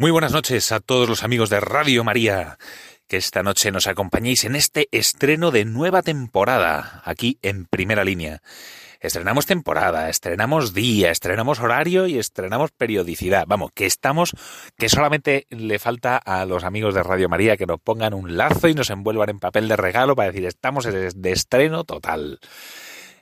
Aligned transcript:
Muy 0.00 0.12
buenas 0.12 0.32
noches 0.32 0.72
a 0.72 0.80
todos 0.80 1.10
los 1.10 1.24
amigos 1.24 1.50
de 1.50 1.60
Radio 1.60 2.04
María, 2.04 2.56
que 3.06 3.18
esta 3.18 3.42
noche 3.42 3.70
nos 3.70 3.86
acompañéis 3.86 4.44
en 4.44 4.56
este 4.56 4.88
estreno 4.92 5.50
de 5.50 5.66
nueva 5.66 6.00
temporada, 6.00 7.02
aquí 7.04 7.38
en 7.42 7.66
primera 7.66 8.02
línea. 8.02 8.40
Estrenamos 8.98 9.44
temporada, 9.44 10.08
estrenamos 10.08 10.72
día, 10.72 11.10
estrenamos 11.10 11.60
horario 11.60 12.06
y 12.06 12.18
estrenamos 12.18 12.70
periodicidad. 12.70 13.44
Vamos, 13.46 13.72
que 13.74 13.84
estamos, 13.84 14.32
que 14.78 14.88
solamente 14.88 15.46
le 15.50 15.78
falta 15.78 16.16
a 16.16 16.46
los 16.46 16.64
amigos 16.64 16.94
de 16.94 17.02
Radio 17.02 17.28
María 17.28 17.58
que 17.58 17.66
nos 17.66 17.78
pongan 17.78 18.14
un 18.14 18.38
lazo 18.38 18.68
y 18.68 18.74
nos 18.74 18.88
envuelvan 18.88 19.28
en 19.28 19.38
papel 19.38 19.68
de 19.68 19.76
regalo 19.76 20.16
para 20.16 20.30
decir 20.30 20.46
estamos 20.46 20.86
de 20.86 21.30
estreno 21.30 21.84
total. 21.84 22.40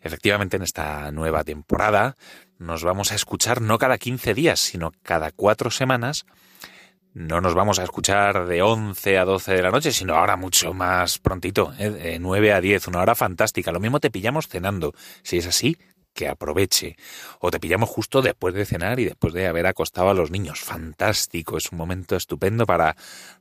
Efectivamente, 0.01 0.59
en 0.59 0.63
esta 0.63 1.11
nueva 1.11 1.43
temporada 1.43 2.15
nos 2.57 2.85
vamos 2.85 3.11
a 3.11 3.17
escuchar 3.17 3.63
no 3.63 3.79
cada 3.79 3.99
15 3.99 4.33
días, 4.33 4.61
sino 4.61 4.92
cada 5.03 5.33
cuatro 5.33 5.73
semanas 5.73 6.25
no 7.19 7.41
nos 7.41 7.55
vamos 7.55 7.80
a 7.80 7.83
escuchar 7.83 8.47
de 8.47 8.62
11 8.62 9.19
a 9.19 9.24
12 9.24 9.52
de 9.55 9.62
la 9.62 9.72
noche, 9.72 9.91
sino 9.91 10.14
ahora 10.14 10.36
mucho 10.36 10.72
más 10.72 11.19
prontito, 11.19 11.74
¿eh? 11.77 11.91
de 11.91 12.19
9 12.20 12.52
a 12.52 12.61
10, 12.61 12.86
una 12.86 13.00
hora 13.00 13.16
fantástica. 13.16 13.72
Lo 13.72 13.80
mismo 13.80 13.98
te 13.98 14.12
pillamos 14.12 14.47
cenando. 14.47 14.94
Si 15.24 15.39
es 15.39 15.46
así, 15.48 15.77
que 16.14 16.28
aproveche. 16.28 16.96
O 17.41 17.50
te 17.50 17.58
pillamos 17.58 17.89
justo 17.89 18.22
después 18.22 18.55
de 18.55 18.64
cenar 18.64 19.00
y 19.00 19.05
después 19.05 19.33
de 19.33 19.48
haber 19.48 19.66
acostado 19.66 20.11
a 20.11 20.14
los 20.14 20.30
niños. 20.30 20.61
Fantástico, 20.61 21.56
es 21.56 21.72
un 21.72 21.78
momento 21.78 22.14
estupendo 22.14 22.66
para 22.66 22.96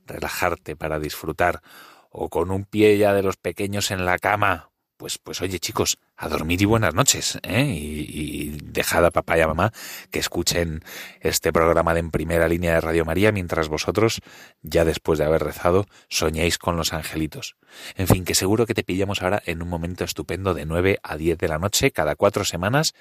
relajarte, 0.06 0.74
para 0.74 0.98
disfrutar. 0.98 1.62
O 2.10 2.28
con 2.30 2.50
un 2.50 2.64
pie 2.64 2.98
ya 2.98 3.12
de 3.12 3.22
los 3.22 3.36
pequeños 3.36 3.92
en 3.92 4.04
la 4.04 4.18
cama, 4.18 4.67
pues, 4.98 5.16
pues 5.16 5.40
oye 5.40 5.60
chicos, 5.60 5.98
a 6.16 6.28
dormir 6.28 6.60
y 6.60 6.64
buenas 6.64 6.92
noches, 6.92 7.38
¿eh? 7.44 7.64
Y, 7.64 8.58
dejad 8.64 9.06
a 9.06 9.10
papá 9.10 9.38
y 9.38 9.40
a 9.40 9.46
mamá 9.46 9.72
que 10.10 10.18
escuchen 10.18 10.84
este 11.20 11.52
programa 11.52 11.94
de 11.94 12.00
en 12.00 12.10
primera 12.10 12.48
línea 12.48 12.74
de 12.74 12.80
Radio 12.80 13.04
María 13.04 13.32
mientras 13.32 13.68
vosotros, 13.68 14.20
ya 14.62 14.84
después 14.84 15.18
de 15.18 15.24
haber 15.24 15.42
rezado, 15.42 15.86
soñéis 16.08 16.58
con 16.58 16.76
los 16.76 16.92
angelitos. 16.92 17.56
En 17.96 18.06
fin, 18.08 18.24
que 18.24 18.34
seguro 18.34 18.66
que 18.66 18.74
te 18.74 18.84
pillamos 18.84 19.22
ahora 19.22 19.42
en 19.46 19.62
un 19.62 19.68
momento 19.68 20.04
estupendo 20.04 20.54
de 20.54 20.66
9 20.66 20.98
a 21.02 21.16
10 21.16 21.38
de 21.38 21.48
la 21.48 21.58
noche, 21.58 21.90
cada 21.90 22.14
cuatro 22.14 22.44
semanas, 22.44 22.94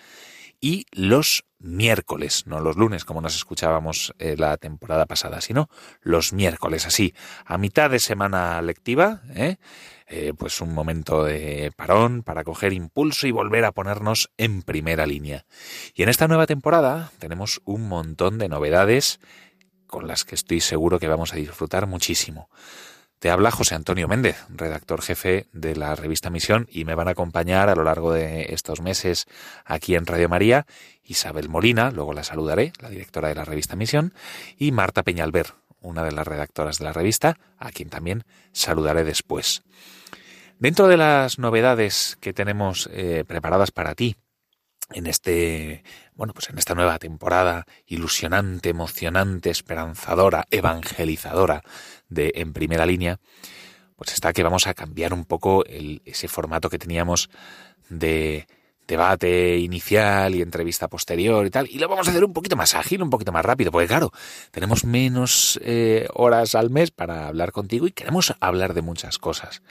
y 0.59 0.85
los 0.91 1.45
miércoles, 1.59 2.45
no 2.45 2.59
los 2.59 2.77
lunes 2.77 3.05
como 3.05 3.21
nos 3.21 3.35
escuchábamos 3.35 4.13
eh, 4.19 4.35
la 4.37 4.57
temporada 4.57 5.05
pasada, 5.05 5.41
sino 5.41 5.69
los 6.01 6.33
miércoles, 6.33 6.85
así, 6.85 7.13
a 7.45 7.57
mitad 7.57 7.89
de 7.89 7.99
semana 7.99 8.61
lectiva, 8.61 9.21
¿eh? 9.35 9.57
Eh, 10.09 10.33
pues 10.37 10.61
un 10.61 10.73
momento 10.73 11.25
de 11.25 11.71
parón 11.75 12.23
para 12.23 12.45
coger 12.45 12.71
impulso 12.71 13.27
y 13.27 13.31
volver 13.31 13.65
a 13.65 13.73
ponernos 13.73 14.31
en 14.37 14.61
primera 14.61 15.05
línea. 15.05 15.45
Y 15.93 16.03
en 16.03 16.09
esta 16.09 16.29
nueva 16.29 16.47
temporada 16.47 17.11
tenemos 17.19 17.61
un 17.65 17.89
montón 17.89 18.37
de 18.37 18.47
novedades 18.47 19.19
con 19.85 20.07
las 20.07 20.23
que 20.23 20.35
estoy 20.35 20.61
seguro 20.61 20.99
que 20.99 21.09
vamos 21.09 21.33
a 21.33 21.37
disfrutar 21.37 21.87
muchísimo. 21.87 22.49
Te 23.19 23.31
habla 23.31 23.49
José 23.49 23.73
Antonio 23.73 24.07
Méndez, 24.07 24.45
redactor 24.47 25.01
jefe 25.01 25.47
de 25.51 25.75
la 25.75 25.95
revista 25.95 26.29
Misión, 26.29 26.67
y 26.69 26.85
me 26.85 26.93
van 26.93 27.07
a 27.07 27.11
acompañar 27.11 27.67
a 27.67 27.75
lo 27.75 27.83
largo 27.83 28.13
de 28.13 28.53
estos 28.53 28.79
meses 28.79 29.25
aquí 29.65 29.95
en 29.95 30.05
Radio 30.05 30.29
María 30.29 30.67
Isabel 31.03 31.49
Molina, 31.49 31.89
luego 31.89 32.13
la 32.13 32.23
saludaré, 32.23 32.73
la 32.79 32.89
directora 32.89 33.29
de 33.29 33.35
la 33.35 33.43
revista 33.43 33.75
Misión, 33.75 34.13
y 34.55 34.71
Marta 34.71 35.01
Peñalver, 35.01 35.55
una 35.81 36.03
de 36.03 36.11
las 36.11 36.27
redactoras 36.27 36.77
de 36.77 36.85
la 36.85 36.93
revista, 36.93 37.39
a 37.57 37.71
quien 37.71 37.89
también 37.89 38.23
saludaré 38.51 39.03
después. 39.03 39.63
Dentro 40.59 40.87
de 40.87 40.97
las 40.97 41.39
novedades 41.39 42.19
que 42.21 42.33
tenemos 42.33 42.87
eh, 42.93 43.23
preparadas 43.27 43.71
para 43.71 43.95
ti 43.95 44.15
en 44.91 45.07
este, 45.07 45.83
bueno, 46.17 46.33
pues 46.33 46.49
en 46.49 46.57
esta 46.57 46.73
nueva 46.73 46.97
temporada 46.97 47.65
ilusionante, 47.85 48.69
emocionante, 48.69 49.51
esperanzadora, 49.51 50.45
evangelizadora 50.49 51.61
de 52.09 52.33
En 52.35 52.53
Primera 52.53 52.87
Línea, 52.87 53.19
pues 53.95 54.13
está 54.13 54.33
que 54.33 54.43
vamos 54.43 54.65
a 54.67 54.73
cambiar 54.73 55.13
un 55.13 55.25
poco 55.25 55.63
el, 55.65 56.01
ese 56.05 56.27
formato 56.27 56.69
que 56.69 56.79
teníamos 56.79 57.29
de 57.89 58.47
debate 58.87 59.57
inicial 59.57 60.33
y 60.33 60.41
entrevista 60.41 60.87
posterior 60.87 61.45
y 61.45 61.49
tal, 61.49 61.67
y 61.69 61.77
lo 61.77 61.89
vamos 61.89 62.07
a 62.07 62.11
hacer 62.11 62.23
un 62.23 62.33
poquito 62.33 62.55
más 62.55 62.73
ágil, 62.73 63.03
un 63.03 63.09
poquito 63.09 63.31
más 63.31 63.45
rápido, 63.45 63.71
porque 63.71 63.87
claro, 63.87 64.11
tenemos 64.51 64.85
menos 64.85 65.59
eh, 65.63 66.07
horas 66.13 66.55
al 66.55 66.69
mes 66.69 66.91
para 66.91 67.27
hablar 67.27 67.51
contigo 67.51 67.85
y 67.87 67.91
queremos 67.91 68.33
hablar 68.39 68.73
de 68.73 68.81
muchas 68.81 69.17
cosas. 69.17 69.61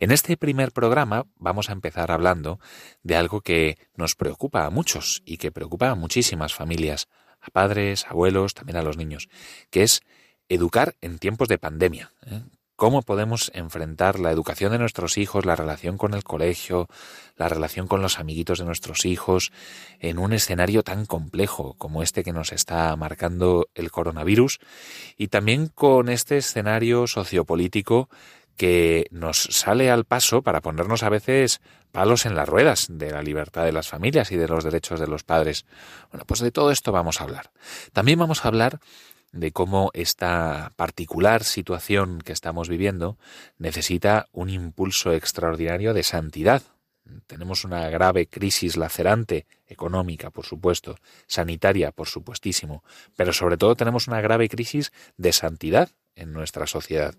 En 0.00 0.10
este 0.10 0.36
primer 0.36 0.72
programa 0.72 1.26
vamos 1.36 1.70
a 1.70 1.72
empezar 1.72 2.10
hablando 2.10 2.58
de 3.02 3.16
algo 3.16 3.40
que 3.40 3.78
nos 3.96 4.16
preocupa 4.16 4.66
a 4.66 4.70
muchos 4.70 5.22
y 5.24 5.36
que 5.36 5.52
preocupa 5.52 5.90
a 5.90 5.94
muchísimas 5.94 6.52
familias, 6.52 7.08
a 7.40 7.50
padres, 7.50 8.06
abuelos, 8.08 8.54
también 8.54 8.76
a 8.76 8.82
los 8.82 8.96
niños, 8.96 9.28
que 9.70 9.84
es 9.84 10.02
educar 10.48 10.96
en 11.00 11.18
tiempos 11.18 11.48
de 11.48 11.58
pandemia. 11.58 12.12
¿eh? 12.26 12.42
Cómo 12.76 13.02
podemos 13.02 13.50
enfrentar 13.54 14.18
la 14.18 14.30
educación 14.30 14.72
de 14.72 14.78
nuestros 14.78 15.18
hijos, 15.18 15.44
la 15.44 15.56
relación 15.56 15.96
con 15.96 16.14
el 16.14 16.24
colegio, 16.24 16.88
la 17.36 17.48
relación 17.48 17.86
con 17.86 18.02
los 18.02 18.18
amiguitos 18.18 18.58
de 18.58 18.64
nuestros 18.64 19.04
hijos, 19.04 19.52
en 20.00 20.18
un 20.18 20.32
escenario 20.32 20.82
tan 20.82 21.06
complejo 21.06 21.74
como 21.78 22.02
este 22.02 22.24
que 22.24 22.32
nos 22.32 22.52
está 22.52 22.94
marcando 22.96 23.68
el 23.74 23.90
coronavirus, 23.90 24.58
y 25.16 25.28
también 25.28 25.68
con 25.68 26.08
este 26.08 26.38
escenario 26.38 27.06
sociopolítico 27.06 28.08
que 28.56 29.06
nos 29.10 29.38
sale 29.38 29.90
al 29.90 30.04
paso 30.04 30.42
para 30.42 30.60
ponernos 30.60 31.02
a 31.02 31.08
veces 31.08 31.60
palos 31.90 32.26
en 32.26 32.34
las 32.34 32.48
ruedas 32.48 32.86
de 32.88 33.10
la 33.10 33.22
libertad 33.22 33.64
de 33.64 33.72
las 33.72 33.88
familias 33.88 34.30
y 34.32 34.36
de 34.36 34.48
los 34.48 34.64
derechos 34.64 35.00
de 35.00 35.06
los 35.06 35.24
padres. 35.24 35.66
Bueno, 36.10 36.24
pues 36.26 36.40
de 36.40 36.50
todo 36.50 36.70
esto 36.70 36.92
vamos 36.92 37.20
a 37.20 37.24
hablar. 37.24 37.50
También 37.92 38.18
vamos 38.18 38.44
a 38.44 38.48
hablar 38.48 38.80
de 39.34 39.50
cómo 39.50 39.90
esta 39.94 40.72
particular 40.76 41.42
situación 41.42 42.20
que 42.20 42.32
estamos 42.32 42.68
viviendo 42.68 43.18
necesita 43.58 44.28
un 44.30 44.48
impulso 44.48 45.12
extraordinario 45.12 45.92
de 45.92 46.04
santidad. 46.04 46.62
Tenemos 47.26 47.64
una 47.64 47.90
grave 47.90 48.28
crisis 48.28 48.76
lacerante, 48.76 49.46
económica, 49.66 50.30
por 50.30 50.46
supuesto, 50.46 50.96
sanitaria, 51.26 51.90
por 51.90 52.06
supuestísimo, 52.06 52.84
pero 53.16 53.32
sobre 53.32 53.56
todo 53.56 53.74
tenemos 53.74 54.06
una 54.06 54.20
grave 54.20 54.48
crisis 54.48 54.92
de 55.16 55.32
santidad 55.32 55.90
en 56.14 56.32
nuestra 56.32 56.68
sociedad. 56.68 57.14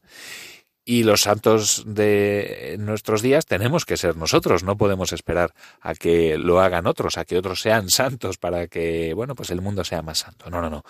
Y 0.87 1.03
los 1.03 1.21
santos 1.21 1.83
de 1.87 2.75
nuestros 2.79 3.23
días 3.23 3.47
tenemos 3.47 3.85
que 3.85 3.97
ser 3.97 4.15
nosotros, 4.15 4.63
no 4.63 4.77
podemos 4.77 5.13
esperar 5.13 5.55
a 5.81 5.95
que 5.95 6.37
lo 6.37 6.59
hagan 6.59 6.85
otros, 6.85 7.17
a 7.17 7.25
que 7.25 7.39
otros 7.39 7.59
sean 7.61 7.89
santos 7.89 8.37
para 8.37 8.67
que, 8.67 9.15
bueno, 9.15 9.33
pues 9.33 9.49
el 9.49 9.61
mundo 9.61 9.83
sea 9.83 10.03
más 10.03 10.19
santo. 10.19 10.51
No, 10.51 10.61
no, 10.61 10.69
no. 10.69 10.85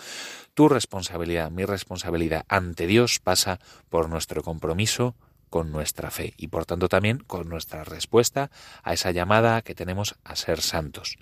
Tu 0.54 0.68
responsabilidad, 0.68 1.50
mi 1.50 1.64
responsabilidad 1.64 2.46
ante 2.50 2.88
Dios 2.88 3.20
pasa 3.20 3.62
por 3.90 4.10
nuestro 4.10 4.44
compromiso 4.44 5.16
con 5.50 5.72
nuestra 5.72 6.12
fe 6.12 6.34
y 6.36 6.50
por 6.50 6.66
tanto 6.66 6.90
también 6.90 7.20
con 7.20 7.48
nuestra 7.48 7.86
respuesta 7.86 8.52
a 8.84 8.92
esa 8.92 9.12
llamada 9.12 9.62
que 9.62 9.76
tenemos 9.76 10.16
a 10.26 10.36
ser 10.36 10.60
santos. 10.60 11.18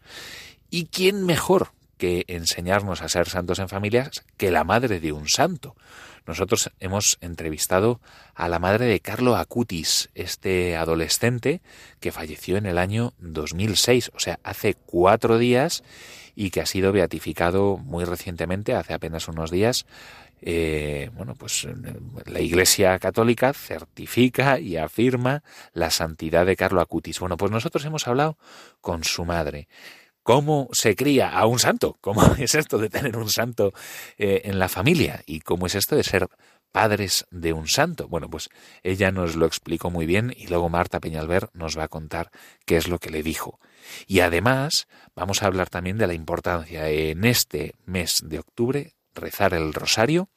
¿Y 0.71 0.85
quién 0.87 1.27
mejor 1.27 1.69
que 1.99 2.25
enseñarnos 2.27 3.03
a 3.03 3.09
ser 3.09 3.29
santos 3.29 3.59
en 3.59 3.69
familias 3.69 4.25
que 4.37 4.49
la 4.49 4.63
madre 4.63 4.99
de 4.99 5.11
un 5.11 5.27
santo? 5.27 5.75
Nosotros 6.25 6.71
hemos 6.79 7.17
entrevistado 7.21 7.99
a 8.33 8.47
la 8.47 8.59
madre 8.59 8.85
de 8.85 8.99
Carlo 8.99 9.35
Acutis, 9.35 10.09
este 10.15 10.77
adolescente 10.77 11.61
que 11.99 12.11
falleció 12.11 12.57
en 12.57 12.65
el 12.65 12.77
año 12.77 13.13
2006, 13.19 14.11
o 14.13 14.19
sea, 14.19 14.39
hace 14.43 14.75
cuatro 14.75 15.37
días 15.37 15.83
y 16.35 16.49
que 16.49 16.61
ha 16.61 16.65
sido 16.65 16.91
beatificado 16.91 17.77
muy 17.77 18.05
recientemente, 18.05 18.73
hace 18.73 18.93
apenas 18.93 19.27
unos 19.27 19.51
días. 19.51 19.85
Eh, 20.45 21.09
bueno, 21.13 21.35
pues 21.35 21.65
la 22.25 22.41
Iglesia 22.41 22.99
Católica 22.99 23.53
certifica 23.53 24.59
y 24.59 24.75
afirma 24.75 25.41
la 25.73 25.89
santidad 25.89 26.45
de 26.45 26.57
Carlo 26.57 26.81
Acutis. 26.81 27.19
Bueno, 27.19 27.37
pues 27.37 27.49
nosotros 27.51 27.85
hemos 27.85 28.07
hablado 28.07 28.37
con 28.81 29.05
su 29.05 29.23
madre 29.23 29.69
cómo 30.23 30.69
se 30.71 30.95
cría 30.95 31.29
a 31.29 31.45
un 31.45 31.59
santo, 31.59 31.97
cómo 32.01 32.21
es 32.39 32.55
esto 32.55 32.77
de 32.77 32.89
tener 32.89 33.17
un 33.17 33.29
santo 33.29 33.73
eh, 34.17 34.41
en 34.45 34.59
la 34.59 34.69
familia 34.69 35.21
y 35.25 35.41
cómo 35.41 35.67
es 35.67 35.75
esto 35.75 35.95
de 35.95 36.03
ser 36.03 36.27
padres 36.71 37.27
de 37.29 37.53
un 37.53 37.67
santo. 37.67 38.07
Bueno, 38.07 38.29
pues 38.29 38.49
ella 38.81 39.11
nos 39.11 39.35
lo 39.35 39.45
explicó 39.45 39.91
muy 39.91 40.05
bien 40.05 40.33
y 40.35 40.47
luego 40.47 40.69
Marta 40.69 40.99
Peñalver 40.99 41.49
nos 41.53 41.77
va 41.77 41.83
a 41.83 41.89
contar 41.89 42.31
qué 42.65 42.77
es 42.77 42.87
lo 42.87 42.97
que 42.97 43.11
le 43.11 43.21
dijo. 43.21 43.59
Y 44.07 44.21
además 44.21 44.87
vamos 45.15 45.43
a 45.43 45.47
hablar 45.47 45.69
también 45.69 45.97
de 45.97 46.07
la 46.07 46.13
importancia 46.13 46.89
en 46.89 47.25
este 47.25 47.75
mes 47.85 48.21
de 48.25 48.39
octubre 48.39 48.93
rezar 49.13 49.53
el 49.53 49.73
rosario 49.73 50.29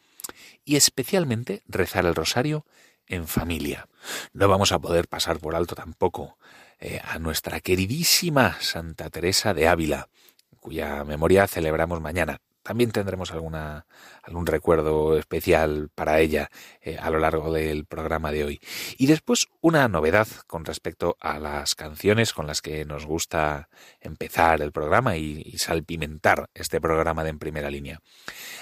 y 0.65 0.77
especialmente 0.77 1.63
rezar 1.67 2.05
el 2.05 2.15
rosario 2.15 2.67
en 3.07 3.27
familia. 3.27 3.89
No 4.33 4.49
vamos 4.49 4.73
a 4.73 4.79
poder 4.79 5.09
pasar 5.09 5.39
por 5.39 5.55
alto 5.55 5.75
tampoco 5.75 6.37
eh, 6.79 7.01
a 7.03 7.19
nuestra 7.19 7.61
queridísima 7.61 8.57
Santa 8.61 9.11
Teresa 9.11 9.55
de 9.55 9.69
Ávila, 9.69 10.09
cuya 10.61 11.05
memoria 11.05 11.47
celebramos 11.47 12.01
mañana. 12.01 12.39
También 12.63 12.91
tendremos 12.91 13.31
alguna, 13.31 13.87
algún 14.25 14.45
recuerdo 14.45 15.17
especial 15.17 15.89
para 15.95 16.19
ella 16.19 16.51
eh, 16.81 16.99
a 16.99 17.11
lo 17.11 17.21
largo 17.21 17.53
del 17.53 17.85
programa 17.85 18.33
de 18.33 18.43
hoy. 18.43 18.61
Y 18.99 19.07
después 19.07 19.47
una 19.61 19.87
novedad 19.87 20.27
con 20.49 20.65
respecto 20.65 21.17
a 21.21 21.39
las 21.39 21.77
canciones 21.77 22.33
con 22.33 22.49
las 22.49 22.63
que 22.63 22.85
nos 22.85 23.07
gusta 23.07 23.69
empezar 24.01 24.63
el 24.63 24.73
programa 24.73 25.17
y, 25.17 25.43
y 25.47 25.59
salpimentar 25.59 26.51
este 26.55 26.81
programa 26.81 27.23
de 27.23 27.31
en 27.31 27.39
primera 27.39 27.71
línea. 27.71 28.01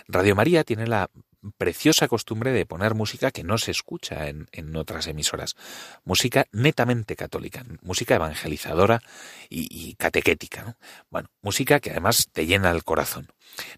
Radio 0.06 0.36
María 0.36 0.64
tiene 0.64 0.86
la 0.86 1.08
preciosa 1.56 2.08
costumbre 2.08 2.52
de 2.52 2.66
poner 2.66 2.94
música 2.94 3.30
que 3.30 3.44
no 3.44 3.58
se 3.58 3.70
escucha 3.70 4.28
en, 4.28 4.48
en 4.52 4.74
otras 4.76 5.06
emisoras. 5.06 5.56
Música 6.04 6.46
netamente 6.52 7.16
católica, 7.16 7.64
música 7.82 8.14
evangelizadora 8.14 9.00
y, 9.48 9.94
catequética. 9.94 10.62
¿no? 10.62 10.76
Bueno, 11.10 11.28
música 11.42 11.80
que 11.80 11.90
además 11.90 12.28
te 12.32 12.46
llena 12.46 12.70
el 12.70 12.84
corazón. 12.84 13.28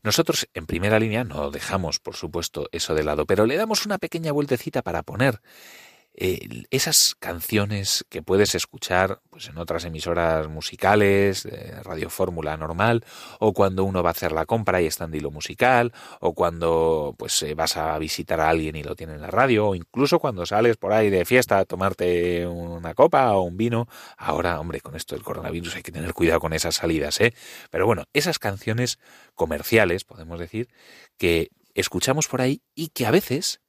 Nosotros 0.02 0.48
en 0.54 0.66
primera 0.66 0.98
línea 0.98 1.24
no 1.24 1.50
dejamos, 1.50 1.98
por 1.98 2.16
supuesto, 2.16 2.68
eso 2.72 2.94
de 2.94 3.04
lado, 3.04 3.26
pero 3.26 3.46
le 3.46 3.56
damos 3.56 3.86
una 3.86 3.98
pequeña 3.98 4.32
vueltecita 4.32 4.82
para 4.82 5.02
poner 5.02 5.40
eh, 6.18 6.64
esas 6.70 7.14
canciones 7.14 8.06
que 8.08 8.22
puedes 8.22 8.54
escuchar 8.54 9.20
pues, 9.28 9.48
en 9.48 9.58
otras 9.58 9.84
emisoras 9.84 10.48
musicales, 10.48 11.42
de 11.42 11.82
Radio 11.82 12.08
Fórmula 12.08 12.56
normal, 12.56 13.04
o 13.38 13.52
cuando 13.52 13.84
uno 13.84 14.02
va 14.02 14.10
a 14.10 14.12
hacer 14.12 14.32
la 14.32 14.46
compra 14.46 14.80
y 14.80 14.86
está 14.86 15.04
en 15.04 15.10
dilo 15.10 15.30
musical, 15.30 15.92
o 16.20 16.32
cuando 16.32 17.14
pues 17.18 17.42
eh, 17.42 17.54
vas 17.54 17.76
a 17.76 17.98
visitar 17.98 18.40
a 18.40 18.48
alguien 18.48 18.76
y 18.76 18.82
lo 18.82 18.96
tiene 18.96 19.12
en 19.12 19.20
la 19.20 19.30
radio, 19.30 19.68
o 19.68 19.74
incluso 19.74 20.18
cuando 20.18 20.46
sales 20.46 20.78
por 20.78 20.94
ahí 20.94 21.10
de 21.10 21.26
fiesta 21.26 21.58
a 21.58 21.66
tomarte 21.66 22.46
una 22.46 22.94
copa 22.94 23.32
o 23.34 23.42
un 23.42 23.58
vino. 23.58 23.86
Ahora, 24.16 24.58
hombre, 24.58 24.80
con 24.80 24.96
esto 24.96 25.14
del 25.14 25.24
coronavirus 25.24 25.76
hay 25.76 25.82
que 25.82 25.92
tener 25.92 26.14
cuidado 26.14 26.40
con 26.40 26.54
esas 26.54 26.76
salidas, 26.76 27.20
¿eh? 27.20 27.34
Pero 27.70 27.84
bueno, 27.84 28.04
esas 28.14 28.38
canciones 28.38 28.98
comerciales, 29.34 30.04
podemos 30.04 30.40
decir, 30.40 30.68
que 31.18 31.50
escuchamos 31.74 32.26
por 32.26 32.40
ahí 32.40 32.62
y 32.74 32.88
que 32.88 33.04
a 33.04 33.10
veces 33.10 33.60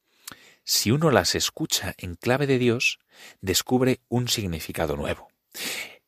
si 0.68 0.90
uno 0.90 1.10
las 1.10 1.34
escucha 1.34 1.94
en 1.96 2.14
clave 2.14 2.46
de 2.46 2.58
Dios, 2.58 2.98
descubre 3.40 4.02
un 4.08 4.28
significado 4.28 4.96
nuevo. 4.96 5.28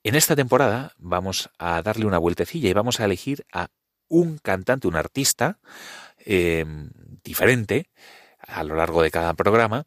En 0.04 0.14
esta 0.14 0.36
temporada 0.36 0.92
vamos 0.98 1.48
a 1.58 1.80
darle 1.80 2.04
una 2.04 2.18
vueltecilla 2.18 2.68
y 2.68 2.74
vamos 2.74 3.00
a 3.00 3.06
elegir 3.06 3.46
a 3.54 3.68
un 4.06 4.36
cantante, 4.36 4.86
un 4.86 4.96
artista 4.96 5.60
eh, 6.18 6.66
diferente 7.24 7.88
a 8.38 8.62
lo 8.62 8.74
largo 8.74 9.02
de 9.02 9.10
cada 9.10 9.32
programa 9.32 9.86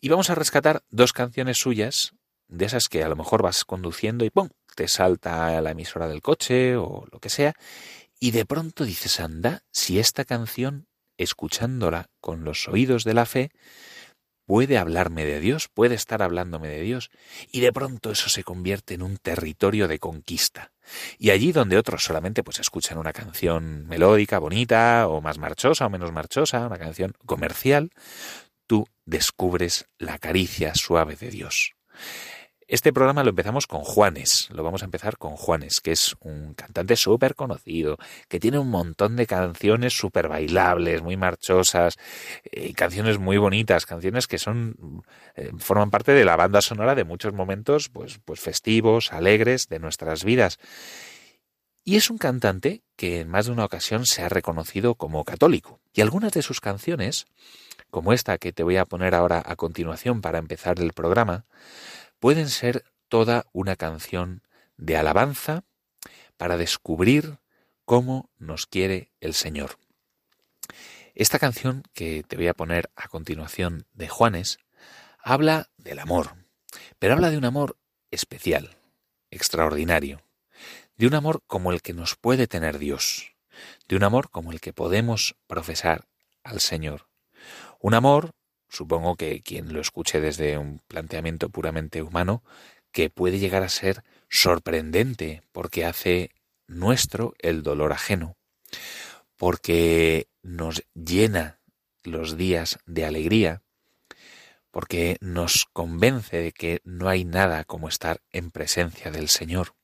y 0.00 0.08
vamos 0.08 0.30
a 0.30 0.34
rescatar 0.34 0.82
dos 0.88 1.12
canciones 1.12 1.58
suyas, 1.58 2.14
de 2.48 2.64
esas 2.64 2.88
que 2.88 3.04
a 3.04 3.08
lo 3.10 3.16
mejor 3.16 3.42
vas 3.42 3.66
conduciendo 3.66 4.24
y 4.24 4.30
¡pum! 4.30 4.48
te 4.74 4.88
salta 4.88 5.60
la 5.60 5.72
emisora 5.72 6.08
del 6.08 6.22
coche 6.22 6.76
o 6.76 7.04
lo 7.12 7.20
que 7.20 7.28
sea 7.28 7.52
y 8.18 8.30
de 8.30 8.46
pronto 8.46 8.84
dices, 8.84 9.20
anda, 9.20 9.64
si 9.72 9.98
esta 9.98 10.24
canción, 10.24 10.86
escuchándola 11.18 12.08
con 12.22 12.44
los 12.44 12.66
oídos 12.66 13.04
de 13.04 13.12
la 13.12 13.26
fe, 13.26 13.50
puede 14.46 14.78
hablarme 14.78 15.24
de 15.24 15.40
Dios, 15.40 15.68
puede 15.68 15.94
estar 15.94 16.22
hablándome 16.22 16.68
de 16.68 16.80
Dios, 16.80 17.10
y 17.50 17.60
de 17.60 17.72
pronto 17.72 18.10
eso 18.10 18.30
se 18.30 18.44
convierte 18.44 18.94
en 18.94 19.02
un 19.02 19.18
territorio 19.18 19.88
de 19.88 19.98
conquista. 19.98 20.72
Y 21.18 21.30
allí 21.30 21.52
donde 21.52 21.76
otros 21.76 22.04
solamente 22.04 22.42
pues 22.42 22.60
escuchan 22.60 22.98
una 22.98 23.12
canción 23.12 23.86
melódica, 23.86 24.38
bonita, 24.38 25.08
o 25.08 25.20
más 25.20 25.38
marchosa 25.38 25.86
o 25.86 25.90
menos 25.90 26.12
marchosa, 26.12 26.66
una 26.66 26.78
canción 26.78 27.12
comercial, 27.26 27.90
tú 28.66 28.86
descubres 29.04 29.86
la 29.98 30.18
caricia 30.18 30.74
suave 30.74 31.16
de 31.16 31.30
Dios. 31.30 31.74
Este 32.68 32.92
programa 32.92 33.22
lo 33.22 33.30
empezamos 33.30 33.68
con 33.68 33.82
Juanes, 33.82 34.48
lo 34.50 34.64
vamos 34.64 34.82
a 34.82 34.86
empezar 34.86 35.18
con 35.18 35.36
Juanes, 35.36 35.80
que 35.80 35.92
es 35.92 36.16
un 36.18 36.52
cantante 36.54 36.96
súper 36.96 37.36
conocido, 37.36 37.96
que 38.28 38.40
tiene 38.40 38.58
un 38.58 38.70
montón 38.70 39.14
de 39.14 39.28
canciones 39.28 39.96
súper 39.96 40.26
bailables, 40.26 41.00
muy 41.00 41.16
marchosas, 41.16 41.94
eh, 42.42 42.72
canciones 42.74 43.20
muy 43.20 43.38
bonitas, 43.38 43.86
canciones 43.86 44.26
que 44.26 44.38
son, 44.38 45.04
eh, 45.36 45.52
forman 45.58 45.92
parte 45.92 46.10
de 46.10 46.24
la 46.24 46.34
banda 46.34 46.60
sonora 46.60 46.96
de 46.96 47.04
muchos 47.04 47.32
momentos, 47.32 47.88
pues, 47.88 48.18
pues 48.24 48.40
festivos, 48.40 49.12
alegres 49.12 49.68
de 49.68 49.78
nuestras 49.78 50.24
vidas. 50.24 50.58
Y 51.84 51.94
es 51.94 52.10
un 52.10 52.18
cantante 52.18 52.82
que 52.96 53.20
en 53.20 53.28
más 53.28 53.46
de 53.46 53.52
una 53.52 53.64
ocasión 53.64 54.06
se 54.06 54.22
ha 54.22 54.28
reconocido 54.28 54.96
como 54.96 55.22
católico. 55.22 55.78
Y 55.94 56.00
algunas 56.00 56.32
de 56.32 56.42
sus 56.42 56.60
canciones, 56.60 57.26
como 57.92 58.12
esta 58.12 58.38
que 58.38 58.52
te 58.52 58.64
voy 58.64 58.76
a 58.76 58.86
poner 58.86 59.14
ahora 59.14 59.40
a 59.46 59.54
continuación 59.54 60.20
para 60.20 60.38
empezar 60.38 60.80
el 60.80 60.92
programa, 60.94 61.44
pueden 62.18 62.48
ser 62.48 62.84
toda 63.08 63.46
una 63.52 63.76
canción 63.76 64.42
de 64.76 64.96
alabanza 64.96 65.64
para 66.36 66.56
descubrir 66.56 67.38
cómo 67.84 68.30
nos 68.38 68.66
quiere 68.66 69.12
el 69.20 69.34
Señor. 69.34 69.78
Esta 71.14 71.38
canción 71.38 71.82
que 71.94 72.24
te 72.24 72.36
voy 72.36 72.48
a 72.48 72.54
poner 72.54 72.90
a 72.94 73.08
continuación 73.08 73.86
de 73.94 74.08
Juanes 74.08 74.58
habla 75.18 75.70
del 75.78 75.98
amor, 75.98 76.34
pero 76.98 77.14
habla 77.14 77.30
de 77.30 77.38
un 77.38 77.44
amor 77.44 77.78
especial, 78.10 78.76
extraordinario, 79.30 80.22
de 80.96 81.06
un 81.06 81.14
amor 81.14 81.42
como 81.46 81.72
el 81.72 81.80
que 81.80 81.94
nos 81.94 82.16
puede 82.16 82.46
tener 82.46 82.78
Dios, 82.78 83.34
de 83.88 83.96
un 83.96 84.04
amor 84.04 84.30
como 84.30 84.52
el 84.52 84.60
que 84.60 84.72
podemos 84.72 85.36
profesar 85.46 86.06
al 86.44 86.60
Señor, 86.60 87.08
un 87.80 87.94
amor 87.94 88.32
supongo 88.68 89.16
que 89.16 89.40
quien 89.42 89.72
lo 89.72 89.80
escuche 89.80 90.20
desde 90.20 90.58
un 90.58 90.80
planteamiento 90.88 91.48
puramente 91.48 92.02
humano, 92.02 92.42
que 92.92 93.10
puede 93.10 93.38
llegar 93.38 93.62
a 93.62 93.68
ser 93.68 94.02
sorprendente 94.28 95.42
porque 95.52 95.84
hace 95.84 96.30
nuestro 96.66 97.34
el 97.38 97.62
dolor 97.62 97.92
ajeno, 97.92 98.36
porque 99.36 100.28
nos 100.42 100.82
llena 100.94 101.60
los 102.02 102.36
días 102.36 102.78
de 102.86 103.04
alegría, 103.04 103.62
porque 104.70 105.16
nos 105.20 105.66
convence 105.72 106.36
de 106.38 106.52
que 106.52 106.80
no 106.84 107.08
hay 107.08 107.24
nada 107.24 107.64
como 107.64 107.88
estar 107.88 108.20
en 108.30 108.50
presencia 108.50 109.10
del 109.10 109.28
Señor. 109.28 109.74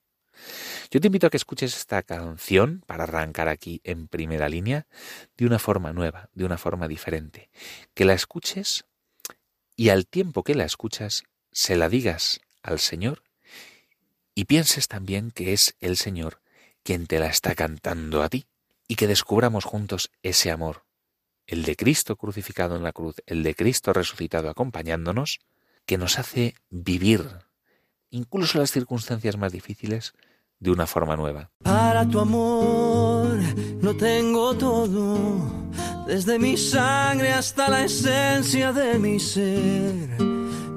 Yo 0.93 1.00
te 1.00 1.06
invito 1.06 1.27
a 1.27 1.31
que 1.31 1.39
escuches 1.39 1.75
esta 1.75 2.03
canción 2.03 2.85
para 2.87 3.05
arrancar 3.05 3.49
aquí 3.49 3.81
en 3.83 4.08
primera 4.08 4.51
línea 4.51 4.87
de 5.39 5.46
una 5.46 5.58
forma 5.58 5.94
nueva, 5.94 6.29
de 6.34 6.44
una 6.44 6.58
forma 6.58 6.87
diferente. 6.87 7.49
Que 7.94 8.05
la 8.05 8.13
escuches 8.13 8.84
y 9.75 9.89
al 9.89 10.06
tiempo 10.06 10.43
que 10.43 10.55
la 10.55 10.67
escuchas 10.67 11.25
se 11.51 11.77
la 11.77 11.89
digas 11.89 12.43
al 12.63 12.79
Señor 12.79 13.22
y 14.34 14.44
pienses 14.44 14.87
también 14.87 15.31
que 15.31 15.55
es 15.55 15.77
el 15.81 15.96
Señor 15.96 16.43
quien 16.82 17.06
te 17.06 17.19
la 17.19 17.29
está 17.29 17.55
cantando 17.55 18.22
a 18.22 18.29
ti 18.29 18.44
y 18.87 18.96
que 18.96 19.06
descubramos 19.06 19.65
juntos 19.65 20.11
ese 20.22 20.51
amor, 20.51 20.84
el 21.46 21.65
de 21.65 21.75
Cristo 21.75 22.17
crucificado 22.17 22.77
en 22.77 22.82
la 22.82 22.93
cruz, 22.93 23.17
el 23.25 23.43
de 23.44 23.55
Cristo 23.55 23.94
resucitado 23.94 24.51
acompañándonos, 24.51 25.41
que 25.87 25.96
nos 25.96 26.19
hace 26.19 26.55
vivir, 26.69 27.27
incluso 28.11 28.58
las 28.58 28.72
circunstancias 28.72 29.39
más 29.39 29.53
difíciles, 29.53 30.13
de 30.63 30.71
una 30.71 30.87
forma 30.87 31.17
nueva. 31.17 31.51
Para 31.65 32.09
tu 32.09 32.21
amor 32.21 33.37
no 33.81 33.97
tengo 33.97 34.55
todo, 34.55 35.19
desde 36.07 36.39
mi 36.39 36.57
sangre 36.57 37.33
hasta 37.33 37.69
la 37.69 37.85
esencia 37.85 38.73
de 38.73 38.99
mi 38.99 39.19
ser. 39.19 40.17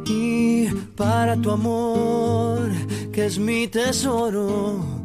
Y 0.08 0.68
para 0.96 1.36
tu 1.38 1.52
amor, 1.52 2.72
que 3.14 3.26
es 3.28 3.38
mi 3.38 3.68
tesoro, 3.68 5.05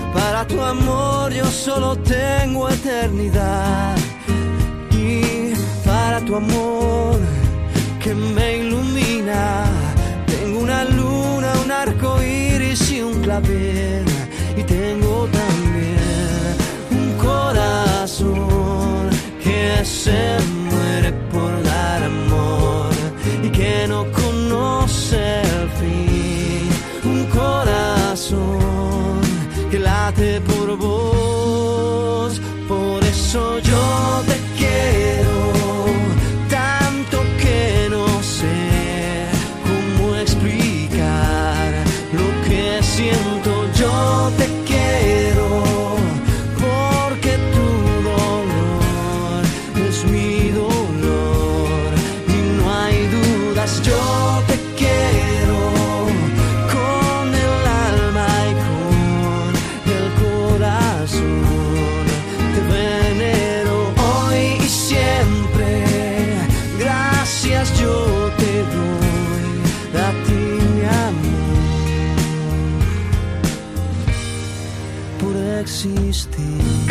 Para 0.21 0.45
tu 0.45 0.61
amor 0.61 1.33
yo 1.33 1.45
solo 1.45 1.95
tengo 1.97 2.69
eternidad. 2.69 3.95
Y 4.91 5.53
para 5.83 6.19
tu 6.21 6.35
amor 6.35 7.19
que 8.03 8.13
me 8.13 8.57
ilumina, 8.57 9.65
tengo 10.27 10.59
una 10.59 10.83
luna, 10.83 11.49
un 11.65 11.71
arco 11.71 12.21
iris 12.21 12.91
y 12.91 13.01
un 13.01 13.19
clavel. 13.23 14.05
Y 14.55 14.63
tengo 14.63 15.27
también 15.39 16.55
un 16.91 17.07
corazón 17.17 19.09
que 19.43 19.83
se 19.83 20.37
existir. 75.71 76.90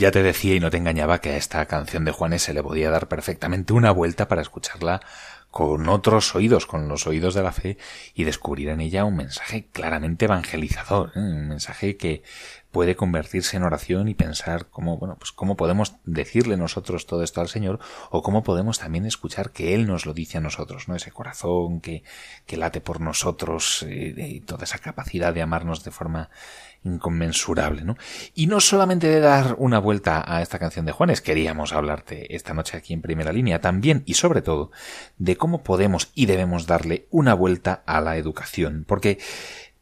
Ya 0.00 0.10
te 0.10 0.22
decía 0.22 0.54
y 0.54 0.60
no 0.60 0.70
te 0.70 0.78
engañaba 0.78 1.20
que 1.20 1.28
a 1.28 1.36
esta 1.36 1.66
canción 1.66 2.06
de 2.06 2.10
Juanes 2.10 2.40
se 2.40 2.54
le 2.54 2.62
podía 2.62 2.90
dar 2.90 3.06
perfectamente 3.06 3.74
una 3.74 3.90
vuelta 3.90 4.28
para 4.28 4.40
escucharla 4.40 5.02
con 5.50 5.90
otros 5.90 6.34
oídos, 6.34 6.64
con 6.64 6.88
los 6.88 7.06
oídos 7.06 7.34
de 7.34 7.42
la 7.42 7.52
fe, 7.52 7.76
y 8.14 8.24
descubrir 8.24 8.70
en 8.70 8.80
ella 8.80 9.04
un 9.04 9.16
mensaje 9.16 9.66
claramente 9.70 10.24
evangelizador, 10.24 11.12
¿eh? 11.16 11.18
un 11.18 11.48
mensaje 11.48 11.98
que 11.98 12.22
puede 12.70 12.96
convertirse 12.96 13.58
en 13.58 13.64
oración 13.64 14.08
y 14.08 14.14
pensar 14.14 14.68
cómo, 14.70 14.96
bueno, 14.96 15.16
pues 15.18 15.32
cómo 15.32 15.54
podemos 15.54 15.96
decirle 16.04 16.56
nosotros 16.56 17.04
todo 17.04 17.22
esto 17.22 17.42
al 17.42 17.48
Señor, 17.48 17.78
o 18.10 18.22
cómo 18.22 18.42
podemos 18.42 18.78
también 18.78 19.04
escuchar 19.04 19.50
que 19.50 19.74
Él 19.74 19.86
nos 19.86 20.06
lo 20.06 20.14
dice 20.14 20.38
a 20.38 20.40
nosotros, 20.40 20.88
¿no? 20.88 20.94
Ese 20.94 21.10
corazón 21.10 21.82
que, 21.82 22.04
que 22.46 22.56
late 22.56 22.80
por 22.80 23.02
nosotros, 23.02 23.82
eh, 23.82 24.14
y 24.16 24.40
toda 24.40 24.64
esa 24.64 24.78
capacidad 24.78 25.34
de 25.34 25.42
amarnos 25.42 25.84
de 25.84 25.90
forma 25.90 26.30
inconmensurable, 26.84 27.82
¿no? 27.82 27.96
Y 28.34 28.46
no 28.46 28.60
solamente 28.60 29.06
de 29.06 29.20
dar 29.20 29.54
una 29.58 29.78
vuelta 29.78 30.24
a 30.26 30.42
esta 30.42 30.58
canción 30.58 30.86
de 30.86 30.92
Juanes, 30.92 31.20
queríamos 31.20 31.72
hablarte 31.72 32.34
esta 32.34 32.54
noche 32.54 32.76
aquí 32.76 32.94
en 32.94 33.02
primera 33.02 33.32
línea, 33.32 33.60
también 33.60 34.02
y 34.06 34.14
sobre 34.14 34.42
todo 34.42 34.70
de 35.18 35.36
cómo 35.36 35.62
podemos 35.62 36.10
y 36.14 36.26
debemos 36.26 36.66
darle 36.66 37.06
una 37.10 37.34
vuelta 37.34 37.82
a 37.86 38.00
la 38.00 38.16
educación, 38.16 38.84
porque 38.86 39.18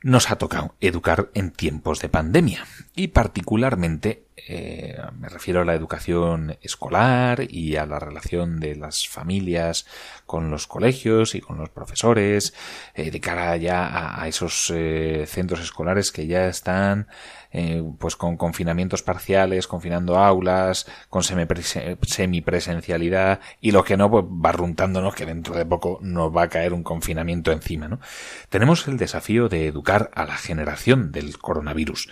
nos 0.02 0.31
ha 0.31 0.37
tocado 0.37 0.75
educar 0.81 1.31
en 1.35 1.50
tiempos 1.50 2.00
de 2.00 2.09
pandemia. 2.09 2.64
Y 2.95 3.09
particularmente 3.09 4.25
eh, 4.37 4.97
me 5.19 5.28
refiero 5.28 5.61
a 5.61 5.64
la 5.64 5.75
educación 5.75 6.57
escolar 6.62 7.47
y 7.49 7.76
a 7.76 7.87
la 7.87 7.99
relación 7.99 8.61
de 8.61 8.76
las 8.76 9.09
familias 9.09 9.87
con 10.26 10.50
los 10.50 10.67
colegios 10.67 11.35
y 11.35 11.40
con 11.40 11.59
los 11.59 11.71
profesores 11.71 12.55
eh, 12.95 13.11
de 13.11 13.21
cara 13.21 13.57
ya 13.57 13.87
a, 13.87 14.23
a 14.23 14.28
esos 14.28 14.73
eh, 14.75 15.25
centros 15.26 15.61
escolares 15.61 16.12
que 16.12 16.26
ya 16.26 16.47
están 16.49 17.09
eh, 17.52 17.83
pues 17.99 18.17
con 18.17 18.37
confinamientos 18.37 19.02
parciales, 19.02 19.67
confinando 19.67 20.19
aulas, 20.19 20.87
con 21.09 21.23
semipres- 21.23 21.99
semipresencialidad 22.02 23.40
y 23.61 23.71
lo 23.73 23.85
que 23.85 23.97
no, 23.97 24.11
pues 24.11 24.25
barruntándonos 24.28 25.14
que 25.14 25.26
dentro 25.26 25.55
de 25.57 25.67
poco 25.67 25.99
nos 26.02 26.35
va 26.35 26.45
a 26.45 26.49
caer 26.49 26.73
un 26.73 26.83
confinamiento 26.83 27.52
encima, 27.52 27.88
¿no? 27.88 28.00
Tenemos 28.49 28.87
el 28.88 28.97
desafío 28.97 29.49
de 29.49 29.67
educar 29.67 30.11
a 30.14 30.25
la 30.25 30.37
generación 30.37 31.12
del 31.12 31.38
coronavirus. 31.38 32.09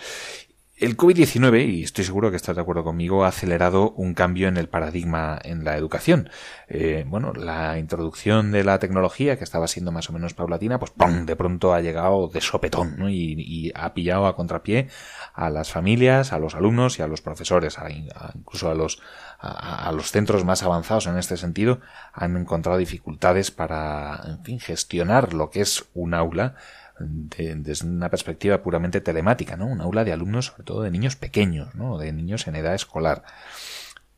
El 0.78 0.98
COVID-19, 0.98 1.70
y 1.72 1.82
estoy 1.84 2.04
seguro 2.04 2.30
que 2.30 2.36
estás 2.36 2.54
de 2.54 2.60
acuerdo 2.60 2.84
conmigo, 2.84 3.24
ha 3.24 3.28
acelerado 3.28 3.92
un 3.92 4.12
cambio 4.12 4.46
en 4.46 4.58
el 4.58 4.68
paradigma 4.68 5.38
en 5.42 5.64
la 5.64 5.74
educación. 5.78 6.28
Eh, 6.68 7.06
bueno, 7.08 7.32
la 7.32 7.78
introducción 7.78 8.52
de 8.52 8.62
la 8.62 8.78
tecnología, 8.78 9.38
que 9.38 9.44
estaba 9.44 9.68
siendo 9.68 9.90
más 9.90 10.10
o 10.10 10.12
menos 10.12 10.34
paulatina, 10.34 10.78
pues 10.78 10.90
¡pum! 10.90 11.24
de 11.24 11.34
pronto 11.34 11.72
ha 11.72 11.80
llegado 11.80 12.28
de 12.28 12.42
sopetón 12.42 12.96
¿no? 12.98 13.08
y, 13.08 13.36
y 13.38 13.72
ha 13.74 13.94
pillado 13.94 14.26
a 14.26 14.36
contrapié 14.36 14.88
a 15.32 15.48
las 15.48 15.70
familias, 15.72 16.34
a 16.34 16.38
los 16.38 16.54
alumnos 16.54 16.98
y 16.98 17.02
a 17.02 17.06
los 17.06 17.22
profesores, 17.22 17.78
a- 17.78 17.88
incluso 18.34 18.68
a 18.70 18.74
los, 18.74 19.00
a 19.40 19.90
los 19.92 20.10
centros 20.10 20.44
más 20.44 20.62
avanzados 20.62 21.06
en 21.06 21.16
este 21.16 21.38
sentido, 21.38 21.80
han 22.12 22.36
encontrado 22.36 22.76
dificultades 22.76 23.50
para, 23.50 24.20
en 24.26 24.44
fin, 24.44 24.60
gestionar 24.60 25.32
lo 25.32 25.48
que 25.48 25.62
es 25.62 25.86
un 25.94 26.12
aula 26.12 26.54
de- 26.98 27.54
desde 27.56 27.86
una 27.86 28.10
perspectiva 28.10 28.62
puramente 28.62 29.00
telemática, 29.00 29.56
¿no? 29.56 29.66
Un 29.66 29.80
aula 29.80 30.04
de 30.04 30.12
alumnos, 30.12 30.46
sobre 30.46 30.64
todo 30.64 30.82
de 30.82 30.90
niños 30.90 31.16
pequeños, 31.16 31.74
¿no? 31.74 31.98
De 31.98 32.12
niños 32.12 32.46
en 32.46 32.56
edad 32.56 32.74
escolar. 32.74 33.24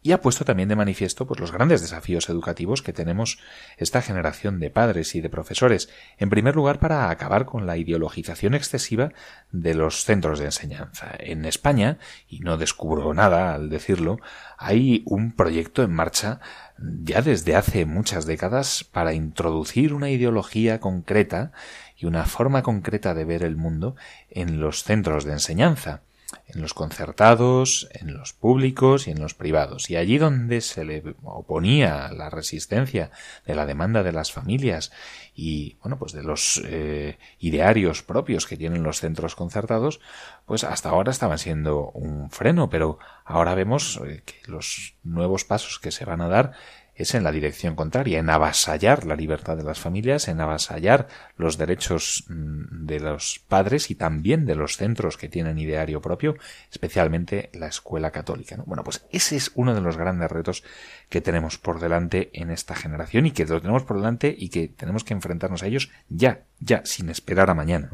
Y 0.00 0.12
ha 0.12 0.22
puesto 0.22 0.44
también 0.44 0.68
de 0.68 0.76
manifiesto 0.76 1.26
pues, 1.26 1.40
los 1.40 1.50
grandes 1.50 1.80
desafíos 1.80 2.28
educativos 2.28 2.82
que 2.82 2.92
tenemos 2.92 3.40
esta 3.78 4.00
generación 4.00 4.60
de 4.60 4.70
padres 4.70 5.16
y 5.16 5.20
de 5.20 5.28
profesores. 5.28 5.90
En 6.18 6.30
primer 6.30 6.54
lugar, 6.54 6.78
para 6.78 7.10
acabar 7.10 7.46
con 7.46 7.66
la 7.66 7.76
ideologización 7.76 8.54
excesiva 8.54 9.12
de 9.50 9.74
los 9.74 10.04
centros 10.04 10.38
de 10.38 10.46
enseñanza. 10.46 11.10
En 11.18 11.44
España, 11.44 11.98
y 12.28 12.38
no 12.40 12.56
descubro 12.56 13.12
nada 13.12 13.54
al 13.54 13.70
decirlo, 13.70 14.20
hay 14.56 15.02
un 15.04 15.32
proyecto 15.32 15.82
en 15.82 15.92
marcha 15.92 16.38
ya 16.78 17.20
desde 17.20 17.56
hace 17.56 17.84
muchas 17.84 18.24
décadas 18.24 18.84
para 18.84 19.14
introducir 19.14 19.92
una 19.92 20.10
ideología 20.10 20.78
concreta 20.78 21.50
y 21.98 22.06
una 22.06 22.24
forma 22.24 22.62
concreta 22.62 23.12
de 23.12 23.24
ver 23.24 23.42
el 23.42 23.56
mundo 23.56 23.96
en 24.30 24.60
los 24.60 24.84
centros 24.84 25.24
de 25.24 25.32
enseñanza 25.32 26.02
en 26.46 26.60
los 26.60 26.74
concertados, 26.74 27.88
en 27.92 28.14
los 28.14 28.32
públicos 28.32 29.06
y 29.06 29.10
en 29.10 29.20
los 29.20 29.34
privados. 29.34 29.88
Y 29.90 29.96
allí 29.96 30.18
donde 30.18 30.60
se 30.60 30.84
le 30.84 31.02
oponía 31.22 32.10
la 32.12 32.28
resistencia 32.28 33.10
de 33.46 33.54
la 33.54 33.64
demanda 33.64 34.02
de 34.02 34.12
las 34.12 34.32
familias 34.32 34.92
y, 35.34 35.76
bueno, 35.80 35.98
pues 35.98 36.12
de 36.12 36.22
los 36.22 36.60
eh, 36.64 37.18
idearios 37.38 38.02
propios 38.02 38.46
que 38.46 38.56
tienen 38.56 38.82
los 38.82 39.00
centros 39.00 39.36
concertados, 39.36 40.00
pues 40.44 40.64
hasta 40.64 40.90
ahora 40.90 41.10
estaban 41.10 41.38
siendo 41.38 41.90
un 41.90 42.30
freno, 42.30 42.68
pero 42.68 42.98
ahora 43.24 43.54
vemos 43.54 44.00
eh, 44.06 44.22
que 44.24 44.36
los 44.50 44.96
nuevos 45.02 45.44
pasos 45.44 45.78
que 45.78 45.92
se 45.92 46.04
van 46.04 46.20
a 46.20 46.28
dar 46.28 46.52
es 46.98 47.14
en 47.14 47.22
la 47.22 47.32
dirección 47.32 47.76
contraria, 47.76 48.18
en 48.18 48.28
avasallar 48.28 49.06
la 49.06 49.14
libertad 49.14 49.56
de 49.56 49.62
las 49.62 49.78
familias, 49.78 50.26
en 50.26 50.40
avasallar 50.40 51.06
los 51.36 51.56
derechos 51.56 52.24
mm, 52.28 52.86
de 52.86 53.00
los 53.00 53.40
padres 53.48 53.90
y 53.90 53.94
también 53.94 54.44
de 54.44 54.56
los 54.56 54.76
centros 54.76 55.16
que 55.16 55.28
tienen 55.28 55.58
ideario 55.58 56.02
propio, 56.02 56.36
especialmente 56.70 57.50
la 57.54 57.68
escuela 57.68 58.10
católica. 58.10 58.56
¿no? 58.56 58.64
Bueno, 58.66 58.82
pues 58.82 59.06
ese 59.10 59.36
es 59.36 59.52
uno 59.54 59.74
de 59.74 59.80
los 59.80 59.96
grandes 59.96 60.30
retos 60.30 60.64
que 61.08 61.20
tenemos 61.20 61.56
por 61.56 61.80
delante 61.80 62.30
en 62.32 62.50
esta 62.50 62.74
generación 62.74 63.26
y 63.26 63.30
que 63.30 63.46
lo 63.46 63.60
tenemos 63.60 63.84
por 63.84 63.96
delante 63.96 64.34
y 64.36 64.48
que 64.48 64.66
tenemos 64.68 65.04
que 65.04 65.14
enfrentarnos 65.14 65.62
a 65.62 65.66
ellos 65.66 65.90
ya, 66.08 66.42
ya, 66.58 66.82
sin 66.84 67.10
esperar 67.10 67.48
a 67.48 67.54
mañana. 67.54 67.90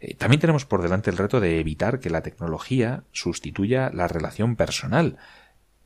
Eh, 0.00 0.14
También 0.14 0.40
tenemos 0.40 0.64
por 0.64 0.82
delante 0.82 1.10
el 1.10 1.18
reto 1.18 1.40
de 1.40 1.58
evitar 1.58 1.98
que 1.98 2.10
la 2.10 2.22
tecnología 2.22 3.02
sustituya 3.10 3.90
la 3.92 4.06
relación 4.06 4.54
personal 4.54 5.18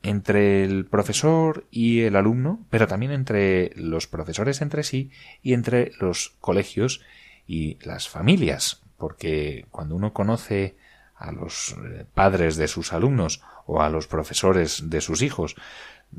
entre 0.04 0.64
el 0.64 0.84
profesor 0.84 1.66
y 1.70 2.02
el 2.02 2.14
alumno, 2.14 2.60
pero 2.68 2.86
también 2.86 3.10
entre 3.10 3.72
los 3.74 4.06
profesores 4.06 4.60
entre 4.60 4.84
sí 4.84 5.10
y 5.42 5.54
entre 5.54 5.92
los 5.98 6.36
colegios 6.40 7.00
y 7.46 7.78
las 7.82 8.08
familias, 8.08 8.82
porque 8.98 9.66
cuando 9.70 9.96
uno 9.96 10.12
conoce 10.12 10.76
a 11.16 11.32
los 11.32 11.74
eh, 11.82 12.04
padres 12.12 12.56
de 12.56 12.68
sus 12.68 12.92
alumnos 12.92 13.42
o 13.66 13.80
a 13.80 13.88
los 13.88 14.06
profesores 14.06 14.90
de 14.90 15.00
sus 15.00 15.22
hijos 15.22 15.56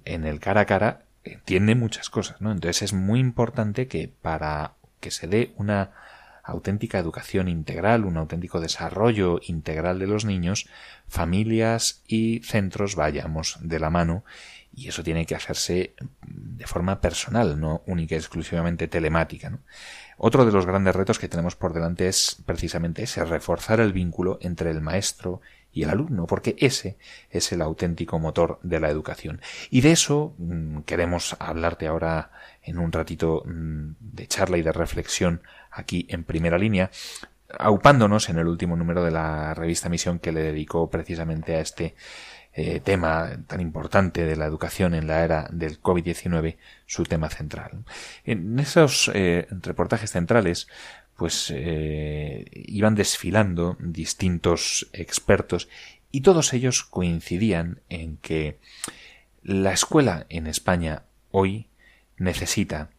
en 0.04 0.26
el 0.26 0.40
cara 0.40 0.62
a 0.62 0.66
cara, 0.66 1.04
entiende 1.24 1.76
muchas 1.76 2.10
cosas, 2.10 2.42
¿no? 2.42 2.52
Entonces 2.52 2.82
es 2.82 2.94
muy 2.94 3.20
importante 3.20 3.88
que 3.88 4.12
para 4.20 4.74
que 5.00 5.12
se 5.12 5.28
dé 5.28 5.54
una 5.58 5.92
auténtica 6.46 7.00
educación 7.00 7.48
integral, 7.48 8.06
un 8.06 8.18
auténtico 8.18 8.60
desarrollo 8.60 9.40
integral 9.48 10.00
de 10.00 10.08
los 10.08 10.26
niños, 10.26 10.68
familias 11.08 12.04
y 12.08 12.40
centros 12.44 12.96
vayamos 12.96 13.58
de 13.62 13.80
la 13.80 13.90
mano 13.90 14.24
y 14.74 14.90
eso 14.90 15.04
tiene 15.04 15.26
que 15.26 15.36
hacerse 15.36 15.96
de 16.22 16.68
forma 16.68 17.02
personal, 17.02 17.60
no 17.60 17.82
única 17.88 18.16
y 18.16 18.18
exclusivamente 18.18 18.88
telemática. 18.88 19.58
Otro 20.18 20.46
de 20.46 20.52
los 20.52 20.66
grandes 20.66 20.96
retos 20.96 21.18
que 21.18 21.30
tenemos 21.30 21.56
por 21.56 21.74
delante 21.74 22.08
es 22.08 22.38
precisamente 22.46 23.04
ese, 23.04 23.24
reforzar 23.26 23.80
el 23.80 23.94
vínculo 23.94 24.38
entre 24.42 24.72
el 24.72 24.82
maestro 24.82 25.42
y 25.76 25.84
el 25.84 25.90
alumno, 25.90 26.26
porque 26.26 26.56
ese 26.58 26.98
es 27.30 27.52
el 27.52 27.62
auténtico 27.62 28.18
motor 28.18 28.60
de 28.64 28.80
la 28.80 28.90
educación. 28.90 29.42
Y 29.70 29.82
de 29.82 29.92
eso 29.92 30.34
mm, 30.38 30.80
queremos 30.80 31.36
hablarte 31.38 31.86
ahora 31.86 32.32
en 32.64 32.80
un 32.80 32.94
ratito 32.94 33.44
mm, 33.46 33.96
de 34.00 34.28
charla 34.28 34.58
y 34.58 34.62
de 34.62 34.72
reflexión 34.72 35.42
aquí 35.70 36.08
en 36.10 36.24
primera 36.24 36.58
línea, 36.58 36.92
aupándonos 37.60 38.30
en 38.30 38.40
el 38.40 38.48
último 38.48 38.78
número 38.78 39.04
de 39.04 39.12
la 39.12 39.54
revista 39.54 39.90
Misión 39.90 40.20
que 40.20 40.32
le 40.32 40.42
dedicó 40.42 40.90
precisamente 40.90 41.56
a 41.56 41.60
este 41.60 41.94
eh, 42.54 42.80
tema 42.80 43.32
tan 43.46 43.60
importante 43.60 44.26
de 44.26 44.38
la 44.38 44.46
educación 44.46 44.94
en 44.94 45.08
la 45.08 45.26
era 45.26 45.50
del 45.52 45.82
COVID-19, 45.82 46.56
su 46.86 47.04
tema 47.04 47.30
central. 47.30 47.84
En 48.24 48.58
esos 48.60 49.12
eh, 49.14 49.46
reportajes 49.50 50.12
centrales, 50.12 50.70
pues 51.18 51.52
eh, 51.54 52.46
iban 52.54 52.96
desfilando 52.96 53.78
distintos 53.80 54.88
expertos 54.94 55.70
y 56.12 56.22
todos 56.22 56.54
ellos 56.54 56.84
coincidían 56.84 57.82
en 57.90 58.18
que 58.18 58.60
la 59.44 59.74
escuela 59.74 60.26
en 60.30 60.48
España 60.48 61.04
hoy 61.32 61.68
necesita 62.18 62.90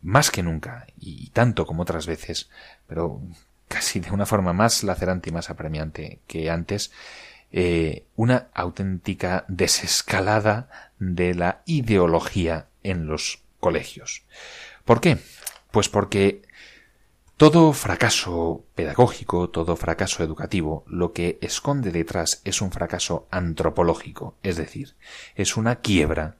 más 0.00 0.30
que 0.30 0.42
nunca, 0.42 0.86
y 0.98 1.30
tanto 1.30 1.66
como 1.66 1.82
otras 1.82 2.06
veces, 2.06 2.48
pero 2.86 3.20
casi 3.66 3.98
de 3.98 4.12
una 4.12 4.26
forma 4.26 4.52
más 4.52 4.84
lacerante 4.84 5.30
y 5.30 5.32
más 5.32 5.50
apremiante 5.50 6.20
que 6.28 6.50
antes, 6.50 6.92
eh, 7.50 8.06
una 8.14 8.48
auténtica 8.54 9.44
desescalada 9.48 10.92
de 10.98 11.34
la 11.34 11.62
ideología 11.66 12.68
en 12.82 13.06
los 13.06 13.42
colegios. 13.58 14.22
¿Por 14.84 15.00
qué? 15.00 15.18
Pues 15.72 15.88
porque 15.88 16.42
todo 17.36 17.74
fracaso 17.74 18.64
pedagógico, 18.74 19.50
todo 19.50 19.76
fracaso 19.76 20.22
educativo, 20.22 20.84
lo 20.86 21.12
que 21.12 21.38
esconde 21.42 21.90
detrás 21.90 22.40
es 22.44 22.62
un 22.62 22.72
fracaso 22.72 23.28
antropológico, 23.30 24.38
es 24.42 24.56
decir, 24.56 24.96
es 25.34 25.58
una 25.58 25.76
quiebra, 25.76 26.36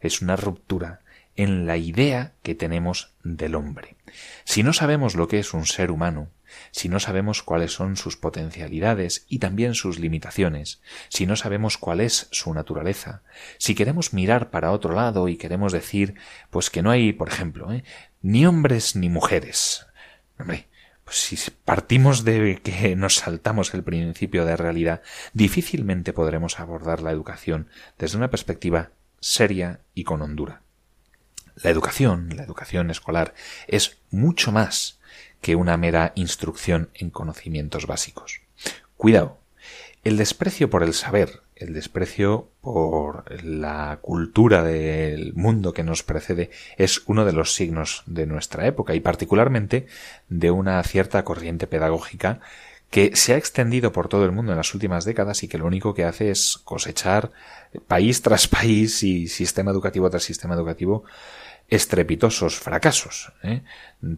es 0.00 0.22
una 0.22 0.34
ruptura 0.34 1.02
en 1.36 1.66
la 1.66 1.76
idea 1.76 2.32
que 2.42 2.56
tenemos 2.56 3.12
del 3.22 3.54
hombre. 3.54 3.96
Si 4.44 4.64
no 4.64 4.72
sabemos 4.72 5.14
lo 5.14 5.28
que 5.28 5.38
es 5.38 5.54
un 5.54 5.64
ser 5.64 5.92
humano, 5.92 6.30
si 6.72 6.88
no 6.88 6.98
sabemos 6.98 7.44
cuáles 7.44 7.72
son 7.72 7.96
sus 7.96 8.16
potencialidades 8.16 9.26
y 9.28 9.38
también 9.38 9.74
sus 9.74 10.00
limitaciones, 10.00 10.80
si 11.08 11.26
no 11.26 11.36
sabemos 11.36 11.78
cuál 11.78 12.00
es 12.00 12.26
su 12.32 12.52
naturaleza, 12.52 13.22
si 13.58 13.76
queremos 13.76 14.12
mirar 14.12 14.50
para 14.50 14.72
otro 14.72 14.92
lado 14.92 15.28
y 15.28 15.36
queremos 15.36 15.72
decir, 15.72 16.14
pues 16.50 16.68
que 16.68 16.82
no 16.82 16.90
hay, 16.90 17.12
por 17.12 17.28
ejemplo, 17.28 17.72
¿eh? 17.72 17.84
ni 18.22 18.44
hombres 18.44 18.96
ni 18.96 19.08
mujeres. 19.08 19.86
Hombre, 20.38 20.68
pues 21.04 21.18
si 21.18 21.38
partimos 21.64 22.24
de 22.24 22.60
que 22.62 22.96
nos 22.96 23.16
saltamos 23.16 23.74
el 23.74 23.84
principio 23.84 24.44
de 24.44 24.56
realidad, 24.56 25.02
difícilmente 25.32 26.12
podremos 26.12 26.58
abordar 26.58 27.00
la 27.00 27.12
educación 27.12 27.68
desde 27.98 28.16
una 28.16 28.30
perspectiva 28.30 28.90
seria 29.20 29.80
y 29.94 30.04
con 30.04 30.20
hondura. 30.22 30.62
La 31.54 31.70
educación, 31.70 32.36
la 32.36 32.42
educación 32.42 32.90
escolar, 32.90 33.34
es 33.66 33.98
mucho 34.10 34.52
más 34.52 34.98
que 35.40 35.56
una 35.56 35.76
mera 35.76 36.12
instrucción 36.16 36.90
en 36.92 37.10
conocimientos 37.10 37.86
básicos. 37.86 38.40
Cuidado, 38.96 39.38
el 40.06 40.18
desprecio 40.18 40.70
por 40.70 40.84
el 40.84 40.94
saber, 40.94 41.42
el 41.56 41.74
desprecio 41.74 42.48
por 42.60 43.24
la 43.42 43.98
cultura 44.00 44.62
del 44.62 45.34
mundo 45.34 45.72
que 45.72 45.82
nos 45.82 46.04
precede 46.04 46.50
es 46.76 47.02
uno 47.06 47.24
de 47.24 47.32
los 47.32 47.56
signos 47.56 48.04
de 48.06 48.24
nuestra 48.24 48.68
época 48.68 48.94
y 48.94 49.00
particularmente 49.00 49.88
de 50.28 50.52
una 50.52 50.80
cierta 50.84 51.24
corriente 51.24 51.66
pedagógica 51.66 52.38
que 52.88 53.16
se 53.16 53.34
ha 53.34 53.36
extendido 53.36 53.90
por 53.90 54.06
todo 54.06 54.24
el 54.24 54.30
mundo 54.30 54.52
en 54.52 54.58
las 54.58 54.74
últimas 54.74 55.04
décadas 55.04 55.42
y 55.42 55.48
que 55.48 55.58
lo 55.58 55.66
único 55.66 55.92
que 55.92 56.04
hace 56.04 56.30
es 56.30 56.56
cosechar 56.62 57.32
país 57.88 58.22
tras 58.22 58.46
país 58.46 59.02
y 59.02 59.26
sistema 59.26 59.72
educativo 59.72 60.08
tras 60.08 60.22
sistema 60.22 60.54
educativo 60.54 61.02
estrepitosos 61.68 62.58
fracasos, 62.60 63.32
¿eh? 63.42 63.62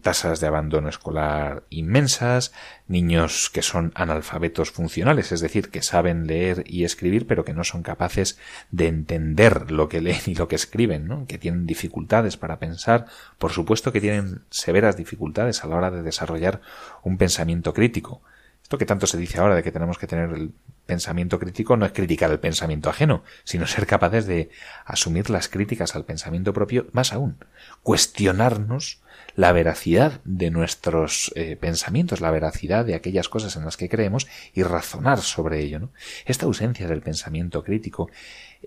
tasas 0.02 0.40
de 0.40 0.46
abandono 0.46 0.90
escolar 0.90 1.62
inmensas, 1.70 2.52
niños 2.88 3.48
que 3.48 3.62
son 3.62 3.92
analfabetos 3.94 4.70
funcionales, 4.70 5.32
es 5.32 5.40
decir, 5.40 5.70
que 5.70 5.80
saben 5.80 6.26
leer 6.26 6.64
y 6.66 6.84
escribir, 6.84 7.26
pero 7.26 7.44
que 7.44 7.54
no 7.54 7.64
son 7.64 7.82
capaces 7.82 8.38
de 8.70 8.88
entender 8.88 9.70
lo 9.70 9.88
que 9.88 10.02
leen 10.02 10.20
y 10.26 10.34
lo 10.34 10.46
que 10.46 10.56
escriben, 10.56 11.26
que 11.26 11.38
tienen 11.38 11.66
dificultades 11.66 12.36
para 12.36 12.58
pensar, 12.58 13.06
por 13.38 13.52
supuesto 13.52 13.92
que 13.92 14.00
tienen 14.00 14.42
severas 14.50 14.96
dificultades 14.96 15.64
a 15.64 15.68
la 15.68 15.76
hora 15.76 15.90
de 15.90 16.02
desarrollar 16.02 16.60
un 17.02 17.16
pensamiento 17.16 17.72
crítico. 17.72 18.20
Esto 18.62 18.76
que 18.76 18.86
tanto 18.86 19.06
se 19.06 19.16
dice 19.16 19.38
ahora 19.38 19.54
de 19.54 19.62
que 19.62 19.72
tenemos 19.72 19.96
que 19.96 20.06
tener 20.06 20.30
el 20.30 20.52
pensamiento 20.88 21.38
crítico 21.38 21.76
no 21.76 21.84
es 21.84 21.92
criticar 21.92 22.30
el 22.30 22.40
pensamiento 22.40 22.88
ajeno, 22.88 23.22
sino 23.44 23.66
ser 23.66 23.86
capaces 23.86 24.26
de 24.26 24.48
asumir 24.86 25.28
las 25.28 25.48
críticas 25.48 25.94
al 25.94 26.06
pensamiento 26.06 26.54
propio, 26.54 26.86
más 26.92 27.12
aún, 27.12 27.36
cuestionarnos 27.82 29.02
la 29.34 29.52
veracidad 29.52 30.22
de 30.24 30.50
nuestros 30.50 31.30
eh, 31.36 31.56
pensamientos, 31.56 32.22
la 32.22 32.30
veracidad 32.30 32.86
de 32.86 32.94
aquellas 32.94 33.28
cosas 33.28 33.54
en 33.54 33.66
las 33.66 33.76
que 33.76 33.90
creemos 33.90 34.26
y 34.54 34.62
razonar 34.62 35.20
sobre 35.20 35.60
ello. 35.60 35.90
Esta 36.24 36.46
ausencia 36.46 36.88
del 36.88 37.02
pensamiento 37.02 37.62
crítico 37.62 38.10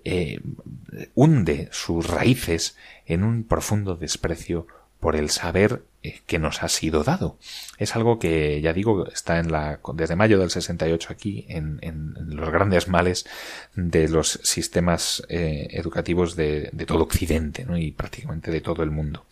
eh, 0.04 0.40
hunde 1.14 1.68
sus 1.72 2.06
raíces 2.06 2.76
en 3.04 3.24
un 3.24 3.42
profundo 3.44 3.96
desprecio 3.96 4.68
por 5.02 5.16
el 5.16 5.30
saber 5.30 5.82
eh, 6.04 6.20
que 6.26 6.38
nos 6.38 6.62
ha 6.62 6.68
sido 6.68 7.02
dado. 7.02 7.36
Es 7.76 7.96
algo 7.96 8.20
que, 8.20 8.60
ya 8.60 8.72
digo, 8.72 9.08
está 9.08 9.40
en 9.40 9.50
la, 9.50 9.80
desde 9.94 10.14
mayo 10.14 10.38
del 10.38 10.48
68 10.48 11.08
aquí, 11.10 11.44
en, 11.48 11.80
en 11.82 12.14
los 12.36 12.50
grandes 12.50 12.86
males 12.86 13.26
de 13.74 14.08
los 14.08 14.38
sistemas 14.44 15.24
eh, 15.28 15.66
educativos 15.72 16.36
de, 16.36 16.70
de, 16.72 16.86
todo 16.86 17.02
Occidente, 17.02 17.64
¿no? 17.64 17.76
y 17.76 17.90
prácticamente 17.90 18.52
de 18.52 18.60
todo 18.60 18.84
el 18.84 18.92
mundo. 18.92 19.26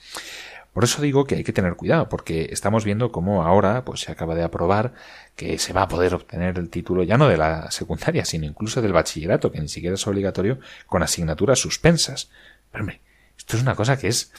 Por 0.72 0.82
eso 0.82 1.00
digo 1.00 1.24
que 1.24 1.36
hay 1.36 1.44
que 1.44 1.52
tener 1.52 1.76
cuidado, 1.76 2.08
porque 2.08 2.48
estamos 2.50 2.84
viendo 2.84 3.12
cómo 3.12 3.44
ahora 3.44 3.84
pues 3.84 4.00
se 4.00 4.10
acaba 4.10 4.34
de 4.34 4.42
aprobar 4.42 4.92
que 5.36 5.56
se 5.60 5.72
va 5.72 5.82
a 5.82 5.88
poder 5.88 6.14
obtener 6.14 6.58
el 6.58 6.68
título 6.68 7.04
ya 7.04 7.16
no 7.16 7.28
de 7.28 7.36
la 7.36 7.70
secundaria, 7.70 8.24
sino 8.24 8.44
incluso 8.44 8.82
del 8.82 8.92
bachillerato, 8.92 9.52
que 9.52 9.60
ni 9.60 9.68
siquiera 9.68 9.94
es 9.94 10.06
obligatorio, 10.08 10.58
con 10.86 11.04
asignaturas 11.04 11.60
suspensas. 11.60 12.28
Pero 12.72 12.82
hombre, 12.82 13.00
esto 13.38 13.56
es 13.56 13.62
una 13.62 13.76
cosa 13.76 13.96
que 13.96 14.08
es 14.08 14.32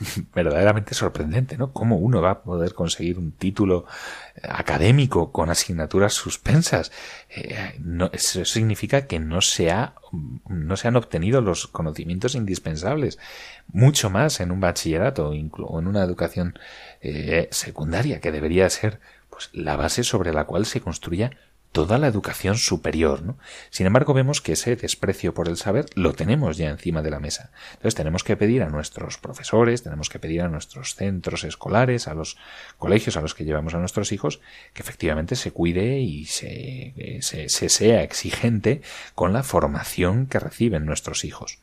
verdaderamente 0.34 0.94
sorprendente, 0.94 1.56
¿no? 1.56 1.72
¿Cómo 1.72 1.96
uno 1.96 2.20
va 2.20 2.30
a 2.30 2.42
poder 2.42 2.74
conseguir 2.74 3.18
un 3.18 3.32
título 3.32 3.86
académico 4.42 5.32
con 5.32 5.50
asignaturas 5.50 6.14
suspensas? 6.14 6.92
Eh, 7.28 7.76
no, 7.80 8.10
eso 8.12 8.44
significa 8.44 9.06
que 9.06 9.18
no 9.18 9.40
se, 9.40 9.70
ha, 9.70 9.94
no 10.48 10.76
se 10.76 10.88
han 10.88 10.96
obtenido 10.96 11.40
los 11.40 11.66
conocimientos 11.66 12.34
indispensables, 12.34 13.18
mucho 13.68 14.10
más 14.10 14.40
en 14.40 14.50
un 14.50 14.60
bachillerato 14.60 15.30
o 15.30 15.78
en 15.78 15.86
una 15.86 16.02
educación 16.02 16.58
eh, 17.00 17.48
secundaria, 17.50 18.20
que 18.20 18.32
debería 18.32 18.68
ser 18.70 19.00
pues, 19.28 19.50
la 19.52 19.76
base 19.76 20.04
sobre 20.04 20.32
la 20.32 20.44
cual 20.44 20.66
se 20.66 20.80
construya 20.80 21.30
toda 21.72 21.98
la 21.98 22.08
educación 22.08 22.56
superior. 22.56 23.22
¿no? 23.22 23.38
Sin 23.70 23.86
embargo, 23.86 24.14
vemos 24.14 24.40
que 24.40 24.52
ese 24.52 24.76
desprecio 24.76 25.34
por 25.34 25.48
el 25.48 25.56
saber 25.56 25.86
lo 25.94 26.12
tenemos 26.12 26.56
ya 26.56 26.68
encima 26.68 27.02
de 27.02 27.10
la 27.10 27.20
mesa. 27.20 27.50
Entonces 27.72 27.94
tenemos 27.94 28.24
que 28.24 28.36
pedir 28.36 28.62
a 28.62 28.68
nuestros 28.68 29.18
profesores, 29.18 29.82
tenemos 29.82 30.08
que 30.08 30.18
pedir 30.18 30.42
a 30.42 30.48
nuestros 30.48 30.94
centros 30.94 31.44
escolares, 31.44 32.08
a 32.08 32.14
los 32.14 32.36
colegios 32.78 33.16
a 33.16 33.20
los 33.20 33.34
que 33.34 33.44
llevamos 33.44 33.74
a 33.74 33.78
nuestros 33.78 34.12
hijos, 34.12 34.40
que 34.72 34.82
efectivamente 34.82 35.36
se 35.36 35.52
cuide 35.52 36.00
y 36.00 36.26
se, 36.26 36.94
eh, 36.96 37.18
se, 37.22 37.48
se 37.48 37.68
sea 37.68 38.02
exigente 38.02 38.82
con 39.14 39.32
la 39.32 39.42
formación 39.42 40.26
que 40.26 40.40
reciben 40.40 40.86
nuestros 40.86 41.24
hijos. 41.24 41.58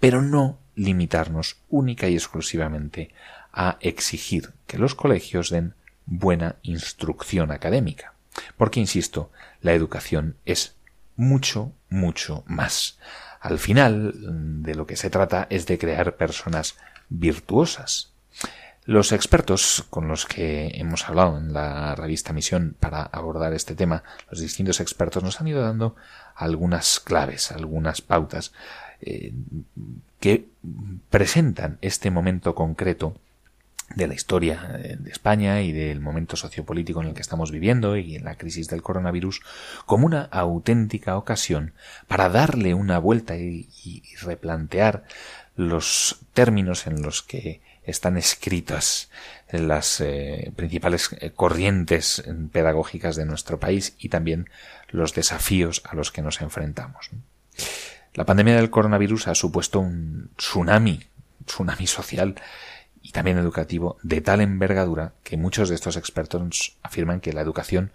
Pero 0.00 0.22
no 0.22 0.58
limitarnos 0.74 1.58
única 1.68 2.08
y 2.08 2.14
exclusivamente 2.14 3.10
a 3.52 3.76
exigir 3.80 4.52
que 4.66 4.78
los 4.78 4.94
colegios 4.94 5.50
den 5.50 5.74
buena 6.06 6.56
instrucción 6.62 7.50
académica. 7.50 8.14
Porque, 8.56 8.80
insisto, 8.80 9.30
la 9.62 9.72
educación 9.72 10.36
es 10.44 10.76
mucho, 11.16 11.72
mucho 11.88 12.44
más. 12.46 12.98
Al 13.40 13.58
final, 13.58 14.62
de 14.62 14.74
lo 14.74 14.86
que 14.86 14.96
se 14.96 15.10
trata 15.10 15.46
es 15.50 15.66
de 15.66 15.78
crear 15.78 16.16
personas 16.16 16.76
virtuosas. 17.08 18.12
Los 18.84 19.12
expertos 19.12 19.84
con 19.90 20.08
los 20.08 20.26
que 20.26 20.72
hemos 20.74 21.08
hablado 21.08 21.38
en 21.38 21.52
la 21.52 21.94
revista 21.94 22.32
Misión 22.32 22.76
para 22.78 23.02
abordar 23.02 23.52
este 23.52 23.76
tema, 23.76 24.02
los 24.28 24.40
distintos 24.40 24.80
expertos 24.80 25.22
nos 25.22 25.40
han 25.40 25.46
ido 25.46 25.62
dando 25.62 25.94
algunas 26.34 26.98
claves, 26.98 27.52
algunas 27.52 28.00
pautas 28.00 28.52
eh, 29.00 29.32
que 30.18 30.48
presentan 31.10 31.78
este 31.80 32.10
momento 32.10 32.54
concreto 32.54 33.16
de 33.94 34.06
la 34.06 34.14
historia 34.14 34.78
eh, 34.78 34.96
de 34.98 35.10
España 35.10 35.62
y 35.62 35.72
del 35.72 36.00
momento 36.00 36.36
sociopolítico 36.36 37.00
en 37.00 37.08
el 37.08 37.14
que 37.14 37.20
estamos 37.20 37.50
viviendo 37.50 37.96
y 37.96 38.16
en 38.16 38.24
la 38.24 38.36
crisis 38.36 38.68
del 38.68 38.82
coronavirus 38.82 39.40
como 39.86 40.06
una 40.06 40.22
auténtica 40.24 41.16
ocasión 41.16 41.72
para 42.08 42.28
darle 42.28 42.74
una 42.74 42.98
vuelta 42.98 43.36
y, 43.36 43.68
replantear 44.22 45.04
los 45.56 46.20
términos 46.32 46.86
en 46.86 47.02
los 47.02 47.22
que 47.22 47.60
están 47.84 48.16
escritas 48.16 49.10
las 49.50 50.00
eh, 50.00 50.52
principales 50.54 51.10
eh, 51.18 51.30
corrientes 51.30 52.22
pedagógicas 52.52 53.16
de 53.16 53.26
nuestro 53.26 53.58
país 53.58 53.94
y 53.98 54.08
también 54.08 54.48
los 54.88 55.14
desafíos 55.14 55.82
a 55.84 55.96
los 55.96 56.12
que 56.12 56.22
nos 56.22 56.40
enfrentamos. 56.40 57.10
La 58.14 58.24
pandemia 58.24 58.56
del 58.56 58.70
coronavirus 58.70 59.28
ha 59.28 59.34
supuesto 59.34 59.80
un 59.80 60.30
tsunami, 60.36 61.00
tsunami 61.44 61.86
social 61.86 62.34
y 63.02 63.10
también 63.10 63.38
educativo 63.38 63.98
de 64.02 64.20
tal 64.20 64.40
envergadura 64.40 65.12
que 65.24 65.36
muchos 65.36 65.68
de 65.68 65.74
estos 65.74 65.96
expertos 65.96 66.76
afirman 66.82 67.20
que 67.20 67.32
la 67.32 67.40
educación 67.40 67.92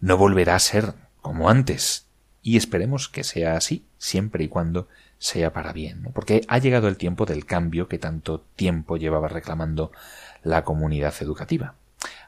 no 0.00 0.16
volverá 0.16 0.54
a 0.54 0.60
ser 0.60 0.94
como 1.20 1.50
antes. 1.50 2.06
Y 2.42 2.56
esperemos 2.56 3.08
que 3.08 3.24
sea 3.24 3.56
así, 3.56 3.86
siempre 3.98 4.44
y 4.44 4.48
cuando 4.48 4.88
sea 5.18 5.52
para 5.52 5.72
bien, 5.72 6.10
porque 6.14 6.42
ha 6.48 6.58
llegado 6.58 6.88
el 6.88 6.96
tiempo 6.96 7.26
del 7.26 7.46
cambio 7.46 7.88
que 7.88 7.98
tanto 7.98 8.40
tiempo 8.54 8.96
llevaba 8.96 9.28
reclamando 9.28 9.90
la 10.42 10.62
comunidad 10.64 11.14
educativa. 11.20 11.74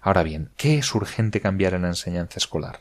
Ahora 0.00 0.22
bien, 0.22 0.50
¿qué 0.56 0.78
es 0.78 0.94
urgente 0.94 1.40
cambiar 1.40 1.74
en 1.74 1.82
la 1.82 1.88
enseñanza 1.88 2.38
escolar? 2.38 2.80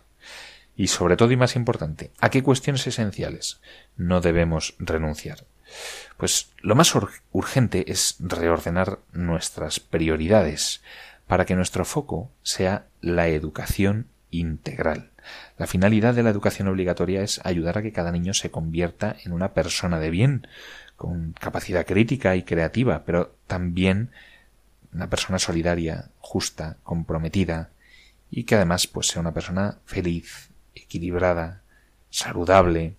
Y 0.76 0.88
sobre 0.88 1.18
todo 1.18 1.32
y 1.32 1.38
más 1.38 1.56
importante, 1.56 2.12
¿a 2.20 2.30
qué 2.30 2.44
cuestiones 2.44 2.86
esenciales 2.88 3.60
no 3.96 4.22
debemos 4.22 4.76
renunciar? 4.80 5.46
Pues 6.18 6.52
lo 6.62 6.76
más 6.76 6.94
urgente 7.32 7.92
es 7.92 8.16
reordenar 8.20 9.00
nuestras 9.14 9.80
prioridades 9.80 10.82
para 11.28 11.46
que 11.46 11.56
nuestro 11.56 11.86
foco 11.86 12.32
sea 12.42 12.88
la 13.02 13.28
educación 13.28 14.08
integral. 14.32 15.12
La 15.58 15.68
finalidad 15.68 16.14
de 16.14 16.24
la 16.24 16.30
educación 16.30 16.68
obligatoria 16.68 17.22
es 17.22 17.42
ayudar 17.44 17.78
a 17.78 17.82
que 17.82 17.92
cada 17.92 18.12
niño 18.12 18.34
se 18.34 18.52
convierta 18.52 19.16
en 19.24 19.34
una 19.34 19.54
persona 19.54 20.00
de 20.00 20.10
bien, 20.10 20.48
con 20.96 21.34
capacidad 21.34 21.86
crítica 21.86 22.36
y 22.36 22.44
creativa, 22.44 23.04
pero 23.06 23.36
también 23.46 24.12
una 24.94 25.10
persona 25.10 25.38
solidaria, 25.38 26.10
justa, 26.20 26.78
comprometida 26.84 27.70
y 28.32 28.44
que 28.44 28.56
además 28.56 28.88
pues 28.88 29.08
sea 29.08 29.22
una 29.22 29.34
persona 29.34 29.78
feliz, 29.86 30.50
equilibrada, 30.76 31.62
saludable. 32.10 32.96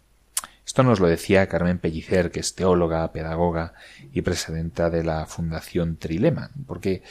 Esto 0.78 0.88
nos 0.88 1.00
lo 1.00 1.08
decía 1.08 1.48
Carmen 1.48 1.80
Pellicer, 1.80 2.30
que 2.30 2.38
es 2.38 2.54
teóloga, 2.54 3.10
pedagoga 3.10 3.72
y 4.12 4.22
presidenta 4.22 4.90
de 4.90 5.02
la 5.02 5.26
Fundación 5.26 5.96
Trilema, 5.96 6.52
porque 6.68 7.02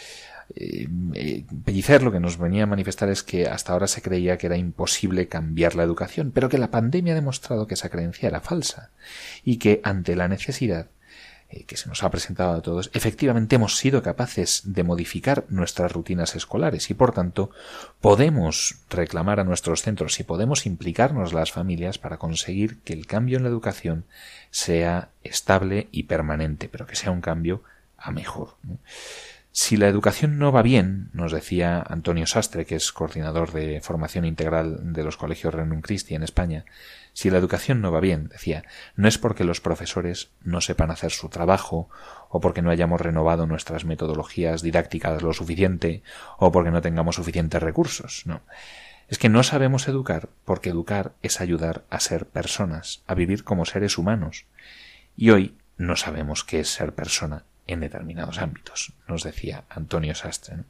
eh, 0.56 0.88
eh, 1.14 1.44
Pellicer 1.66 2.02
lo 2.02 2.14
que 2.14 2.22
nos 2.22 2.38
venía 2.38 2.64
a 2.64 2.66
manifestar 2.66 3.10
es 3.10 3.24
que 3.24 3.46
hasta 3.46 3.74
ahora 3.74 3.88
se 3.88 4.02
creía 4.02 4.38
que 4.38 4.48
era 4.48 4.56
imposible 4.56 5.28
cambiar 5.28 5.76
la 5.76 5.84
educación, 5.84 6.32
pero 6.34 6.48
que 6.48 6.58
la 6.58 6.72
pandemia 6.72 7.12
ha 7.12 7.18
demostrado 7.18 7.68
que 7.68 7.74
esa 7.74 7.90
creencia 7.90 8.30
era 8.30 8.40
falsa 8.40 8.92
y 9.44 9.58
que 9.58 9.82
ante 9.84 10.16
la 10.16 10.30
necesidad 10.30 10.88
eh, 11.50 11.64
que 11.64 11.78
se 11.78 11.88
nos 11.88 12.04
ha 12.04 12.12
presentado 12.12 12.54
a 12.54 12.62
todos, 12.62 12.90
efectivamente 12.94 13.56
hemos 13.56 13.78
sido 13.78 14.04
capaces 14.04 14.62
de 14.66 14.84
modificar 14.84 15.46
nuestras 15.50 15.92
rutinas 15.92 16.36
escolares 16.36 16.90
y 16.90 16.94
por 16.94 17.14
tanto 17.14 17.52
podemos 18.02 18.80
reclamar 18.90 19.40
a 19.40 19.44
nuestros 19.44 19.82
centros 19.82 20.20
y 20.20 20.24
podemos 20.24 20.66
implicarnos 20.66 21.34
las 21.34 21.52
familias 21.52 21.98
para 22.00 22.18
conseguir 22.18 22.80
que 22.82 22.94
el 22.94 23.08
cambio 23.08 23.38
en 23.38 23.44
la 23.44 23.50
educación 23.50 24.06
sea 24.52 25.10
estable 25.24 25.88
y 25.92 26.04
permanente, 26.04 26.70
pero 26.70 26.86
que 26.86 26.96
sea 26.96 27.12
un 27.12 27.22
cambio 27.22 27.64
a 27.98 28.12
mejor. 28.12 28.56
Si 29.60 29.76
la 29.76 29.88
educación 29.88 30.38
no 30.38 30.52
va 30.52 30.62
bien, 30.62 31.10
nos 31.14 31.32
decía 31.32 31.82
Antonio 31.82 32.28
Sastre, 32.28 32.66
que 32.66 32.76
es 32.76 32.92
coordinador 32.92 33.54
de 33.54 33.82
formación 33.82 34.24
integral 34.24 34.94
de 34.94 35.04
los 35.04 35.18
colegios 35.18 35.52
Renum 35.52 35.82
Christi 35.82 36.14
en 36.14 36.22
España, 36.22 36.64
si 37.18 37.32
la 37.32 37.40
educación 37.40 37.82
no 37.82 37.92
va 37.92 38.00
bien, 38.00 38.28
decía, 38.28 38.64
no 38.96 39.08
es 39.08 39.18
porque 39.18 39.44
los 39.44 39.60
profesores 39.60 40.30
no 40.44 40.62
sepan 40.62 40.92
hacer 40.92 41.10
su 41.10 41.30
trabajo, 41.30 41.90
o 42.30 42.40
porque 42.40 42.62
no 42.62 42.70
hayamos 42.70 43.02
renovado 43.02 43.48
nuestras 43.48 43.86
metodologías 43.86 44.62
didácticas 44.62 45.24
lo 45.24 45.34
suficiente, 45.34 46.04
o 46.38 46.52
porque 46.52 46.70
no 46.70 46.84
tengamos 46.84 47.16
suficientes 47.16 47.60
recursos, 47.60 48.22
no. 48.28 48.42
Es 49.08 49.18
que 49.18 49.30
no 49.30 49.42
sabemos 49.42 49.88
educar 49.88 50.30
porque 50.46 50.70
educar 50.70 51.14
es 51.24 51.42
ayudar 51.42 51.86
a 51.90 52.00
ser 52.02 52.28
personas, 52.28 53.02
a 53.08 53.16
vivir 53.16 53.44
como 53.44 53.66
seres 53.66 53.98
humanos. 53.98 54.46
Y 55.16 55.32
hoy 55.32 55.56
no 55.76 55.96
sabemos 55.96 56.44
qué 56.44 56.60
es 56.60 56.70
ser 56.70 56.94
persona 56.94 57.46
en 57.66 57.80
determinados 57.80 58.38
ámbitos, 58.38 58.94
nos 59.08 59.24
decía 59.24 59.64
Antonio 59.70 60.14
Sastre. 60.14 60.66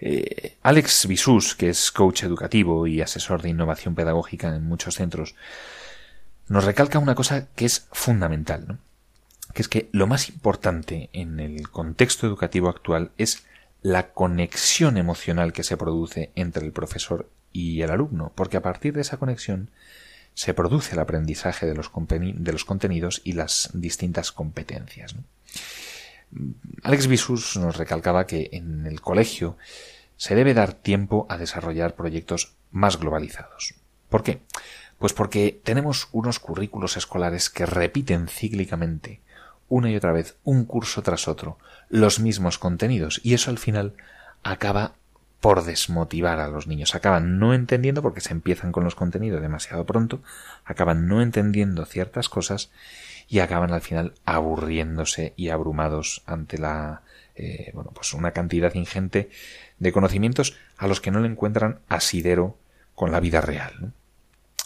Eh, 0.00 0.56
Alex 0.62 1.06
Bisús, 1.06 1.54
que 1.54 1.70
es 1.70 1.90
coach 1.90 2.22
educativo 2.22 2.86
y 2.86 3.00
asesor 3.00 3.42
de 3.42 3.50
innovación 3.50 3.94
pedagógica 3.94 4.54
en 4.54 4.64
muchos 4.64 4.94
centros, 4.94 5.34
nos 6.48 6.64
recalca 6.64 6.98
una 6.98 7.14
cosa 7.14 7.48
que 7.54 7.64
es 7.66 7.88
fundamental, 7.92 8.78
que 9.54 9.62
es 9.62 9.68
que 9.68 9.88
lo 9.92 10.06
más 10.06 10.28
importante 10.28 11.10
en 11.12 11.40
el 11.40 11.68
contexto 11.70 12.26
educativo 12.26 12.68
actual 12.68 13.10
es 13.18 13.44
la 13.82 14.12
conexión 14.12 14.96
emocional 14.96 15.52
que 15.52 15.64
se 15.64 15.76
produce 15.76 16.30
entre 16.34 16.64
el 16.64 16.72
profesor 16.72 17.28
y 17.52 17.82
el 17.82 17.90
alumno, 17.90 18.32
porque 18.34 18.56
a 18.56 18.62
partir 18.62 18.94
de 18.94 19.02
esa 19.02 19.16
conexión 19.16 19.70
se 20.34 20.54
produce 20.54 20.94
el 20.94 21.00
aprendizaje 21.00 21.66
de 21.66 21.74
los 21.74 22.64
contenidos 22.64 23.20
y 23.24 23.32
las 23.32 23.70
distintas 23.72 24.30
competencias. 24.30 25.16
Alex 26.82 27.06
Visus 27.06 27.56
nos 27.56 27.76
recalcaba 27.76 28.26
que 28.26 28.50
en 28.52 28.86
el 28.86 29.00
colegio 29.00 29.56
se 30.16 30.34
debe 30.34 30.54
dar 30.54 30.72
tiempo 30.74 31.26
a 31.28 31.38
desarrollar 31.38 31.94
proyectos 31.94 32.54
más 32.70 32.98
globalizados. 32.98 33.74
¿Por 34.08 34.22
qué? 34.22 34.40
Pues 34.98 35.12
porque 35.12 35.60
tenemos 35.62 36.08
unos 36.12 36.38
currículos 36.38 36.96
escolares 36.96 37.50
que 37.50 37.66
repiten 37.66 38.28
cíclicamente, 38.28 39.20
una 39.68 39.90
y 39.90 39.96
otra 39.96 40.12
vez, 40.12 40.36
un 40.44 40.64
curso 40.64 41.02
tras 41.02 41.28
otro, 41.28 41.58
los 41.88 42.20
mismos 42.20 42.58
contenidos, 42.58 43.20
y 43.22 43.34
eso 43.34 43.50
al 43.50 43.58
final 43.58 43.94
acaba 44.42 44.94
por 45.40 45.64
desmotivar 45.64 46.40
a 46.40 46.48
los 46.48 46.66
niños. 46.66 46.94
Acaban 46.94 47.38
no 47.38 47.54
entendiendo 47.54 48.02
porque 48.02 48.20
se 48.20 48.32
empiezan 48.32 48.72
con 48.72 48.84
los 48.84 48.96
contenidos 48.96 49.40
demasiado 49.40 49.86
pronto, 49.86 50.20
acaban 50.64 51.06
no 51.06 51.22
entendiendo 51.22 51.84
ciertas 51.84 52.28
cosas 52.28 52.70
y 53.28 53.40
acaban 53.40 53.72
al 53.72 53.82
final 53.82 54.14
aburriéndose 54.24 55.34
y 55.36 55.50
abrumados 55.50 56.22
ante 56.26 56.58
la 56.58 57.02
eh, 57.36 57.70
bueno 57.74 57.90
pues 57.94 58.14
una 58.14 58.32
cantidad 58.32 58.74
ingente 58.74 59.30
de 59.78 59.92
conocimientos 59.92 60.56
a 60.76 60.88
los 60.88 61.00
que 61.00 61.10
no 61.10 61.20
le 61.20 61.28
encuentran 61.28 61.80
asidero 61.88 62.56
con 62.94 63.12
la 63.12 63.20
vida 63.20 63.40
real. 63.40 63.92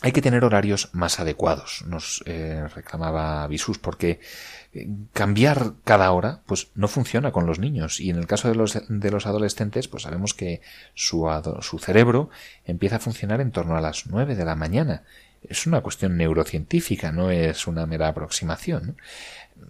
Hay 0.05 0.11
que 0.11 0.23
tener 0.23 0.45
horarios 0.45 0.89
más 0.93 1.21
adecuados, 1.21 1.85
nos 1.87 2.25
eh, 2.27 2.67
reclamaba 2.75 3.47
Visus, 3.47 3.79
porque 3.79 4.19
eh, 4.73 4.89
cambiar 5.13 5.75
cada 5.85 6.11
hora, 6.11 6.41
pues 6.47 6.71
no 6.75 6.89
funciona 6.89 7.31
con 7.31 7.47
los 7.47 7.61
niños. 7.61 8.01
Y 8.01 8.11
en 8.11 8.17
el 8.17 8.27
caso 8.27 8.49
de 8.49 8.57
los, 8.57 8.83
de 8.89 9.11
los 9.13 9.27
adolescentes, 9.27 9.87
pues 9.87 10.03
sabemos 10.03 10.35
que 10.35 10.61
su, 10.95 11.31
su 11.61 11.79
cerebro 11.79 12.31
empieza 12.65 12.97
a 12.97 12.99
funcionar 12.99 13.41
en 13.41 13.53
torno 13.53 13.77
a 13.77 13.81
las 13.81 14.07
nueve 14.09 14.35
de 14.35 14.45
la 14.45 14.57
mañana 14.57 15.05
es 15.49 15.67
una 15.67 15.81
cuestión 15.81 16.17
neurocientífica, 16.17 17.13
no 17.13 17.31
es 17.31 17.67
una 17.67 17.87
mera 17.87 18.09
aproximación. 18.09 18.97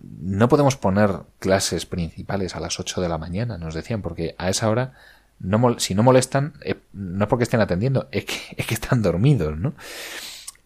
No 0.03 0.49
podemos 0.49 0.77
poner 0.77 1.11
clases 1.39 1.87
principales 1.87 2.57
a 2.57 2.61
las 2.61 2.79
8 2.81 3.01
de 3.01 3.09
la 3.09 3.19
mañana, 3.19 3.59
nos 3.59 3.75
decían, 3.75 4.03
porque 4.03 4.35
a 4.39 4.51
esa 4.51 4.69
hora, 4.69 4.95
no, 5.39 5.79
si 5.79 5.95
no 5.95 6.03
molestan, 6.03 6.55
eh, 6.65 6.77
no 6.93 7.25
es 7.25 7.29
porque 7.29 7.45
estén 7.45 7.61
atendiendo, 7.61 8.09
es 8.13 8.25
que, 8.25 8.37
es 8.57 8.67
que 8.67 8.75
están 8.75 9.03
dormidos, 9.03 9.59
¿no? 9.59 9.75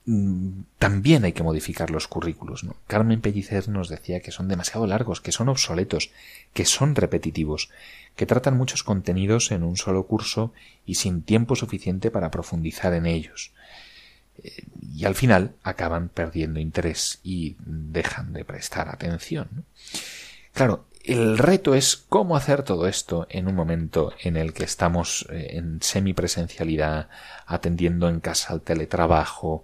Mm, 0.08 0.62
también 0.78 1.24
hay 1.24 1.32
que 1.32 1.42
modificar 1.42 1.90
los 1.90 2.06
currículos. 2.06 2.64
Carmen 2.86 3.20
Pellicer 3.20 3.68
nos 3.68 3.88
decía 3.88 4.20
que 4.20 4.30
son 4.30 4.46
demasiado 4.46 4.86
largos, 4.86 5.20
que 5.20 5.32
son 5.32 5.48
obsoletos, 5.48 6.10
que 6.52 6.64
son 6.64 6.94
repetitivos, 6.94 7.70
que 8.14 8.26
tratan 8.26 8.56
muchos 8.56 8.84
contenidos 8.84 9.50
en 9.50 9.64
un 9.64 9.76
solo 9.76 10.06
curso 10.06 10.52
y 10.84 10.94
sin 10.94 11.22
tiempo 11.22 11.56
suficiente 11.56 12.12
para 12.12 12.30
profundizar 12.30 12.94
en 12.94 13.06
ellos 13.06 13.52
y 14.80 15.04
al 15.04 15.14
final 15.14 15.54
acaban 15.62 16.08
perdiendo 16.08 16.60
interés 16.60 17.20
y 17.22 17.56
dejan 17.60 18.32
de 18.32 18.44
prestar 18.44 18.88
atención. 18.88 19.66
Claro, 20.52 20.86
el 21.04 21.38
reto 21.38 21.74
es 21.74 21.96
cómo 21.96 22.36
hacer 22.36 22.62
todo 22.62 22.88
esto 22.88 23.26
en 23.30 23.46
un 23.46 23.54
momento 23.54 24.12
en 24.22 24.36
el 24.36 24.52
que 24.52 24.64
estamos 24.64 25.26
eh, 25.30 25.50
en 25.52 25.80
semipresencialidad, 25.80 27.08
atendiendo 27.46 28.08
en 28.08 28.20
casa 28.20 28.52
al 28.52 28.62
teletrabajo, 28.62 29.62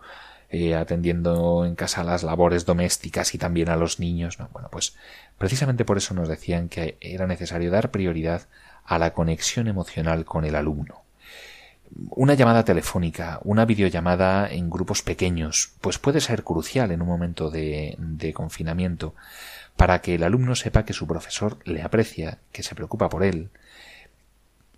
eh, 0.51 0.75
atendiendo 0.75 1.65
en 1.65 1.75
casa 1.75 2.05
las 2.05 2.23
labores 2.23 2.67
domésticas 2.67 3.35
y 3.35 3.39
también 3.39 3.71
a 3.71 3.77
los 3.77 3.99
niños. 3.99 4.39
Bueno, 4.53 4.69
pues 4.71 4.95
precisamente 5.39 5.85
por 5.85 5.97
eso 5.97 6.15
nos 6.15 6.29
decían 6.29 6.69
que 6.69 6.99
era 7.01 7.27
necesario 7.27 7.71
dar 7.71 7.91
prioridad 7.91 8.43
a 8.85 8.99
la 8.99 9.13
conexión 9.13 9.67
emocional 9.67 10.25
con 10.25 10.45
el 10.45 10.55
alumno. 10.55 11.02
Una 12.11 12.35
llamada 12.35 12.65
telefónica, 12.65 13.41
una 13.45 13.65
videollamada 13.65 14.49
en 14.51 14.71
grupos 14.71 15.03
pequeños, 15.03 15.73
pues 15.81 15.99
puede 15.99 16.21
ser 16.21 16.43
crucial 16.45 16.91
en 16.91 17.03
un 17.03 17.09
momento 17.09 17.51
de, 17.51 17.97
de 17.99 18.33
confinamiento 18.33 19.15
para 19.77 20.01
que 20.01 20.15
el 20.15 20.23
alumno 20.23 20.55
sepa 20.55 20.85
que 20.85 20.93
su 20.93 21.07
profesor 21.07 21.59
le 21.65 21.83
aprecia, 21.83 22.39
que 22.53 22.63
se 22.63 22.75
preocupa 22.75 23.09
por 23.09 23.25
él, 23.25 23.51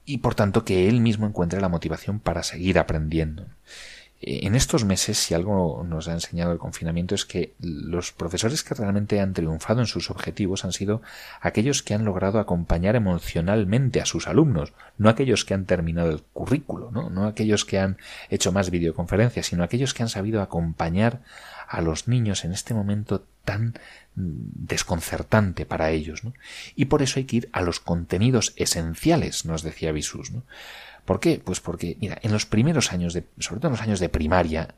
y 0.04 0.18
por 0.18 0.34
tanto 0.34 0.64
que 0.64 0.88
él 0.88 1.00
mismo 1.00 1.26
encuentre 1.26 1.60
la 1.60 1.68
motivación 1.68 2.20
para 2.20 2.42
seguir 2.42 2.78
aprendiendo. 2.78 3.46
En 4.26 4.54
estos 4.54 4.86
meses, 4.86 5.18
si 5.18 5.34
algo 5.34 5.84
nos 5.86 6.08
ha 6.08 6.12
enseñado 6.12 6.52
el 6.52 6.58
confinamiento 6.58 7.14
es 7.14 7.26
que 7.26 7.52
los 7.60 8.12
profesores 8.12 8.64
que 8.64 8.72
realmente 8.72 9.20
han 9.20 9.34
triunfado 9.34 9.80
en 9.80 9.86
sus 9.86 10.10
objetivos 10.10 10.64
han 10.64 10.72
sido 10.72 11.02
aquellos 11.42 11.82
que 11.82 11.92
han 11.92 12.06
logrado 12.06 12.38
acompañar 12.38 12.96
emocionalmente 12.96 14.00
a 14.00 14.06
sus 14.06 14.26
alumnos, 14.26 14.72
no 14.96 15.10
aquellos 15.10 15.44
que 15.44 15.52
han 15.52 15.66
terminado 15.66 16.10
el 16.10 16.22
currículo, 16.32 16.90
no, 16.90 17.10
no 17.10 17.26
aquellos 17.26 17.66
que 17.66 17.78
han 17.78 17.98
hecho 18.30 18.50
más 18.50 18.70
videoconferencias, 18.70 19.46
sino 19.46 19.62
aquellos 19.62 19.92
que 19.92 20.04
han 20.04 20.08
sabido 20.08 20.40
acompañar 20.40 21.20
a 21.68 21.82
los 21.82 22.08
niños 22.08 22.46
en 22.46 22.52
este 22.52 22.72
momento 22.72 23.26
tan 23.44 23.74
desconcertante 24.14 25.66
para 25.66 25.90
ellos. 25.90 26.22
Y 26.74 26.86
por 26.86 27.02
eso 27.02 27.18
hay 27.18 27.24
que 27.24 27.36
ir 27.36 27.50
a 27.52 27.60
los 27.60 27.78
contenidos 27.78 28.54
esenciales, 28.56 29.44
nos 29.44 29.62
decía 29.62 29.92
Visus. 29.92 30.30
¿no? 30.30 30.44
¿Por 31.04 31.20
qué? 31.20 31.40
Pues 31.44 31.60
porque, 31.60 31.96
mira, 32.00 32.18
en 32.22 32.32
los 32.32 32.46
primeros 32.46 32.92
años, 32.92 33.12
de, 33.12 33.24
sobre 33.38 33.60
todo 33.60 33.68
en 33.68 33.76
los 33.76 33.82
años 33.82 34.00
de 34.00 34.08
primaria, 34.08 34.74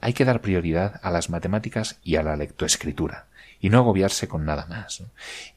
hay 0.00 0.12
que 0.12 0.24
dar 0.24 0.40
prioridad 0.40 1.00
a 1.02 1.10
las 1.10 1.30
matemáticas 1.30 1.98
y 2.02 2.16
a 2.16 2.22
la 2.22 2.36
lectoescritura 2.36 3.26
y 3.60 3.70
no 3.70 3.78
agobiarse 3.78 4.28
con 4.28 4.44
nada 4.44 4.66
más. 4.66 5.02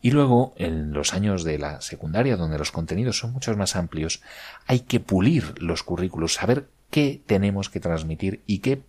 Y 0.02 0.12
luego, 0.12 0.54
en 0.58 0.94
los 0.94 1.14
años 1.14 1.44
de 1.44 1.58
la 1.58 1.82
secundaria, 1.82 2.38
donde 2.38 2.58
los 2.58 2.72
contenidos 2.72 3.18
son 3.18 3.34
muchos 3.34 3.58
más 3.58 3.76
amplios, 3.76 4.22
hay 4.68 4.82
que 4.82 5.00
pulir 5.00 5.62
los 5.62 5.84
currículos, 5.84 6.34
saber 6.34 6.68
qué 6.90 7.22
tenemos 7.26 7.70
que 7.70 7.80
transmitir 7.80 8.42
y 8.48 8.60
qué 8.60 8.82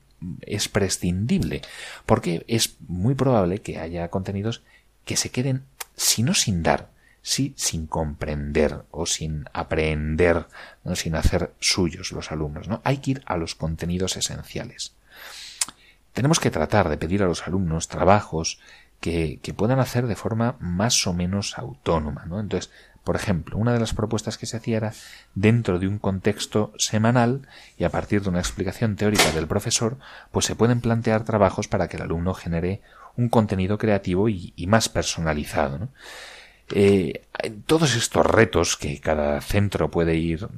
es 0.43 0.69
prescindible, 0.69 1.63
porque 2.07 2.45
es 2.49 2.77
muy 2.87 3.15
probable 3.15 3.59
que 3.61 3.79
haya 3.79 4.09
contenidos 4.09 4.63
que 5.05 5.17
se 5.17 5.31
queden, 5.31 5.65
si 5.97 6.23
no 6.23 6.33
sin 6.33 6.63
dar, 6.63 6.89
sí 7.23 7.55
sin 7.57 7.87
comprender 7.87 8.85
o 8.91 9.07
sin 9.07 9.47
aprender, 9.53 10.47
¿no? 10.85 10.97
sin 10.97 11.15
hacer 11.15 11.53
suyos 11.61 12.13
los 12.13 12.33
alumnos. 12.33 12.69
¿no? 12.69 12.81
Hay 12.85 12.99
que 12.99 13.13
ir 13.13 13.23
a 13.27 13.37
los 13.37 13.55
contenidos 13.55 14.17
esenciales. 14.17 14.95
Tenemos 16.13 16.41
que 16.41 16.51
tratar 16.51 16.89
de 16.89 16.99
pedir 16.99 17.23
a 17.23 17.27
los 17.27 17.47
alumnos 17.47 17.89
trabajos 17.89 18.61
que, 19.01 19.41
que 19.43 19.55
puedan 19.55 19.81
hacer 19.81 20.07
de 20.07 20.17
forma 20.17 20.57
más 20.61 21.07
o 21.07 21.15
menos 21.15 21.57
autónoma. 21.59 22.27
¿no? 22.27 22.39
Entonces, 22.41 22.71
por 23.05 23.17
ejemplo, 23.17 23.57
una 23.57 23.73
de 23.73 23.81
las 23.81 23.95
propuestas 23.95 24.39
que 24.39 24.47
se 24.47 24.57
hacía 24.57 24.77
era 24.77 24.93
dentro 25.35 25.79
de 25.79 25.89
un 25.89 25.99
contexto 25.99 26.73
semanal 26.79 27.49
y 27.77 27.85
a 27.85 27.91
partir 27.91 28.23
de 28.23 28.29
una 28.29 28.39
explicación 28.39 28.95
teórica 28.95 29.33
del 29.33 29.49
profesor, 29.49 29.99
pues 30.31 30.47
se 30.47 30.55
pueden 30.55 30.81
plantear 30.81 31.25
trabajos 31.25 31.67
para 31.67 31.89
que 31.89 31.97
el 31.97 32.05
alumno 32.05 32.35
genere 32.35 32.81
un 33.17 33.29
contenido 33.29 33.77
creativo 33.77 34.29
y, 34.29 34.55
más 34.69 34.89
personalizado. 34.89 35.89
Eh, 36.75 37.23
todos 37.67 37.97
estos 37.97 38.25
retos 38.27 38.77
que 38.77 39.01
cada 39.01 39.41
centro 39.41 39.91
puede 39.91 40.17
ir 40.17 40.49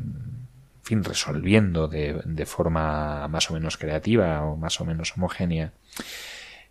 resolviendo 0.89 1.89
de, 1.89 2.21
de 2.25 2.47
forma 2.47 3.27
más 3.29 3.51
o 3.51 3.55
menos 3.55 3.77
creativa 3.77 4.43
o 4.43 4.57
más 4.57 4.81
o 4.81 4.85
menos 4.85 5.15
homogénea, 5.17 5.73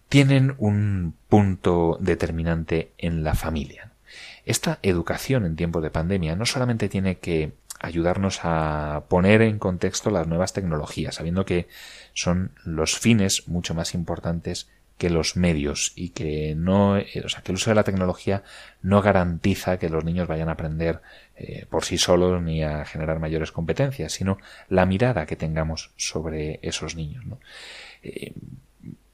tienen 0.07 0.55
un 0.59 1.15
punto 1.27 1.97
determinante 1.99 2.91
en 2.97 3.23
la 3.23 3.33
familia. 3.33 3.91
Esta 4.45 4.79
educación 4.83 5.45
en 5.45 5.55
tiempos 5.55 5.81
de 5.81 5.89
pandemia 5.89 6.35
no 6.35 6.45
solamente 6.45 6.89
tiene 6.89 7.17
que 7.17 7.53
ayudarnos 7.79 8.39
a 8.43 9.03
poner 9.09 9.41
en 9.41 9.59
contexto 9.59 10.09
las 10.09 10.27
nuevas 10.27 10.53
tecnologías, 10.53 11.15
sabiendo 11.15 11.45
que 11.45 11.67
son 12.13 12.51
los 12.63 12.97
fines 12.97 13.47
mucho 13.47 13.73
más 13.73 13.93
importantes 13.93 14.69
que 15.03 15.09
los 15.09 15.35
medios 15.35 15.91
y 15.97 16.11
que 16.11 16.55
no, 16.55 16.95
eh, 16.95 17.23
o 17.25 17.27
sea, 17.27 17.41
que 17.41 17.51
el 17.51 17.57
uso 17.57 17.69
de 17.69 17.75
la 17.75 17.83
tecnología 17.83 18.41
no 18.81 19.01
garantiza 19.01 19.77
que 19.77 19.89
los 19.89 20.05
niños 20.05 20.29
vayan 20.29 20.47
a 20.47 20.53
aprender 20.53 21.01
eh, 21.35 21.65
por 21.69 21.83
sí 21.83 21.97
solos 21.97 22.41
ni 22.41 22.63
a 22.63 22.85
generar 22.85 23.19
mayores 23.19 23.51
competencias, 23.51 24.13
sino 24.13 24.37
la 24.69 24.85
mirada 24.85 25.25
que 25.25 25.35
tengamos 25.35 25.91
sobre 25.97 26.59
esos 26.61 26.95
niños. 26.95 27.25
Eh, 28.01 28.31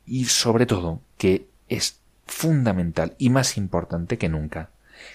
y 0.05 0.25
sobre 0.25 0.67
todo 0.67 1.01
que 1.17 1.47
es 1.69 1.97
fundamental 2.27 3.15
y 3.17 3.31
más 3.31 3.57
importante 3.57 4.19
que 4.19 4.29
nunca 4.29 4.69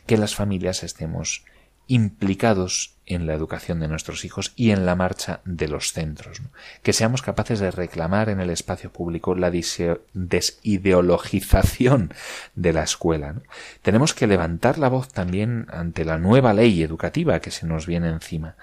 que 0.06 0.16
las 0.16 0.34
familias 0.34 0.82
estemos 0.82 1.44
implicados 1.86 2.94
en 3.06 3.26
la 3.26 3.34
educación 3.34 3.80
de 3.80 3.88
nuestros 3.88 4.24
hijos 4.24 4.54
y 4.56 4.70
en 4.70 4.86
la 4.86 4.94
marcha 4.94 5.40
de 5.44 5.68
los 5.68 5.92
centros, 5.92 6.40
que 6.82 6.94
seamos 6.94 7.20
capaces 7.22 7.60
de 7.60 7.70
reclamar 7.70 8.30
en 8.30 8.40
el 8.40 8.48
espacio 8.50 8.90
público 8.90 9.34
la 9.34 9.50
desideologización 9.50 12.14
de 12.54 12.72
la 12.72 12.82
escuela. 12.82 13.34
Tenemos 13.82 14.14
que 14.14 14.26
levantar 14.26 14.78
la 14.78 14.88
voz 14.88 15.08
también 15.08 15.66
ante 15.70 16.04
la 16.04 16.18
nueva 16.18 16.54
ley 16.54 16.82
educativa 16.82 17.40
que 17.40 17.50
se 17.50 17.66
nos 17.66 17.86
viene 17.86 18.08
encima 18.08 18.56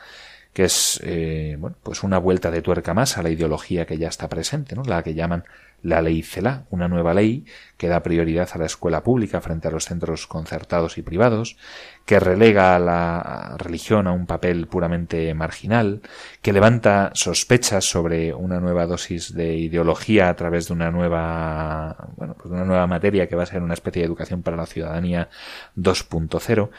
que 0.53 0.65
es 0.65 0.99
eh, 1.03 1.55
bueno, 1.60 1.77
pues 1.81 2.03
una 2.03 2.17
vuelta 2.17 2.51
de 2.51 2.62
tuerca 2.62 2.93
más 2.93 3.17
a 3.17 3.23
la 3.23 3.29
ideología 3.29 3.86
que 3.86 3.97
ya 3.97 4.10
está 4.10 4.27
presente, 4.27 4.75
¿no? 4.75 4.84
la 4.84 5.01
que 5.01 5.13
llaman 5.13 5.45
la 5.84 6.02
ley 6.02 6.22
CELA, 6.22 6.65
una 6.70 6.88
nueva 6.88 7.13
ley 7.13 7.46
que 7.78 7.88
da 7.88 8.04
prioridad 8.04 8.50
a 8.54 8.58
la 8.58 8.65
escuela 8.65 9.04
pública 9.04 9.41
frente 9.41 9.67
a 9.67 9.72
los 9.72 9.86
centros 9.86 10.28
concertados 10.28 10.98
y 10.98 11.02
privados, 11.02 11.58
que 12.06 12.20
relega 12.20 12.76
a 12.76 12.80
la 12.80 13.56
religión 13.58 14.08
a 14.08 14.12
un 14.12 14.26
papel 14.26 14.67
puramente 14.67 15.34
marginal, 15.34 16.02
que 16.41 16.54
levanta 16.54 17.12
sospechas 17.13 17.86
sobre 17.86 18.34
una 18.34 18.60
nueva 18.60 18.86
dosis 18.86 19.34
de 19.34 19.56
ideología 19.56 20.30
a 20.30 20.36
través 20.36 20.67
de 20.67 20.74
una 20.74 20.91
nueva, 20.91 22.10
bueno, 22.17 22.36
pues 22.36 22.52
una 22.52 22.65
nueva 22.65 22.86
materia 22.88 23.28
que 23.28 23.36
va 23.36 23.44
a 23.44 23.48
ser 23.48 23.62
una 23.62 23.74
especie 23.74 24.02
de 24.02 24.08
educación 24.08 24.44
para 24.44 24.58
la 24.58 24.65
ciudadanía 24.65 25.30
2.0, 25.76 26.70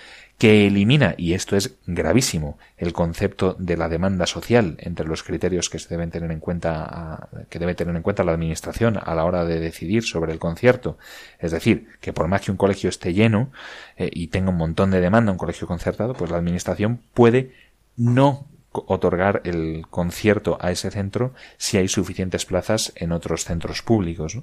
que 0.42 0.66
elimina, 0.66 1.14
y 1.16 1.34
esto 1.34 1.56
es 1.56 1.76
gravísimo, 1.86 2.58
el 2.76 2.92
concepto 2.92 3.54
de 3.60 3.76
la 3.76 3.88
demanda 3.88 4.26
social 4.26 4.76
entre 4.80 5.06
los 5.06 5.22
criterios 5.22 5.70
que 5.70 5.78
se 5.78 5.88
deben 5.88 6.10
tener 6.10 6.32
en 6.32 6.40
cuenta, 6.40 7.28
que 7.48 7.60
debe 7.60 7.76
tener 7.76 7.94
en 7.94 8.02
cuenta 8.02 8.24
la 8.24 8.32
administración 8.32 8.91
a 8.96 9.14
la 9.14 9.24
hora 9.24 9.44
de 9.44 9.60
decidir 9.60 10.04
sobre 10.04 10.32
el 10.32 10.38
concierto. 10.38 10.98
Es 11.38 11.52
decir, 11.52 11.88
que 12.00 12.12
por 12.12 12.28
más 12.28 12.42
que 12.42 12.50
un 12.50 12.56
colegio 12.56 12.88
esté 12.88 13.14
lleno 13.14 13.50
eh, 13.96 14.10
y 14.12 14.28
tenga 14.28 14.50
un 14.50 14.56
montón 14.56 14.90
de 14.90 15.00
demanda, 15.00 15.32
un 15.32 15.38
colegio 15.38 15.66
concertado, 15.66 16.14
pues 16.14 16.30
la 16.30 16.38
administración 16.38 17.02
puede 17.14 17.54
no 17.96 18.46
otorgar 18.72 19.42
el 19.44 19.86
concierto 19.90 20.56
a 20.60 20.70
ese 20.70 20.90
centro 20.90 21.34
si 21.58 21.76
hay 21.76 21.88
suficientes 21.88 22.46
plazas 22.46 22.92
en 22.96 23.12
otros 23.12 23.44
centros 23.44 23.82
públicos. 23.82 24.38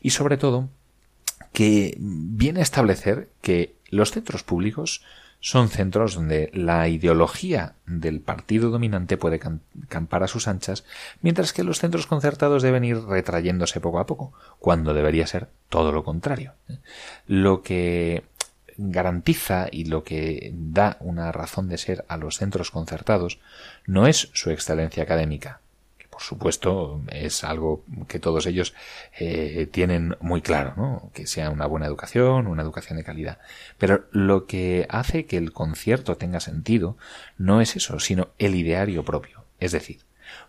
Y 0.00 0.10
sobre 0.10 0.38
todo, 0.38 0.68
que 1.52 1.96
viene 1.98 2.60
a 2.60 2.62
establecer 2.62 3.28
que 3.40 3.76
los 3.90 4.10
centros 4.10 4.42
públicos 4.42 5.02
son 5.46 5.68
centros 5.68 6.16
donde 6.16 6.50
la 6.54 6.88
ideología 6.88 7.76
del 7.86 8.20
partido 8.20 8.70
dominante 8.70 9.16
puede 9.16 9.38
campar 9.88 10.24
a 10.24 10.26
sus 10.26 10.48
anchas, 10.48 10.84
mientras 11.22 11.52
que 11.52 11.62
los 11.62 11.78
centros 11.78 12.08
concertados 12.08 12.64
deben 12.64 12.82
ir 12.82 13.00
retrayéndose 13.04 13.78
poco 13.78 14.00
a 14.00 14.06
poco, 14.06 14.32
cuando 14.58 14.92
debería 14.92 15.24
ser 15.28 15.46
todo 15.68 15.92
lo 15.92 16.02
contrario. 16.02 16.54
Lo 17.28 17.62
que 17.62 18.24
garantiza 18.76 19.68
y 19.70 19.84
lo 19.84 20.02
que 20.02 20.50
da 20.52 20.96
una 20.98 21.30
razón 21.30 21.68
de 21.68 21.78
ser 21.78 22.04
a 22.08 22.16
los 22.16 22.38
centros 22.38 22.72
concertados 22.72 23.38
no 23.86 24.08
es 24.08 24.30
su 24.32 24.50
excelencia 24.50 25.04
académica, 25.04 25.60
por 26.16 26.22
supuesto, 26.22 27.02
es 27.08 27.44
algo 27.44 27.84
que 28.08 28.18
todos 28.18 28.46
ellos 28.46 28.72
eh, 29.18 29.68
tienen 29.70 30.16
muy 30.18 30.40
claro, 30.40 30.72
¿no? 30.74 31.10
Que 31.12 31.26
sea 31.26 31.50
una 31.50 31.66
buena 31.66 31.84
educación, 31.84 32.46
una 32.46 32.62
educación 32.62 32.96
de 32.96 33.04
calidad. 33.04 33.38
Pero 33.76 34.06
lo 34.12 34.46
que 34.46 34.86
hace 34.88 35.26
que 35.26 35.36
el 35.36 35.52
concierto 35.52 36.16
tenga 36.16 36.40
sentido 36.40 36.96
no 37.36 37.60
es 37.60 37.76
eso, 37.76 38.00
sino 38.00 38.30
el 38.38 38.54
ideario 38.54 39.04
propio. 39.04 39.44
Es 39.60 39.72
decir, 39.72 40.06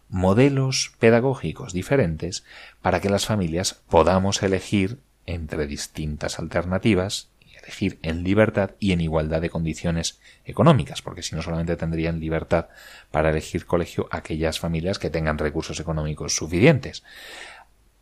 modelos 0.08 0.93
pedagógicos 0.99 1.73
diferentes 1.73 2.45
para 2.82 3.01
que 3.01 3.10
las 3.10 3.25
familias 3.25 3.73
podamos 3.89 4.41
elegir 4.43 4.99
entre 5.25 5.67
distintas 5.67 6.39
alternativas 6.39 7.27
elegir 7.67 7.99
en 8.01 8.23
libertad 8.23 8.71
y 8.80 8.93
en 8.93 9.01
igualdad 9.01 9.41
de 9.41 9.49
condiciones 9.49 10.19
económicas, 10.45 11.01
porque 11.01 11.21
si 11.21 11.36
no 11.36 11.41
solamente 11.41 11.75
tendrían 11.75 12.19
libertad 12.19 12.67
para 13.12 13.30
elegir 13.30 13.65
colegio 13.65 14.08
aquellas 14.10 14.60
familias 14.60 14.99
que 14.99 15.10
tengan 15.10 15.38
recursos 15.38 15.80
económicos 15.80 16.36
suficientes. 16.36 17.03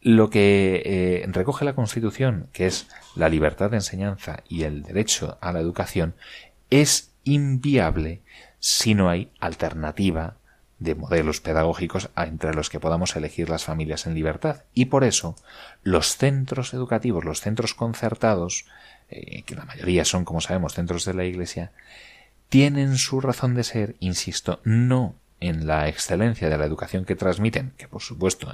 Lo 0.02 0.30
que 0.30 0.84
eh, 0.86 1.26
recoge 1.32 1.66
la 1.66 1.74
Constitución, 1.74 2.48
que 2.54 2.68
es 2.68 2.88
la 3.16 3.28
libertad 3.28 3.72
de 3.72 3.78
enseñanza 3.78 4.44
y 4.48 4.64
el 4.64 4.84
derecho 4.84 5.40
a 5.42 5.52
la 5.52 5.60
educación, 5.60 6.14
es 6.70 7.12
inviable 7.24 8.22
si 8.60 8.94
no 8.94 9.10
hay 9.10 9.32
alternativa 9.40 10.38
de 10.80 10.96
modelos 10.96 11.42
pedagógicos 11.42 12.10
entre 12.16 12.54
los 12.54 12.70
que 12.70 12.80
podamos 12.80 13.16
elegir 13.16 13.50
las 13.50 13.64
familias 13.64 14.06
en 14.06 14.14
libertad. 14.14 14.64
Y 14.74 14.86
por 14.86 15.04
eso 15.04 15.36
los 15.84 16.18
centros 16.18 16.74
educativos, 16.74 17.24
los 17.24 17.42
centros 17.42 17.74
concertados, 17.74 18.66
eh, 19.10 19.44
que 19.44 19.56
la 19.56 19.66
mayoría 19.66 20.06
son, 20.06 20.26
como 20.26 20.42
sabemos, 20.42 20.74
centros 20.74 21.06
de 21.06 21.14
la 21.14 21.26
Iglesia, 21.26 21.72
tienen 22.50 22.98
su 22.98 23.22
razón 23.22 23.56
de 23.56 23.64
ser, 23.64 23.96
insisto, 24.00 24.60
no 24.64 25.16
en 25.40 25.68
la 25.68 25.88
excelencia 25.88 26.50
de 26.50 26.58
la 26.58 26.66
educación 26.66 27.06
que 27.06 27.16
transmiten, 27.16 27.74
que 27.78 27.88
por 27.88 28.02
supuesto 28.02 28.52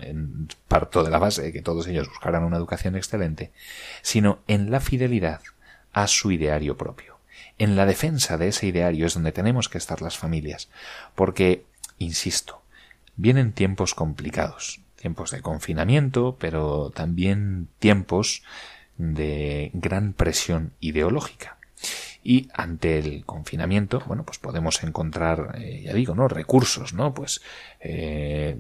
parto 0.68 1.04
de 1.04 1.12
la 1.12 1.20
base 1.20 1.42
de 1.42 1.54
que 1.54 1.62
todos 1.62 1.88
ellos 1.88 2.10
buscaran 2.10 2.44
una 2.44 2.58
educación 2.58 2.96
excelente, 2.96 3.52
sino 4.02 4.40
en 4.48 4.72
la 4.72 4.80
fidelidad 4.80 5.42
a 5.94 6.08
su 6.08 6.32
ideario 6.32 6.78
propio. 6.78 7.18
En 7.58 7.76
la 7.76 7.86
defensa 7.86 8.38
de 8.38 8.48
ese 8.48 8.68
ideario 8.68 9.06
es 9.06 9.14
donde 9.14 9.32
tenemos 9.32 9.70
que 9.70 9.78
estar 9.78 10.02
las 10.02 10.18
familias, 10.18 10.70
porque 11.16 11.64
Insisto, 12.02 12.64
vienen 13.16 13.54
tiempos 13.54 13.94
complicados, 13.94 14.82
tiempos 14.96 15.30
de 15.30 15.42
confinamiento, 15.42 16.36
pero 16.40 16.90
también 16.90 17.68
tiempos 17.78 18.42
de 18.98 19.70
gran 19.74 20.14
presión 20.14 20.74
ideológica. 20.80 21.58
Y 22.24 22.50
ante 22.54 23.00
el 23.00 23.26
confinamiento, 23.26 24.02
bueno, 24.06 24.24
pues 24.24 24.38
podemos 24.38 24.84
encontrar, 24.84 25.56
eh, 25.58 25.82
ya 25.86 25.94
digo, 25.94 26.14
¿no? 26.14 26.28
Recursos, 26.28 26.94
¿no? 26.94 27.14
Pues 27.14 27.42
eh, 27.80 28.58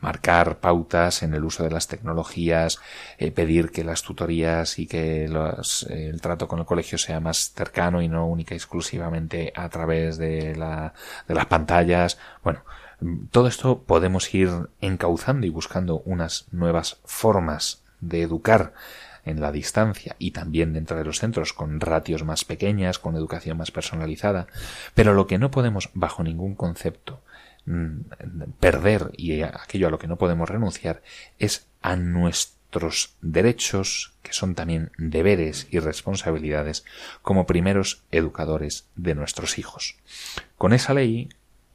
marcar 0.00 0.60
pautas 0.60 1.24
en 1.24 1.34
el 1.34 1.44
uso 1.44 1.64
de 1.64 1.70
las 1.70 1.88
tecnologías, 1.88 2.78
eh, 3.18 3.32
pedir 3.32 3.70
que 3.70 3.82
las 3.82 4.02
tutorías 4.02 4.78
y 4.78 4.86
que 4.86 5.24
el 5.24 6.20
trato 6.20 6.46
con 6.46 6.60
el 6.60 6.64
colegio 6.64 6.96
sea 6.98 7.18
más 7.18 7.52
cercano 7.52 8.00
y 8.02 8.08
no 8.08 8.26
única 8.26 8.54
y 8.54 8.58
exclusivamente 8.58 9.52
a 9.56 9.68
través 9.68 10.16
de, 10.16 10.54
la, 10.54 10.94
de 11.26 11.34
las 11.34 11.46
pantallas. 11.46 12.18
Bueno, 12.44 12.62
todo 13.32 13.48
esto 13.48 13.82
podemos 13.82 14.32
ir 14.32 14.50
encauzando 14.80 15.46
y 15.46 15.50
buscando 15.50 16.02
unas 16.04 16.46
nuevas 16.52 17.00
formas 17.04 17.82
de 18.00 18.22
educar 18.22 18.72
en 19.24 19.40
la 19.40 19.52
distancia 19.52 20.16
y 20.18 20.30
también 20.30 20.72
dentro 20.72 20.96
de 20.96 21.04
los 21.04 21.18
centros 21.18 21.52
con 21.52 21.80
ratios 21.80 22.24
más 22.24 22.44
pequeñas, 22.44 22.98
con 22.98 23.16
educación 23.16 23.56
más 23.58 23.70
personalizada, 23.70 24.46
pero 24.94 25.14
lo 25.14 25.26
que 25.26 25.38
no 25.38 25.50
podemos 25.50 25.90
bajo 25.94 26.22
ningún 26.22 26.54
concepto 26.54 27.22
Mm, 27.68 28.00
perder 28.60 29.10
y 29.18 29.42
aquello 29.42 29.88
a 29.88 29.90
lo 29.90 29.98
que 29.98 30.06
no 30.06 30.16
podemos 30.16 30.48
renunciar 30.48 31.02
es 31.38 31.66
a 31.82 31.96
nuestros 31.96 33.12
derechos, 33.20 34.14
que 34.22 34.32
son 34.32 34.54
también 34.54 34.90
deberes 34.96 35.66
y 35.70 35.78
responsabilidades, 35.78 36.86
como 37.20 37.44
primeros 37.44 38.04
educadores 38.10 38.86
de 38.96 39.14
nuestros 39.14 39.58
hijos. 39.58 39.96
Con 40.56 40.72
esa 40.72 40.94
ley, 40.94 41.28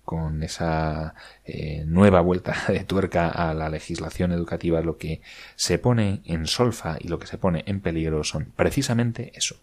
con 0.03 0.43
esa 0.43 1.15
eh, 1.45 1.83
nueva 1.85 2.21
vuelta 2.21 2.55
de 2.67 2.83
tuerca 2.83 3.29
a 3.29 3.53
la 3.53 3.69
legislación 3.69 4.31
educativa, 4.31 4.81
lo 4.81 4.97
que 4.97 5.21
se 5.55 5.79
pone 5.79 6.21
en 6.25 6.47
solfa 6.47 6.97
y 6.99 7.07
lo 7.07 7.19
que 7.19 7.27
se 7.27 7.37
pone 7.37 7.63
en 7.67 7.81
peligro 7.81 8.23
son 8.23 8.51
precisamente 8.55 9.31
eso, 9.35 9.57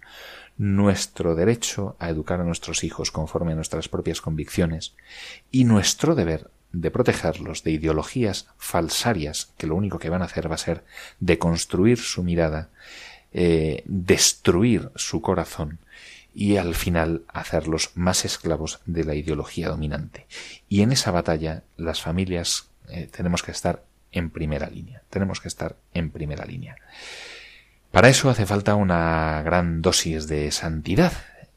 nuestro 0.57 1.35
derecho 1.35 1.96
a 1.98 2.11
educar 2.11 2.40
a 2.40 2.44
nuestros 2.44 2.85
hijos 2.85 3.11
conforme 3.11 3.53
a 3.53 3.57
nuestras 3.57 3.88
propias 3.88 4.20
convicciones 4.20 4.94
y 5.50 5.64
nuestro 5.64 6.14
deber 6.14 6.50
de 6.72 6.90
protegerlos 6.90 7.64
de 7.64 7.72
ideologías 7.72 8.48
falsarias 8.59 9.53
que 9.57 9.66
lo 9.66 9.74
único 9.74 9.98
que 9.98 10.11
van 10.11 10.22
a 10.22 10.26
hacer 10.26 10.50
va 10.50 10.55
a 10.55 10.59
ser 10.59 10.85
deconstruir 11.18 11.98
su 11.98 12.22
mirada, 12.22 12.68
eh, 13.33 13.83
destruir 13.87 14.90
su 14.94 15.20
corazón 15.20 15.79
y 16.35 16.57
al 16.57 16.75
final 16.75 17.23
hacerlos 17.29 17.90
más 17.95 18.25
esclavos 18.25 18.81
de 18.87 19.05
la 19.05 19.14
ideología 19.14 19.69
dominante. 19.69 20.27
Y 20.69 20.83
en 20.83 20.93
esa 20.93 21.11
batalla 21.11 21.64
las 21.77 22.01
familias 22.01 22.71
eh, 22.88 23.09
tenemos 23.11 23.43
que 23.43 23.53
estar 23.53 23.85
en 24.12 24.31
primera 24.31 24.69
línea. 24.69 25.03
Tenemos 25.11 25.40
que 25.40 25.49
estar 25.49 25.77
en 25.95 26.11
primera 26.11 26.45
línea. 26.45 26.77
Para 27.90 28.09
eso 28.09 28.31
hace 28.31 28.47
falta 28.47 28.75
una 28.75 29.43
gran 29.43 29.83
dosis 29.83 30.29
de 30.29 30.51
santidad. 30.51 31.12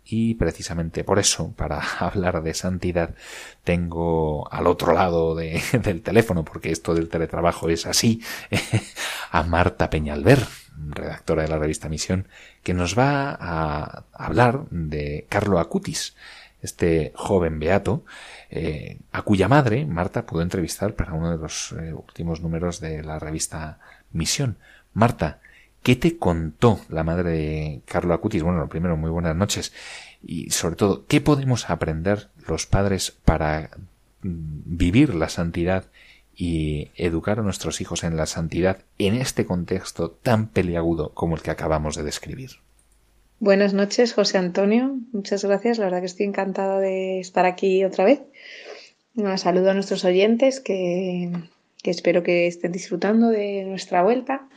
Y 0.06 0.36
precisamente 0.36 1.04
por 1.04 1.20
eso, 1.20 1.54
para 1.54 1.80
hablar 2.00 2.44
de 2.44 2.54
santidad, 2.54 3.16
tengo 3.64 4.52
al 4.52 4.68
otro 4.68 4.94
lado 4.94 5.36
del 5.36 6.02
teléfono, 6.02 6.44
porque 6.44 6.72
esto 6.72 6.94
del 6.94 7.10
teletrabajo 7.10 7.70
es 7.70 7.86
así, 7.86 8.22
a 9.32 9.44
Marta 9.44 9.90
Peñalver, 9.90 10.46
redactora 10.90 11.44
de 11.44 11.50
la 11.50 11.58
revista 11.58 11.90
Misión, 11.90 12.28
que 12.64 12.74
nos 12.74 12.98
va 12.98 13.38
a 13.40 14.04
hablar 14.14 14.66
de 14.70 15.26
Carlo 15.30 15.60
Acutis, 15.60 16.16
este 16.62 17.12
joven 17.16 17.60
beato, 17.60 18.06
eh, 18.50 19.00
a 19.12 19.22
cuya 19.24 19.48
madre 19.48 19.86
Marta 19.86 20.26
pudo 20.26 20.42
entrevistar 20.42 20.96
para 20.96 21.14
uno 21.14 21.32
de 21.32 21.38
los 21.38 21.74
eh, 21.74 21.94
últimos 21.94 22.42
números 22.42 22.80
de 22.80 23.04
la 23.04 23.20
revista 23.20 23.80
Misión. 24.12 24.58
Marta, 24.94 25.40
¿Qué 25.84 25.98
te 25.98 26.18
contó 26.18 26.80
la 26.88 27.04
madre 27.04 27.32
de 27.32 27.82
Carlo 27.86 28.14
Acutis? 28.14 28.42
Bueno, 28.42 28.60
lo 28.60 28.70
primero, 28.70 28.96
muy 28.96 29.12
buenas 29.12 29.36
noches. 29.36 29.74
Y 30.22 30.50
sobre 30.50 30.78
todo, 30.78 31.06
¿qué 31.08 31.20
podemos 31.20 31.70
aprender 31.70 32.30
los 32.48 32.66
padres 32.66 33.12
para 33.12 33.70
mm, 34.22 34.62
vivir 34.66 35.14
la 35.14 35.28
santidad 35.28 35.84
y 36.36 36.89
educar 36.96 37.39
a 37.39 37.43
nuestros 37.43 37.82
hijos 37.82 38.04
en 38.04 38.17
la 38.17 38.26
santidad 38.26 38.80
en 38.98 39.15
este 39.15 39.46
contexto 39.46 40.12
tan 40.12 40.48
peliagudo 40.48 41.13
como 41.13 41.36
el 41.36 41.41
que 41.41 41.52
acabamos 41.52 41.96
de 41.96 42.04
describir? 42.04 42.52
Buenas 43.39 43.74
noches, 43.74 44.13
José 44.13 44.38
Antonio. 44.38 44.98
Muchas 45.12 45.43
gracias. 45.43 45.78
La 45.78 45.86
verdad 45.86 46.00
que 46.00 46.06
estoy 46.06 46.26
encantada 46.26 46.80
de 46.80 47.19
estar 47.19 47.46
aquí 47.46 47.84
otra 47.84 48.06
vez. 48.06 48.22
Un 49.15 49.38
saludo 49.38 49.72
a 49.72 49.74
nuestros 49.74 50.06
oyentes 50.06 50.60
que, 50.60 51.32
que 51.84 51.91
espero 51.91 52.24
que 52.24 52.48
estén 52.48 52.72
disfrutando 52.72 53.30
de 53.30 53.65
nuestra 53.65 54.02
vuelta. 54.02 54.48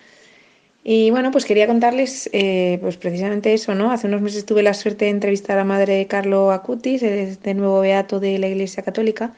Y 0.88 1.10
bueno, 1.10 1.32
pues 1.32 1.44
quería 1.44 1.66
contarles 1.66 2.30
eh, 2.32 2.78
pues 2.80 2.96
precisamente 2.96 3.52
eso, 3.52 3.74
¿no? 3.74 3.90
Hace 3.90 4.06
unos 4.06 4.22
meses 4.22 4.46
tuve 4.46 4.62
la 4.62 4.72
suerte 4.72 5.06
de 5.06 5.10
entrevistar 5.10 5.56
a 5.56 5.62
la 5.62 5.64
madre 5.64 6.06
Carlo 6.06 6.52
Acutis, 6.52 7.00
de 7.00 7.54
nuevo 7.54 7.80
beato 7.80 8.20
de 8.20 8.38
la 8.38 8.46
Iglesia 8.46 8.84
Católica, 8.84 9.34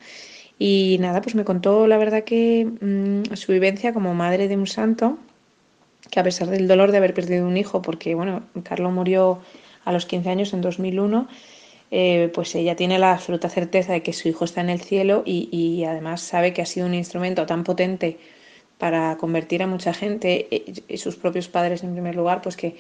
y 0.58 0.98
nada, 1.00 1.20
pues 1.20 1.34
me 1.34 1.44
contó 1.44 1.86
la 1.86 1.98
verdad 1.98 2.24
que 2.24 2.66
mm, 2.66 3.34
su 3.34 3.52
vivencia 3.52 3.92
como 3.92 4.14
madre 4.14 4.48
de 4.48 4.56
un 4.56 4.66
santo, 4.66 5.18
que 6.10 6.20
a 6.20 6.24
pesar 6.24 6.48
del 6.48 6.68
dolor 6.68 6.90
de 6.90 6.98
haber 6.98 7.14
perdido 7.14 7.46
un 7.46 7.56
hijo, 7.56 7.82
porque 7.82 8.14
bueno, 8.14 8.42
Carlo 8.64 8.90
murió 8.90 9.40
a 9.84 9.92
los 9.92 10.06
15 10.06 10.30
años 10.30 10.52
en 10.52 10.60
2001, 10.60 11.28
eh, 11.90 12.30
pues 12.34 12.54
ella 12.54 12.76
tiene 12.76 12.98
la 12.98 13.12
absoluta 13.12 13.48
certeza 13.48 13.92
de 13.92 14.02
que 14.02 14.12
su 14.12 14.28
hijo 14.28 14.44
está 14.44 14.60
en 14.60 14.70
el 14.70 14.80
cielo 14.80 15.22
y, 15.24 15.48
y 15.50 15.84
además 15.84 16.20
sabe 16.20 16.52
que 16.52 16.62
ha 16.62 16.66
sido 16.66 16.86
un 16.86 16.94
instrumento 16.94 17.46
tan 17.46 17.64
potente 17.64 18.18
para 18.78 19.16
convertir 19.16 19.62
a 19.62 19.66
mucha 19.66 19.92
gente, 19.92 20.46
y 20.50 20.82
eh, 20.88 20.98
sus 20.98 21.16
propios 21.16 21.48
padres 21.48 21.82
en 21.82 21.92
primer 21.92 22.14
lugar, 22.14 22.40
pues 22.42 22.56
que 22.56 22.76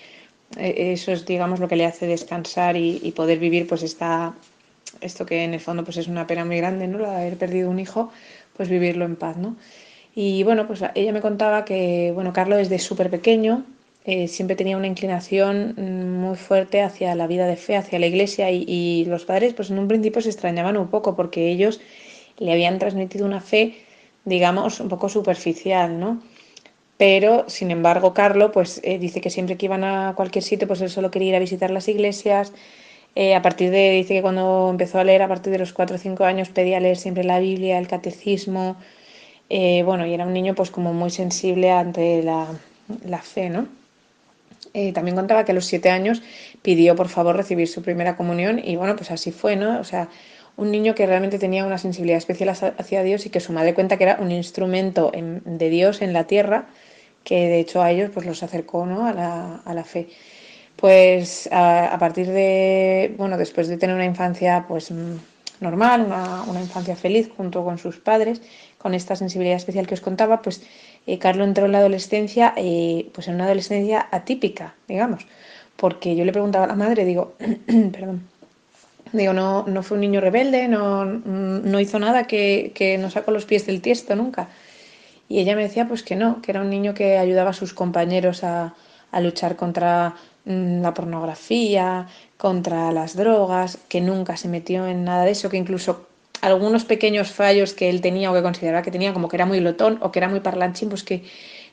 eh, 0.56 0.92
eso 0.92 1.12
es, 1.12 1.26
digamos, 1.26 1.60
lo 1.60 1.68
que 1.68 1.76
le 1.76 1.84
hace 1.84 2.06
descansar 2.06 2.76
y, 2.76 3.12
poder 3.14 3.38
vivir, 3.38 3.66
pues 3.66 3.82
está 3.82 4.34
esto 5.00 5.26
que 5.26 5.44
en 5.44 5.54
el 5.54 5.60
fondo 5.60 5.84
pues 5.84 5.96
es 5.96 6.08
una 6.08 6.26
pena 6.26 6.44
muy 6.44 6.56
grande, 6.58 6.86
¿no? 6.88 6.98
Lo 6.98 7.10
de 7.10 7.16
haber 7.16 7.36
perdido 7.36 7.70
un 7.70 7.78
hijo, 7.78 8.10
pues 8.56 8.68
vivirlo 8.68 9.04
en 9.04 9.16
paz, 9.16 9.36
¿no? 9.36 9.56
Y 10.14 10.42
bueno, 10.42 10.66
pues 10.66 10.82
ella 10.94 11.12
me 11.12 11.20
contaba 11.20 11.64
que, 11.64 12.10
bueno, 12.14 12.32
Carlos 12.32 12.58
desde 12.58 12.78
súper 12.78 13.10
pequeño 13.10 13.64
eh, 14.04 14.26
siempre 14.28 14.56
tenía 14.56 14.76
una 14.76 14.86
inclinación 14.86 15.74
mm, 15.76 16.20
muy 16.20 16.36
fuerte 16.36 16.82
hacia 16.82 17.14
la 17.14 17.26
vida 17.26 17.46
de 17.46 17.56
fe, 17.56 17.76
hacia 17.76 17.98
la 17.98 18.06
iglesia 18.06 18.50
y, 18.50 19.04
los 19.06 19.24
padres 19.24 19.54
pues 19.54 19.70
en 19.70 19.78
un 19.78 19.88
principio 19.88 20.22
se 20.22 20.30
extrañaban 20.30 20.76
un 20.76 20.88
poco 20.88 21.14
porque 21.14 21.50
ellos 21.50 21.80
le 22.38 22.52
habían 22.52 22.78
transmitido 22.78 23.26
una 23.26 23.40
fe 23.40 23.84
digamos, 24.24 24.80
un 24.80 24.88
poco 24.88 25.08
superficial, 25.08 25.98
¿no? 25.98 26.20
Pero, 26.96 27.48
sin 27.48 27.70
embargo, 27.70 28.12
Carlo, 28.12 28.50
pues 28.52 28.80
eh, 28.84 28.98
dice 28.98 29.20
que 29.20 29.30
siempre 29.30 29.56
que 29.56 29.66
iban 29.66 29.84
a 29.84 30.14
cualquier 30.16 30.44
sitio, 30.44 30.66
pues 30.68 30.80
él 30.80 30.90
solo 30.90 31.10
quería 31.10 31.30
ir 31.30 31.36
a 31.36 31.38
visitar 31.38 31.70
las 31.70 31.88
iglesias. 31.88 32.52
Eh, 33.20 33.34
a 33.34 33.42
partir 33.42 33.70
de, 33.70 33.90
dice 33.90 34.14
que 34.14 34.22
cuando 34.22 34.68
empezó 34.70 34.98
a 35.00 35.04
leer, 35.04 35.22
a 35.22 35.28
partir 35.28 35.50
de 35.52 35.58
los 35.58 35.72
4 35.72 35.96
o 35.96 35.98
5 35.98 36.24
años, 36.24 36.50
pedía 36.50 36.78
leer 36.78 36.96
siempre 36.96 37.24
la 37.24 37.40
Biblia, 37.40 37.78
el 37.78 37.88
catecismo. 37.88 38.76
Eh, 39.50 39.82
bueno, 39.84 40.06
y 40.06 40.14
era 40.14 40.24
un 40.24 40.32
niño, 40.32 40.54
pues, 40.54 40.70
como 40.70 40.92
muy 40.94 41.10
sensible 41.10 41.70
ante 41.72 42.22
la, 42.22 42.46
la 43.04 43.18
fe, 43.18 43.50
¿no? 43.50 43.66
también 44.94 45.16
contaba 45.16 45.44
que 45.44 45.50
a 45.50 45.54
los 45.56 45.64
7 45.64 45.90
años 45.90 46.22
pidió, 46.62 46.94
por 46.94 47.08
favor, 47.08 47.34
recibir 47.36 47.66
su 47.66 47.82
primera 47.82 48.16
comunión, 48.16 48.60
y 48.62 48.76
bueno, 48.76 48.94
pues 48.94 49.10
así 49.10 49.32
fue, 49.32 49.56
¿no? 49.56 49.80
O 49.80 49.84
sea, 49.84 50.08
un 50.58 50.70
niño 50.70 50.94
que 50.94 51.06
realmente 51.06 51.38
tenía 51.38 51.64
una 51.64 51.78
sensibilidad 51.78 52.18
especial 52.18 52.50
hacia 52.50 53.02
Dios 53.02 53.26
y 53.26 53.30
que 53.30 53.40
su 53.40 53.52
madre 53.52 53.74
cuenta 53.74 53.96
que 53.96 54.04
era 54.04 54.18
un 54.20 54.32
instrumento 54.32 55.10
de 55.12 55.70
Dios 55.70 56.02
en 56.02 56.12
la 56.12 56.28
tierra, 56.28 56.66
que 57.24 57.46
de 57.46 57.60
hecho 57.60 57.80
a 57.80 57.90
ellos 57.92 58.10
pues 58.12 58.26
los 58.26 58.42
acercó 58.42 58.84
¿no? 58.84 59.06
a, 59.06 59.12
la, 59.12 59.84
fe. 59.84 60.08
Pues 60.78 61.48
a, 61.50 61.96
partir 61.98 62.28
de, 62.28 63.12
bueno, 63.18 63.36
después 63.36 63.66
de 63.66 63.78
tener 63.78 63.96
una 63.96 64.04
infancia 64.04 64.64
pues 64.68 64.92
normal, 65.58 66.06
una, 66.46 66.60
infancia 66.60 66.94
feliz 66.94 67.28
junto 67.36 67.64
con 67.64 67.78
sus 67.78 67.98
padres, 67.98 68.40
con 68.78 68.94
esta 68.94 69.16
sensibilidad 69.16 69.56
especial 69.56 69.88
que 69.88 69.94
os 69.94 70.00
contaba, 70.00 70.40
pues 70.40 70.62
eh, 71.08 71.18
Carlos 71.18 71.48
entró 71.48 71.66
en 71.66 71.72
la 71.72 71.78
adolescencia, 71.78 72.54
eh, 72.56 73.10
pues 73.12 73.26
en 73.26 73.34
una 73.34 73.46
adolescencia 73.46 74.06
atípica, 74.12 74.76
digamos, 74.86 75.26
porque 75.74 76.14
yo 76.14 76.24
le 76.24 76.30
preguntaba 76.30 76.66
a 76.66 76.68
la 76.68 76.76
madre, 76.76 77.04
digo, 77.04 77.34
perdón, 77.92 78.28
Digo, 79.12 79.32
no, 79.32 79.64
no 79.66 79.82
fue 79.82 79.96
un 79.96 80.02
niño 80.02 80.20
rebelde, 80.20 80.68
no, 80.68 81.04
no 81.04 81.80
hizo 81.80 81.98
nada 81.98 82.24
que, 82.24 82.72
que 82.74 82.98
no 82.98 83.10
sacó 83.10 83.30
los 83.30 83.46
pies 83.46 83.66
del 83.66 83.80
tiesto 83.80 84.14
nunca. 84.14 84.48
Y 85.28 85.40
ella 85.40 85.56
me 85.56 85.62
decía 85.62 85.88
pues 85.88 86.02
que 86.02 86.14
no, 86.14 86.42
que 86.42 86.50
era 86.50 86.60
un 86.60 86.70
niño 86.70 86.94
que 86.94 87.16
ayudaba 87.18 87.50
a 87.50 87.54
sus 87.54 87.72
compañeros 87.72 88.44
a, 88.44 88.74
a 89.10 89.20
luchar 89.20 89.56
contra 89.56 90.10
mm, 90.10 90.14
la 90.48 90.94
pornografía, 90.94 92.06
contra 92.36 92.90
las 92.92 93.16
drogas, 93.16 93.78
que 93.88 94.00
nunca 94.00 94.36
se 94.36 94.48
metió 94.48 94.86
en 94.86 95.04
nada 95.04 95.24
de 95.24 95.32
eso, 95.32 95.50
que 95.50 95.56
incluso 95.56 96.08
algunos 96.40 96.84
pequeños 96.84 97.30
fallos 97.30 97.74
que 97.74 97.90
él 97.90 98.00
tenía 98.00 98.30
o 98.30 98.34
que 98.34 98.42
consideraba 98.42 98.82
que 98.82 98.90
tenía, 98.90 99.12
como 99.12 99.28
que 99.28 99.36
era 99.36 99.44
muy 99.44 99.60
lotón 99.60 99.98
o 100.00 100.10
que 100.10 100.20
era 100.20 100.28
muy 100.28 100.40
parlanchín, 100.40 100.88
pues 100.88 101.02
que 101.02 101.24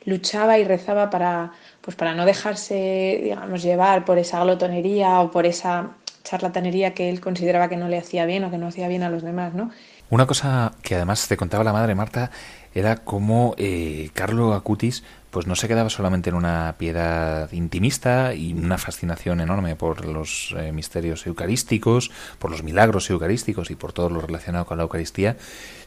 luchaba 0.05 0.57
y 0.59 0.63
rezaba 0.63 1.09
para, 1.09 1.51
pues 1.81 1.95
para 1.95 2.13
no 2.15 2.25
dejarse, 2.25 3.21
digamos, 3.23 3.63
llevar 3.63 4.05
por 4.05 4.17
esa 4.17 4.43
glotonería 4.43 5.21
o 5.21 5.31
por 5.31 5.45
esa 5.45 5.91
charlatanería 6.23 6.93
que 6.93 7.09
él 7.09 7.21
consideraba 7.21 7.69
que 7.69 7.77
no 7.77 7.87
le 7.87 7.97
hacía 7.97 8.25
bien 8.25 8.43
o 8.43 8.51
que 8.51 8.57
no 8.57 8.67
hacía 8.67 8.87
bien 8.87 9.03
a 9.03 9.09
los 9.09 9.23
demás, 9.23 9.53
¿no? 9.53 9.71
Una 10.09 10.27
cosa 10.27 10.73
que 10.81 10.95
además 10.95 11.27
te 11.27 11.37
contaba 11.37 11.63
la 11.63 11.73
madre 11.73 11.95
Marta 11.95 12.29
era 12.75 12.97
cómo 12.97 13.55
eh, 13.57 14.09
Carlo 14.13 14.53
Acutis 14.53 15.03
pues 15.31 15.47
no 15.47 15.55
se 15.55 15.67
quedaba 15.67 15.89
solamente 15.89 16.29
en 16.29 16.35
una 16.35 16.75
piedad 16.77 17.51
intimista 17.51 18.33
y 18.33 18.53
una 18.53 18.77
fascinación 18.77 19.41
enorme 19.41 19.75
por 19.75 20.05
los 20.05 20.55
eh, 20.57 20.71
misterios 20.71 21.27
eucarísticos, 21.27 22.09
por 22.39 22.51
los 22.51 22.63
milagros 22.63 23.09
eucarísticos 23.09 23.69
y 23.69 23.75
por 23.75 23.91
todo 23.91 24.09
lo 24.09 24.21
relacionado 24.21 24.65
con 24.65 24.77
la 24.77 24.83
Eucaristía, 24.83 25.35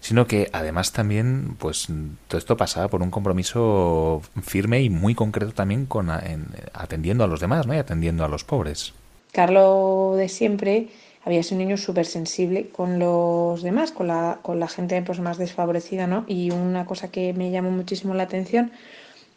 sino 0.00 0.26
que 0.26 0.50
además 0.52 0.92
también, 0.92 1.56
pues 1.58 1.88
todo 2.26 2.38
esto 2.38 2.58
pasaba 2.58 2.88
por 2.88 3.00
un 3.00 3.10
compromiso 3.10 4.20
firme 4.42 4.82
y 4.82 4.90
muy 4.90 5.14
concreto 5.14 5.52
también 5.52 5.86
con 5.86 6.10
atendiendo 6.10 7.24
a 7.24 7.26
los 7.26 7.40
demás, 7.40 7.66
¿no? 7.66 7.72
Y 7.72 7.78
atendiendo 7.78 8.26
a 8.26 8.28
los 8.28 8.44
pobres. 8.44 8.92
Carlo 9.32 10.14
de 10.16 10.28
siempre 10.28 10.88
había 11.28 11.42
sido 11.42 11.60
un 11.60 11.66
niño 11.66 11.76
súper 11.76 12.06
sensible 12.06 12.68
con 12.68 12.98
los 12.98 13.62
demás, 13.62 13.92
con 13.92 14.06
la, 14.06 14.38
con 14.40 14.58
la 14.58 14.66
gente 14.66 15.02
pues, 15.02 15.20
más 15.20 15.36
desfavorecida, 15.36 16.06
¿no? 16.06 16.24
Y 16.26 16.50
una 16.52 16.86
cosa 16.86 17.10
que 17.10 17.34
me 17.34 17.50
llamó 17.50 17.70
muchísimo 17.70 18.14
la 18.14 18.22
atención 18.22 18.72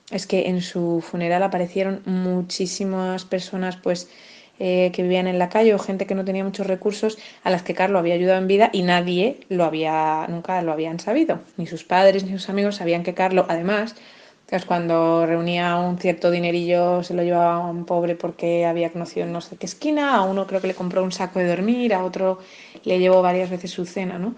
es 0.09 0.25
que 0.25 0.47
en 0.47 0.61
su 0.61 1.01
funeral 1.01 1.43
aparecieron 1.43 2.01
muchísimas 2.05 3.25
personas 3.25 3.75
pues 3.75 4.07
eh, 4.57 4.91
que 4.93 5.03
vivían 5.03 5.27
en 5.27 5.37
la 5.37 5.49
calle 5.49 5.73
o 5.73 5.79
gente 5.79 6.05
que 6.05 6.15
no 6.15 6.23
tenía 6.23 6.45
muchos 6.45 6.65
recursos 6.65 7.17
a 7.43 7.49
las 7.49 7.61
que 7.61 7.73
Carlos 7.73 7.99
había 7.99 8.13
ayudado 8.13 8.39
en 8.39 8.47
vida 8.47 8.69
y 8.71 8.83
nadie 8.83 9.41
lo 9.49 9.65
había 9.65 10.25
nunca 10.29 10.61
lo 10.61 10.71
habían 10.71 10.99
sabido 10.99 11.41
ni 11.57 11.67
sus 11.67 11.83
padres 11.83 12.23
ni 12.23 12.31
sus 12.31 12.47
amigos 12.47 12.75
sabían 12.77 13.03
que 13.03 13.13
Carlos 13.13 13.47
además 13.49 13.95
pues 14.51 14.65
cuando 14.65 15.25
reunía 15.25 15.77
un 15.77 15.97
cierto 15.97 16.29
dinerillo 16.29 17.01
se 17.01 17.15
lo 17.15 17.23
llevaba 17.23 17.55
a 17.55 17.59
un 17.59 17.85
pobre 17.85 18.15
porque 18.15 18.67
había 18.67 18.91
conocido 18.91 19.25
en 19.25 19.33
no 19.33 19.41
sé 19.41 19.57
qué 19.57 19.65
esquina 19.65 20.15
a 20.15 20.21
uno 20.21 20.45
creo 20.45 20.61
que 20.61 20.67
le 20.67 20.75
compró 20.75 21.03
un 21.03 21.11
saco 21.11 21.39
de 21.39 21.47
dormir 21.47 21.95
a 21.95 22.03
otro 22.03 22.37
le 22.83 22.99
llevó 22.99 23.23
varias 23.23 23.49
veces 23.49 23.71
su 23.71 23.85
cena 23.85 24.19
no 24.19 24.35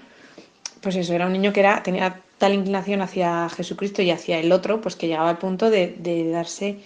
pues 0.82 0.96
eso 0.96 1.14
era 1.14 1.26
un 1.26 1.34
niño 1.34 1.52
que 1.52 1.60
era 1.60 1.84
tenía 1.84 2.22
tal 2.44 2.54
inclinación 2.54 3.02
hacia 3.02 3.48
Jesucristo 3.48 4.02
y 4.02 4.12
hacia 4.12 4.38
el 4.38 4.52
otro, 4.52 4.82
pues 4.82 4.98
que 4.98 5.08
llegaba 5.08 5.30
al 5.30 5.38
punto 5.38 5.70
de, 5.70 6.30
darse 6.30 6.80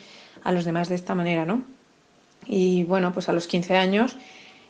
a 0.43 0.51
los 0.51 0.65
demás 0.65 0.87
de 0.87 0.93
esta 0.93 1.15
manera, 1.15 1.45
¿no? 1.45 1.63
Y 2.45 2.83
bueno, 2.83 3.11
pues 3.11 3.27
a 3.27 3.33
los 3.33 3.47
15 3.47 3.75
años, 3.75 4.15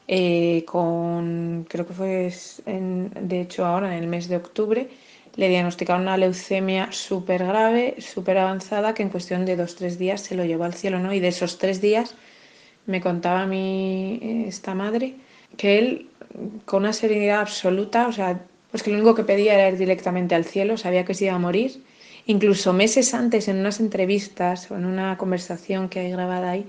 eh, 0.07 0.63
con, 0.65 1.65
creo 1.67 1.85
que 1.85 1.93
fue, 1.93 2.33
de 2.65 3.41
hecho 3.41 3.65
ahora, 3.65 3.97
en 3.97 4.01
el 4.01 4.07
mes 4.07 4.29
de 4.29 4.37
octubre, 4.37 4.89
le 5.37 5.47
diagnosticaron 5.49 6.01
una 6.01 6.17
leucemia 6.17 6.91
súper 6.91 7.45
grave, 7.45 7.95
súper 7.99 8.37
avanzada, 8.37 8.93
que 8.93 9.03
en 9.03 9.09
cuestión 9.09 9.45
de 9.45 9.55
dos, 9.55 9.75
tres 9.75 9.97
días 9.97 10.21
se 10.21 10.35
lo 10.35 10.43
llevó 10.43 10.65
al 10.65 10.73
cielo, 10.73 10.99
¿no? 10.99 11.13
Y 11.13 11.19
de 11.19 11.29
esos 11.29 11.57
tres 11.57 11.79
días 11.79 12.15
me 12.87 12.99
contaba 12.99 13.45
mí 13.45 14.19
eh, 14.21 14.45
esta 14.47 14.75
madre 14.75 15.15
que 15.55 15.79
él, 15.79 16.09
con 16.65 16.83
una 16.83 16.93
serenidad 16.93 17.39
absoluta, 17.41 18.07
o 18.07 18.11
sea, 18.11 18.41
pues 18.71 18.83
que 18.83 18.89
lo 18.91 18.97
único 18.97 19.15
que 19.15 19.23
pedía 19.23 19.53
era 19.53 19.69
ir 19.69 19.77
directamente 19.77 20.35
al 20.35 20.45
cielo, 20.45 20.77
sabía 20.77 21.05
que 21.05 21.13
se 21.13 21.25
iba 21.25 21.35
a 21.35 21.39
morir. 21.39 21.81
Incluso 22.25 22.73
meses 22.73 23.13
antes, 23.13 23.47
en 23.47 23.57
unas 23.57 23.79
entrevistas 23.79 24.69
o 24.69 24.75
en 24.75 24.85
una 24.85 25.17
conversación 25.17 25.87
que 25.87 26.01
hay 26.01 26.11
grabada 26.11 26.51
ahí, 26.51 26.65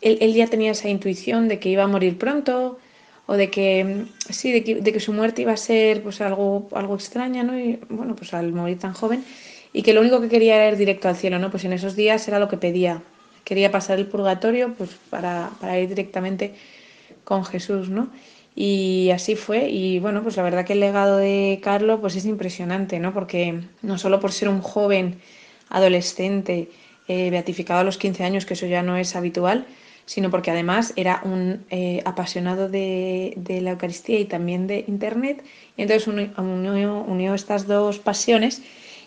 él, 0.00 0.32
ya 0.32 0.46
tenía 0.46 0.70
esa 0.70 0.88
intuición 0.88 1.48
de 1.48 1.58
que 1.58 1.68
iba 1.68 1.82
a 1.82 1.86
morir 1.86 2.16
pronto 2.16 2.78
o 3.30 3.36
de 3.36 3.48
que 3.48 4.06
sí, 4.28 4.50
de 4.50 4.92
que, 4.92 4.98
su 4.98 5.12
muerte 5.12 5.42
iba 5.42 5.52
a 5.52 5.56
ser 5.56 6.02
pues 6.02 6.20
algo, 6.20 6.68
algo 6.72 6.96
extraña, 6.96 7.44
¿no? 7.44 7.56
Y 7.56 7.78
bueno, 7.88 8.16
pues 8.16 8.34
al 8.34 8.52
morir 8.52 8.80
tan 8.80 8.92
joven 8.92 9.24
y 9.72 9.82
que 9.82 9.92
lo 9.92 10.00
único 10.00 10.20
que 10.20 10.28
quería 10.28 10.56
era 10.56 10.68
ir 10.72 10.76
directo 10.76 11.08
al 11.08 11.14
cielo, 11.14 11.38
¿no? 11.38 11.48
Pues 11.48 11.64
en 11.64 11.72
esos 11.72 11.94
días 11.94 12.26
era 12.26 12.40
lo 12.40 12.48
que 12.48 12.56
pedía. 12.56 13.04
Quería 13.44 13.70
pasar 13.70 14.00
el 14.00 14.08
purgatorio 14.08 14.74
pues 14.76 14.90
para, 15.10 15.50
para 15.60 15.78
ir 15.78 15.88
directamente 15.88 16.54
con 17.22 17.44
Jesús, 17.44 17.88
¿no? 17.88 18.08
Y 18.56 19.10
así 19.14 19.36
fue. 19.36 19.70
Y 19.70 20.00
bueno, 20.00 20.24
pues 20.24 20.36
la 20.36 20.42
verdad 20.42 20.64
que 20.64 20.72
el 20.72 20.80
legado 20.80 21.16
de 21.18 21.60
Carlos 21.62 22.00
pues 22.00 22.16
es 22.16 22.26
impresionante, 22.26 22.98
¿no? 22.98 23.14
Porque 23.14 23.60
no 23.82 23.96
solo 23.96 24.18
por 24.18 24.32
ser 24.32 24.48
un 24.48 24.60
joven 24.60 25.20
adolescente 25.68 26.68
eh, 27.06 27.30
beatificado 27.30 27.78
a 27.78 27.84
los 27.84 27.96
15 27.96 28.24
años, 28.24 28.44
que 28.44 28.54
eso 28.54 28.66
ya 28.66 28.82
no 28.82 28.96
es 28.96 29.14
habitual, 29.14 29.66
sino 30.10 30.28
porque 30.28 30.50
además 30.50 30.92
era 30.96 31.22
un 31.24 31.64
eh, 31.70 32.02
apasionado 32.04 32.68
de, 32.68 33.32
la 33.62 33.70
Eucaristía 33.70 34.18
y 34.18 34.24
también 34.24 34.66
de 34.66 34.84
Internet. 34.88 35.44
Y 35.76 35.82
entonces 35.82 36.08
unió, 36.08 37.04
unió 37.06 37.32
estas 37.32 37.68
dos 37.68 38.00
pasiones 38.00 38.60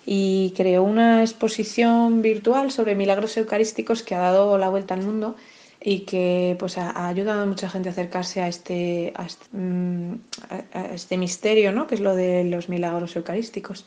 y 0.05 0.53
creó 0.55 0.81
una 0.81 1.19
exposición 1.19 2.21
virtual 2.21 2.71
sobre 2.71 2.95
milagros 2.95 3.35
eucarísticos 3.35 4.01
que 4.01 4.15
ha 4.15 4.19
dado 4.19 4.57
la 4.57 4.69
vuelta 4.69 4.93
al 4.93 5.01
mundo 5.01 5.35
y 5.81 6.05
que 6.05 6.55
pues 6.57 6.77
ha, 6.77 7.09
ayudado 7.09 7.41
a 7.41 7.45
mucha 7.47 7.69
gente 7.69 7.89
a 7.89 7.91
acercarse 7.91 8.41
a 8.41 8.47
este, 8.47 9.11
a 9.17 9.25
este, 9.25 9.45
mm, 9.51 10.13
este, 10.93 11.17
misterio, 11.17 11.73
¿no? 11.73 11.85
que 11.85 11.95
es 11.95 12.01
lo 12.01 12.15
de 12.15 12.45
los 12.45 12.69
milagros 12.69 13.13
eucarísticos. 13.17 13.85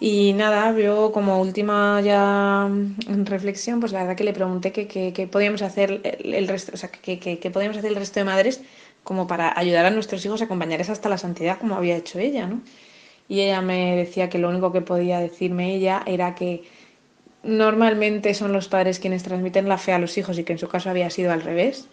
Y 0.00 0.32
nada, 0.32 0.78
yo 0.78 1.10
como 1.12 1.40
última 1.40 2.00
ya 2.00 2.68
mm, 2.70 3.24
reflexión, 3.24 3.80
pues 3.80 3.92
la 3.92 4.00
verdad 4.00 4.16
que 4.16 4.24
le 4.24 4.32
pregunté 4.32 4.72
qué 4.72 5.28
podíamos 5.30 5.62
hacer 5.62 6.00
el, 6.04 6.48
resto, 6.48 6.72
o 6.74 6.76
sea, 6.76 6.90
que, 6.90 7.50
podíamos 7.52 7.78
hacer 7.78 7.90
el 7.90 7.96
resto 7.96 8.20
de 8.20 8.24
madres 8.24 8.62
como 9.02 9.26
para 9.26 9.58
ayudar 9.58 9.86
a 9.86 9.90
nuestros 9.90 10.24
hijos 10.24 10.40
a 10.40 10.44
acompañarles 10.44 10.90
hasta 10.90 11.08
la 11.08 11.18
santidad 11.18 11.58
como 11.58 11.74
había 11.76 11.96
hecho 11.96 12.18
ella, 12.18 12.46
¿no? 12.46 12.62
Y 13.28 13.40
ella 13.40 13.60
me 13.60 13.96
decía 13.96 14.28
que 14.28 14.38
lo 14.38 14.48
único 14.48 14.72
que 14.72 14.80
podía 14.82 15.20
decirme 15.20 15.74
ella 15.74 16.02
era 16.06 16.34
que 16.34 16.64
normalmente 17.42 18.34
son 18.34 18.52
los 18.52 18.68
padres 18.68 18.98
quienes 18.98 19.22
transmiten 19.22 19.68
la 19.68 19.78
fe 19.78 19.92
a 19.92 19.98
los 19.98 20.16
hijos 20.18 20.38
y 20.38 20.44
que 20.44 20.52
en 20.52 20.58
su 20.58 20.68
caso 20.68 20.90
había 20.90 21.10
sido 21.10 21.32
al 21.32 21.42
revés 21.42 21.88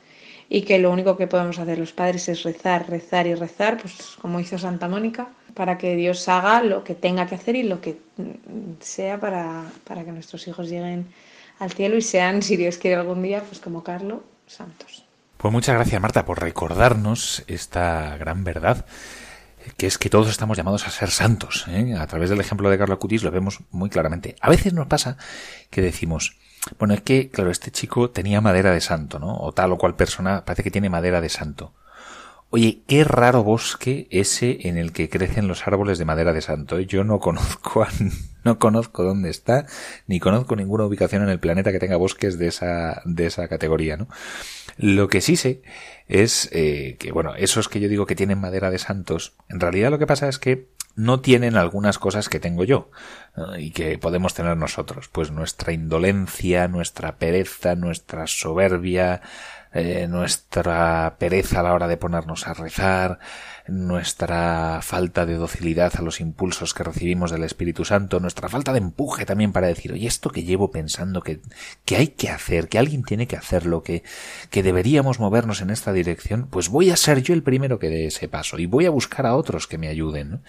y 0.49 0.61
que 0.61 0.79
lo 0.79 0.91
único 0.91 1.17
que 1.17 1.27
podemos 1.27 1.59
hacer 1.59 1.79
los 1.79 1.93
padres 1.93 2.29
es 2.29 2.43
rezar, 2.43 2.89
rezar 2.89 3.27
y 3.27 3.35
rezar, 3.35 3.77
pues 3.81 4.15
como 4.21 4.39
hizo 4.39 4.57
Santa 4.57 4.87
Mónica, 4.87 5.29
para 5.55 5.77
que 5.77 5.95
Dios 5.95 6.27
haga 6.29 6.61
lo 6.61 6.83
que 6.83 6.93
tenga 6.93 7.25
que 7.25 7.35
hacer 7.35 7.55
y 7.55 7.63
lo 7.63 7.81
que 7.81 7.97
sea 8.81 9.19
para, 9.19 9.63
para 9.83 10.03
que 10.03 10.11
nuestros 10.11 10.47
hijos 10.47 10.69
lleguen 10.69 11.07
al 11.57 11.71
cielo 11.71 11.97
y 11.97 12.01
sean, 12.01 12.43
si 12.43 12.57
Dios 12.57 12.77
quiere 12.77 12.97
algún 12.97 13.23
día, 13.23 13.41
pues 13.41 13.59
como 13.59 13.83
Carlos, 13.83 14.19
santos. 14.45 15.05
Pues 15.37 15.51
muchas 15.51 15.75
gracias 15.75 16.01
Marta 16.01 16.25
por 16.25 16.41
recordarnos 16.41 17.43
esta 17.47 18.17
gran 18.17 18.43
verdad 18.43 18.85
que 19.77 19.87
es 19.87 19.97
que 19.97 20.09
todos 20.09 20.29
estamos 20.29 20.57
llamados 20.57 20.87
a 20.87 20.91
ser 20.91 21.09
santos. 21.09 21.65
¿eh? 21.67 21.95
A 21.97 22.07
través 22.07 22.29
del 22.29 22.39
ejemplo 22.39 22.69
de 22.69 22.77
Carlos 22.77 22.99
Cutis 22.99 23.23
lo 23.23 23.31
vemos 23.31 23.59
muy 23.71 23.89
claramente. 23.89 24.35
A 24.41 24.49
veces 24.49 24.73
nos 24.73 24.87
pasa 24.87 25.17
que 25.69 25.81
decimos, 25.81 26.37
bueno, 26.79 26.93
es 26.93 27.01
que, 27.01 27.29
claro, 27.29 27.51
este 27.51 27.71
chico 27.71 28.09
tenía 28.09 28.41
madera 28.41 28.71
de 28.71 28.81
santo, 28.81 29.19
¿no? 29.19 29.37
O 29.37 29.51
tal 29.51 29.71
o 29.71 29.77
cual 29.77 29.95
persona 29.95 30.45
parece 30.45 30.63
que 30.63 30.71
tiene 30.71 30.89
madera 30.89 31.21
de 31.21 31.29
santo. 31.29 31.73
Oye, 32.51 32.83
qué 32.87 33.03
raro 33.03 33.43
bosque 33.43 34.07
ese 34.11 34.67
en 34.67 34.77
el 34.77 34.93
que 34.93 35.09
crecen 35.09 35.47
los 35.47 35.67
árboles 35.67 35.97
de 35.97 36.05
madera 36.05 36.31
de 36.31 36.41
santo. 36.41 36.79
Yo 36.79 37.03
no 37.03 37.19
conozco 37.19 37.83
a, 37.83 37.89
no 38.43 38.59
conozco 38.59 39.03
dónde 39.03 39.29
está, 39.29 39.65
ni 40.07 40.19
conozco 40.19 40.55
ninguna 40.55 40.85
ubicación 40.85 41.23
en 41.23 41.29
el 41.29 41.39
planeta 41.39 41.71
que 41.71 41.79
tenga 41.79 41.97
bosques 41.97 42.37
de 42.37 42.47
esa, 42.47 43.01
de 43.03 43.25
esa 43.25 43.47
categoría, 43.47 43.97
¿no? 43.97 44.07
Lo 44.77 45.07
que 45.07 45.21
sí 45.21 45.35
sé 45.35 45.63
es 46.07 46.49
eh, 46.51 46.97
que, 46.99 47.11
bueno, 47.11 47.35
esos 47.35 47.67
que 47.67 47.79
yo 47.79 47.89
digo 47.89 48.05
que 48.05 48.15
tienen 48.15 48.39
madera 48.39 48.69
de 48.69 48.77
santos, 48.77 49.33
en 49.49 49.59
realidad 49.59 49.89
lo 49.89 49.99
que 49.99 50.07
pasa 50.07 50.29
es 50.29 50.39
que 50.39 50.69
no 50.95 51.19
tienen 51.19 51.57
algunas 51.57 51.99
cosas 51.99 52.29
que 52.29 52.39
tengo 52.39 52.63
yo 52.63 52.89
y 53.57 53.71
que 53.71 53.97
podemos 53.97 54.33
tener 54.33 54.55
nosotros, 54.55 55.09
pues 55.09 55.29
nuestra 55.29 55.73
indolencia, 55.73 56.69
nuestra 56.69 57.17
pereza, 57.17 57.75
nuestra 57.75 58.27
soberbia, 58.27 59.21
eh, 59.75 60.07
nuestra 60.07 61.17
pereza 61.19 61.59
a 61.59 61.63
la 61.63 61.73
hora 61.73 61.87
de 61.87 61.97
ponernos 61.97 62.47
a 62.47 62.53
rezar, 62.53 63.19
nuestra 63.67 64.79
falta 64.83 65.25
de 65.25 65.35
docilidad 65.35 65.93
a 65.97 66.01
los 66.01 66.21
impulsos 66.21 66.73
que 66.73 66.83
recibimos 66.83 67.31
del 67.31 67.43
Espíritu 67.43 67.83
Santo, 67.83 68.19
nuestra 68.19 68.47
falta 68.47 68.73
de 68.73 68.79
empuje 68.79 69.25
también 69.25 69.51
para 69.51 69.67
decir, 69.67 69.91
oye, 69.91 70.07
esto 70.07 70.29
que 70.29 70.43
llevo 70.43 70.71
pensando 70.71 71.21
que, 71.21 71.39
que 71.83 71.95
hay 71.95 72.09
que 72.09 72.29
hacer, 72.29 72.67
que 72.67 72.77
alguien 72.77 73.03
tiene 73.03 73.27
que 73.27 73.37
hacerlo, 73.37 73.81
que, 73.81 74.03
que 74.51 74.61
deberíamos 74.61 75.19
movernos 75.19 75.61
en 75.61 75.71
esta 75.71 75.93
dirección, 75.93 76.47
pues 76.47 76.69
voy 76.69 76.91
a 76.91 76.97
ser 76.97 77.23
yo 77.23 77.33
el 77.33 77.43
primero 77.43 77.79
que 77.79 77.89
dé 77.89 78.05
ese 78.05 78.27
paso 78.27 78.59
y 78.59 78.67
voy 78.67 78.85
a 78.85 78.91
buscar 78.91 79.25
a 79.25 79.35
otros 79.35 79.67
que 79.67 79.77
me 79.77 79.87
ayuden. 79.87 80.41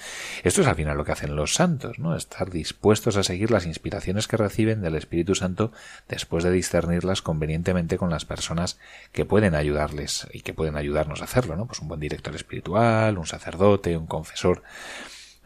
Esto 0.45 0.61
es 0.61 0.67
al 0.67 0.77
final 0.77 0.99
lo 0.99 1.05
que 1.05 1.13
hacen 1.13 1.37
los 1.37 1.55
santos, 1.55 1.99
¿no? 1.99 2.17
Estar 2.17 2.51
dispuestos 2.51 3.17
a 3.17 3.23
seguir 3.23 3.51
las 3.51 3.67
inspiraciones 3.67 4.29
que 4.29 4.37
reciben 4.37 4.83
del 4.83 4.95
Espíritu 4.95 5.35
Santo 5.35 5.73
después 6.09 6.45
de 6.45 6.51
discernirlas 6.51 7.23
convenientemente 7.23 7.97
con 7.97 8.11
las 8.11 8.25
personas 8.25 8.79
que 9.13 9.25
pueden 9.25 9.55
ayudarles 9.55 10.27
y 10.33 10.41
que 10.41 10.53
pueden 10.55 10.77
ayudarnos 10.77 11.23
a 11.23 11.25
hacerlo, 11.25 11.57
¿no? 11.57 11.67
Pues 11.67 11.81
un 11.81 11.89
buen 11.89 12.01
director 12.01 12.35
espiritual, 12.35 13.06
un 13.15 13.27
sacerdote, 13.27 13.97
un 13.97 14.07
confesor. 14.07 14.63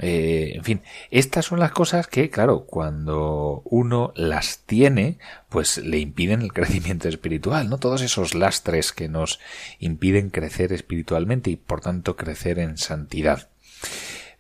Eh, 0.03 0.53
en 0.55 0.65
fin, 0.65 0.83
estas 1.11 1.45
son 1.45 1.61
las 1.61 1.73
cosas 1.73 2.07
que, 2.07 2.31
claro, 2.31 2.65
cuando 2.65 3.61
uno 3.67 4.13
las 4.17 4.61
tiene, 4.65 5.19
pues 5.51 5.77
le 5.79 5.99
impiden 5.99 6.41
el 6.41 6.53
crecimiento 6.55 7.09
espiritual, 7.09 7.69
¿no? 7.69 7.79
Todos 7.79 8.01
esos 8.01 8.35
lastres 8.35 8.93
que 8.93 9.09
nos 9.09 9.41
impiden 9.79 10.31
crecer 10.31 10.73
espiritualmente 10.73 11.51
y, 11.51 11.57
por 11.57 11.83
tanto, 11.83 12.17
crecer 12.17 12.59
en 12.59 12.79
santidad. 12.79 13.49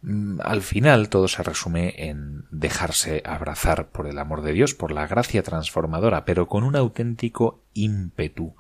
Mm, 0.03 0.41
al 0.43 0.63
final 0.63 1.11
todo 1.11 1.29
se 1.29 1.43
resume 1.43 1.95
en 2.09 2.47
dejarse 2.51 3.23
abrazar 3.27 3.89
por 3.89 4.07
el 4.07 4.19
amor 4.19 4.41
de 4.43 4.53
Dios, 4.53 4.75
por 4.75 4.93
la 4.93 5.07
gracia 5.07 5.43
transformadora, 5.43 6.25
pero 6.25 6.49
con 6.49 6.65
un 6.65 6.75
auténtico 6.75 7.61
ímpetu, 7.75 8.57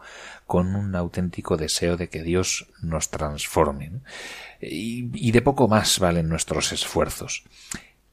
con 0.50 0.74
un 0.74 0.96
auténtico 0.96 1.56
deseo 1.56 1.96
de 1.96 2.08
que 2.08 2.24
Dios 2.24 2.66
nos 2.82 3.08
transforme. 3.08 3.92
Y, 4.60 5.30
de 5.30 5.42
poco 5.42 5.68
más 5.68 6.00
valen 6.00 6.28
nuestros 6.28 6.72
esfuerzos. 6.72 7.44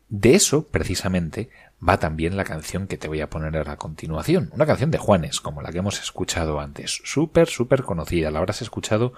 De 0.07 0.35
eso, 0.35 0.67
precisamente, 0.67 1.49
va 1.81 1.97
también 1.97 2.37
la 2.37 2.43
canción 2.43 2.85
que 2.85 2.99
te 2.99 3.07
voy 3.07 3.21
a 3.21 3.31
poner 3.31 3.67
a 3.67 3.77
continuación. 3.77 4.51
Una 4.53 4.67
canción 4.67 4.91
de 4.91 4.99
Juanes, 4.99 5.41
como 5.41 5.63
la 5.63 5.71
que 5.71 5.79
hemos 5.79 5.99
escuchado 5.99 6.59
antes. 6.59 7.01
Súper, 7.03 7.47
súper 7.47 7.81
conocida. 7.81 8.29
La 8.29 8.37
habrás 8.37 8.61
escuchado 8.61 9.13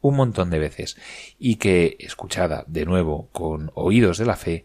un 0.00 0.16
montón 0.16 0.48
de 0.48 0.58
veces. 0.58 0.96
Y 1.38 1.56
que, 1.56 1.98
escuchada 2.00 2.64
de 2.68 2.86
nuevo 2.86 3.28
con 3.32 3.70
oídos 3.74 4.16
de 4.16 4.24
la 4.24 4.36
fe, 4.36 4.64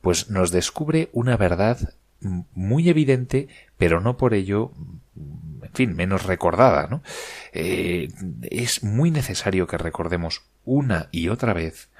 pues 0.00 0.28
nos 0.28 0.50
descubre 0.50 1.08
una 1.12 1.36
verdad 1.36 1.94
muy 2.20 2.88
evidente, 2.88 3.46
pero 3.78 4.00
no 4.00 4.16
por 4.16 4.34
ello 4.34 4.72
fin, 5.74 5.94
menos 5.94 6.24
recordada, 6.24 6.86
¿no? 6.86 7.02
Eh, 7.52 8.08
es 8.42 8.82
muy 8.82 9.10
necesario 9.10 9.66
que 9.66 9.78
recordemos 9.78 10.42
una 10.64 11.08
y 11.12 11.28
otra 11.28 11.52
vez 11.52 11.90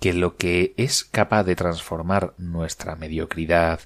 que 0.00 0.12
lo 0.12 0.36
que 0.36 0.74
es 0.76 1.04
capaz 1.04 1.44
de 1.44 1.56
transformar 1.56 2.34
nuestra 2.36 2.96
mediocridad, 2.96 3.80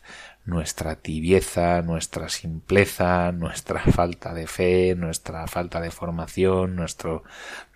nuestra 0.45 0.97
tibieza, 0.97 1.83
nuestra 1.83 2.29
simpleza, 2.31 3.31
nuestra 3.33 3.81
falta 3.93 4.35
de 4.35 4.47
fe, 4.47 4.95
nuestra 4.97 5.47
falta 5.47 5.81
de 5.81 5.91
formación, 5.91 6.75
nuestro, 6.75 7.23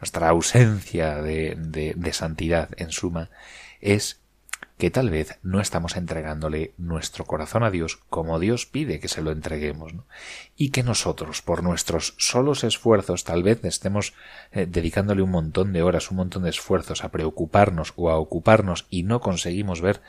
nuestra 0.00 0.30
ausencia 0.30 1.22
de, 1.22 1.54
de, 1.58 1.92
de 1.94 2.12
santidad, 2.12 2.70
en 2.78 2.90
suma, 2.90 3.30
es 3.80 4.21
que 4.78 4.90
tal 4.90 5.10
vez 5.10 5.38
no 5.42 5.60
estamos 5.60 5.96
entregándole 5.96 6.72
nuestro 6.76 7.24
corazón 7.24 7.62
a 7.62 7.70
Dios 7.70 8.00
como 8.10 8.38
Dios 8.38 8.66
pide 8.66 9.00
que 9.00 9.08
se 9.08 9.22
lo 9.22 9.30
entreguemos, 9.30 9.92
y 10.56 10.70
que 10.70 10.82
nosotros, 10.82 11.42
por 11.42 11.62
nuestros 11.62 12.14
solos 12.18 12.64
esfuerzos, 12.64 13.24
tal 13.24 13.42
vez 13.42 13.64
estemos 13.64 14.14
eh, 14.50 14.66
dedicándole 14.66 15.22
un 15.22 15.30
montón 15.30 15.72
de 15.72 15.82
horas, 15.82 16.10
un 16.10 16.16
montón 16.16 16.42
de 16.42 16.50
esfuerzos 16.50 17.04
a 17.04 17.10
preocuparnos 17.10 17.92
o 17.96 18.10
a 18.10 18.18
ocuparnos 18.18 18.86
y 18.90 19.02
no 19.04 19.20
conseguimos 19.20 19.80
ver 19.80 20.00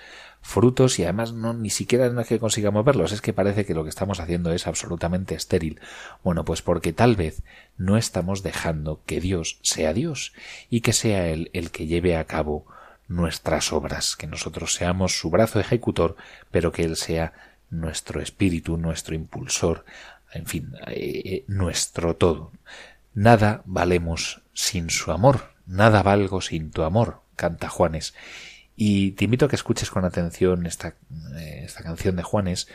frutos 0.44 1.00
y 1.00 1.04
además 1.04 1.32
no 1.34 1.54
ni 1.54 1.70
siquiera 1.70 2.10
no 2.10 2.22
es 2.22 2.28
que 2.28 2.38
consigamos 2.38 2.84
verlos, 2.84 3.12
es 3.14 3.22
que 3.22 3.34
parece 3.34 3.66
que 3.66 3.74
lo 3.74 3.84
que 3.84 3.90
estamos 3.90 4.20
haciendo 4.20 4.52
es 4.52 4.68
absolutamente 4.68 5.36
estéril. 5.36 5.80
Bueno, 6.24 6.46
pues 6.46 6.62
porque 6.62 6.94
tal 6.94 7.16
vez 7.16 7.42
no 7.78 7.98
estamos 7.98 8.44
dejando 8.44 9.02
que 9.06 9.22
Dios 9.22 9.60
sea 9.62 9.94
Dios 9.94 10.34
y 10.70 10.82
que 10.82 10.94
sea 10.94 11.30
Él 11.30 11.50
el 11.54 11.72
que 11.72 11.88
lleve 11.88 12.18
a 12.18 12.26
cabo 12.26 12.66
nuestras 13.14 13.72
obras, 13.72 14.16
que 14.16 14.28
nosotros 14.28 14.74
seamos 14.74 15.18
su 15.18 15.30
brazo 15.30 15.60
ejecutor, 15.60 16.16
pero 16.52 16.72
que 16.72 16.84
Él 16.84 16.96
sea 16.96 17.34
nuestro 17.70 18.22
espíritu, 18.22 18.78
nuestro 18.78 19.16
impulsor, 19.16 19.86
en 20.34 20.46
fin, 20.46 20.74
eh, 20.88 21.22
eh, 21.26 21.46
nuestro 21.48 22.16
todo. 22.16 22.52
Nada 23.14 23.62
valemos 23.66 24.42
sin 24.54 24.90
su 24.90 25.12
amor, 25.12 25.54
nada 25.66 26.02
valgo 26.02 26.42
sin 26.42 26.72
tu 26.72 26.84
amor, 26.84 27.22
canta 27.36 27.70
Juanes. 27.70 28.14
Y 28.76 29.12
te 29.12 29.26
invito 29.26 29.46
a 29.46 29.50
que 29.50 29.56
escuches 29.56 29.92
con 29.92 30.04
atención 30.04 30.66
esta, 30.66 30.96
eh, 31.36 31.62
esta 31.64 31.84
canción 31.84 32.16
de 32.16 32.24
Juanes, 32.24 32.68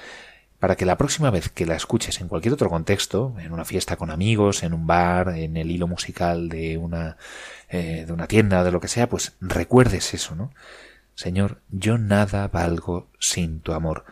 para 0.59 0.76
que 0.76 0.86
la 0.86 0.98
próxima 0.98 1.30
vez 1.30 1.48
que 1.48 1.66
la 1.66 1.76
escuches 1.76 2.20
en 2.20 2.28
cualquier 2.28 2.54
otro 2.54 2.68
contexto, 2.68 3.34
en 3.38 3.52
una 3.52 3.64
fiesta 3.64 3.96
con 3.96 4.11
amigos, 4.11 4.62
en 4.62 4.74
un 4.74 4.86
bar, 4.86 5.36
en 5.36 5.56
el 5.56 5.70
hilo 5.70 5.86
musical 5.86 6.48
de 6.48 6.76
una, 6.76 7.16
eh, 7.68 8.04
de 8.06 8.12
una 8.12 8.26
tienda, 8.26 8.64
de 8.64 8.72
lo 8.72 8.80
que 8.80 8.88
sea, 8.88 9.09
pues 9.09 9.36
recuerdes 9.40 10.14
eso, 10.14 10.34
¿no? 10.34 10.52
Señor, 11.14 11.61
yo 11.70 11.98
nada 11.98 12.48
valgo 12.48 13.09
sin 13.18 13.61
tu 13.61 13.72
amor. 13.72 14.04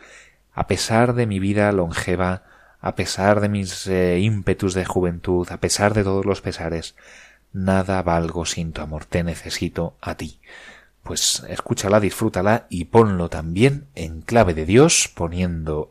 A 0.53 0.67
pesar 0.67 1.15
de 1.15 1.27
mi 1.27 1.39
vida 1.39 1.71
longeva, 1.73 2.45
a 2.81 2.95
pesar 2.95 3.41
de 3.41 3.49
mis 3.49 3.87
eh, 3.87 4.19
ímpetus 4.21 4.75
de 4.75 4.85
juventud, 4.85 5.49
a 5.51 5.59
pesar 5.59 5.95
de 5.95 6.05
todos 6.05 6.25
los 6.25 6.41
pesares, 6.41 6.95
nada 7.53 8.03
valgo 8.03 8.47
sin 8.47 8.73
tu 8.73 8.83
amor. 8.83 9.05
Te 9.05 9.25
necesito 9.25 9.97
a 10.01 10.17
ti 10.17 10.41
pues 11.07 11.45
escúchala, 11.49 12.01
disfrútala 12.01 12.67
y 12.69 12.87
ponlo 12.87 13.29
también 13.31 13.87
en 13.95 14.23
clave 14.23 14.55
de 14.55 14.67
Dios, 14.67 15.09
poniendo 15.15 15.91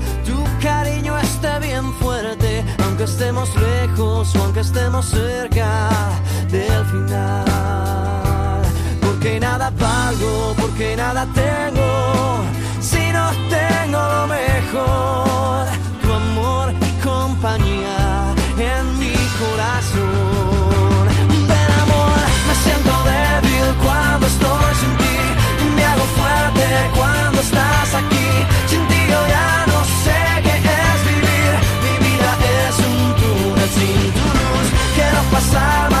esté 1.41 1.67
bien 1.67 1.91
fuerte, 1.93 2.63
aunque 2.83 3.05
estemos 3.05 3.49
lejos 3.55 4.35
o 4.35 4.43
aunque 4.43 4.59
estemos 4.59 5.05
cerca 5.07 5.89
del 6.49 6.85
final. 6.85 8.61
Porque 9.01 9.39
nada 9.39 9.71
valgo, 9.71 10.53
porque 10.59 10.95
nada 10.95 11.25
tengo, 11.33 12.43
si 12.79 13.11
no 13.11 13.31
tengo 13.49 13.99
lo 13.99 14.27
mejor, 14.27 15.65
tu 16.01 16.13
amor 16.13 16.73
y 16.79 17.03
compañía 17.03 18.35
en 18.57 18.99
mi 18.99 19.15
corazón. 19.41 21.07
Ven 21.49 21.71
amor, 21.83 22.21
me 22.47 22.55
siento 22.63 22.93
débil 23.09 23.75
cuando 23.83 24.27
estoy 24.27 24.75
sin 24.79 24.97
ti 24.97 25.83
hago 25.83 26.05
fuerte 26.19 26.65
cuando 26.95 27.41
estás 27.41 27.95
aquí. 27.95 28.60
Quiero 35.51 35.89
pasar 35.89 36.00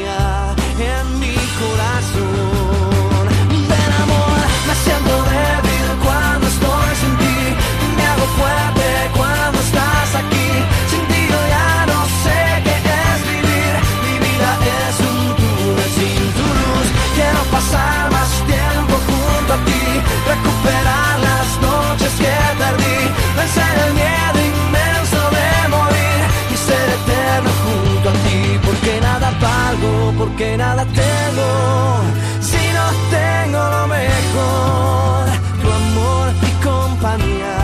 noches 22.11 22.19
que 22.19 22.57
perdí, 22.57 22.97
vencer 23.35 23.87
el 23.87 23.93
miedo 23.93 24.39
inmenso 24.51 25.29
de 25.29 25.67
morir 25.69 26.21
y 26.51 26.57
ser 26.57 26.89
eterno 26.89 27.49
junto 27.63 28.09
a 28.09 28.13
ti. 28.13 28.59
Porque 28.65 29.01
nada 29.01 29.31
valgo, 29.39 30.13
porque 30.17 30.57
nada 30.57 30.85
tengo, 30.85 32.01
si 32.41 32.73
no 32.73 32.85
tengo 33.09 33.59
lo 33.69 33.87
mejor, 33.87 35.25
tu 35.61 35.71
amor 35.71 36.33
y 36.41 36.63
compañía 36.63 37.60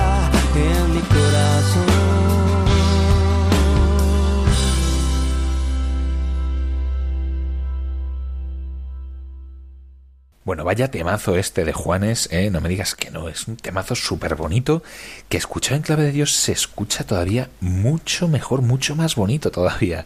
Bueno, 10.47 10.63
vaya 10.63 10.89
temazo 10.89 11.35
este 11.35 11.65
de 11.65 11.73
Juanes, 11.73 12.29
¿eh? 12.31 12.49
no 12.49 12.61
me 12.61 12.69
digas 12.69 12.95
que 12.95 13.11
no, 13.11 13.27
es 13.27 13.49
un 13.49 13.57
temazo 13.57 13.95
súper 13.95 14.35
bonito 14.35 14.81
que 15.27 15.35
escuchado 15.35 15.75
en 15.75 15.81
clave 15.81 16.03
de 16.03 16.13
Dios 16.13 16.31
se 16.31 16.53
escucha 16.53 17.03
todavía 17.03 17.49
mucho 17.59 18.29
mejor, 18.29 18.61
mucho 18.61 18.95
más 18.95 19.17
bonito 19.17 19.51
todavía. 19.51 20.05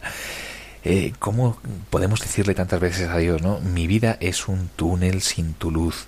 Eh, 0.82 1.12
¿Cómo 1.20 1.58
podemos 1.90 2.18
decirle 2.18 2.56
tantas 2.56 2.80
veces 2.80 3.08
a 3.08 3.18
Dios, 3.18 3.40
no? 3.40 3.60
Mi 3.60 3.86
vida 3.86 4.16
es 4.18 4.48
un 4.48 4.68
túnel 4.74 5.22
sin 5.22 5.54
tu 5.54 5.70
luz. 5.70 6.06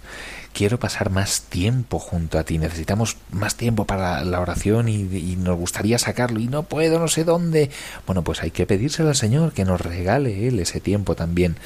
Quiero 0.52 0.80
pasar 0.80 1.10
más 1.10 1.42
tiempo 1.42 2.00
junto 2.00 2.36
a 2.36 2.42
ti. 2.44 2.58
Necesitamos 2.58 3.16
más 3.30 3.56
tiempo 3.56 3.84
para 3.84 4.24
la 4.24 4.40
oración 4.40 4.88
y, 4.88 5.02
y 5.02 5.36
nos 5.36 5.56
gustaría 5.56 5.98
sacarlo 5.98 6.40
y 6.40 6.48
no 6.48 6.64
puedo, 6.64 6.98
no 6.98 7.06
sé 7.06 7.22
dónde. 7.22 7.70
Bueno, 8.04 8.24
pues 8.24 8.42
hay 8.42 8.50
que 8.50 8.66
pedírselo 8.66 9.10
al 9.10 9.16
Señor 9.16 9.52
que 9.52 9.64
nos 9.64 9.80
regale 9.80 10.48
Él 10.48 10.58
ese 10.58 10.80
tiempo 10.80 11.14
también 11.14 11.56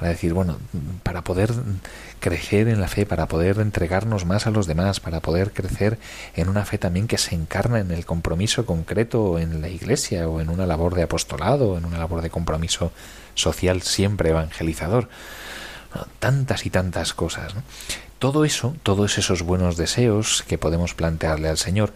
para 0.00 0.12
decir, 0.12 0.32
bueno, 0.32 0.58
para 1.02 1.22
poder 1.22 1.52
crecer 2.20 2.68
en 2.68 2.80
la 2.80 2.88
fe, 2.88 3.06
para 3.06 3.26
poder 3.26 3.58
entregarnos 3.58 4.24
más 4.24 4.46
a 4.46 4.50
los 4.50 4.66
demás, 4.66 5.00
para 5.00 5.20
poder 5.20 5.52
crecer 5.52 5.98
en 6.36 6.48
una 6.48 6.64
fe 6.64 6.78
también 6.78 7.08
que 7.08 7.18
se 7.18 7.34
encarna 7.34 7.80
en 7.80 7.90
el 7.90 8.06
compromiso 8.06 8.66
concreto 8.66 9.38
en 9.38 9.60
la 9.60 9.68
iglesia 9.68 10.28
o 10.28 10.40
en 10.40 10.50
una 10.50 10.66
labor 10.66 10.94
de 10.94 11.02
apostolado, 11.02 11.76
en 11.76 11.84
una 11.84 11.98
labor 11.98 12.22
de 12.22 12.30
compromiso 12.30 12.92
social 13.34 13.82
siempre 13.82 14.30
evangelizador. 14.30 15.08
Bueno, 15.92 16.06
tantas 16.20 16.66
y 16.66 16.70
tantas 16.70 17.14
cosas. 17.14 17.54
Todo 18.20 18.44
eso, 18.44 18.76
todos 18.82 19.16
esos 19.16 19.42
buenos 19.42 19.78
deseos 19.78 20.44
que 20.46 20.58
podemos 20.58 20.94
plantearle 20.94 21.48
al 21.48 21.56
Señor, 21.56 21.94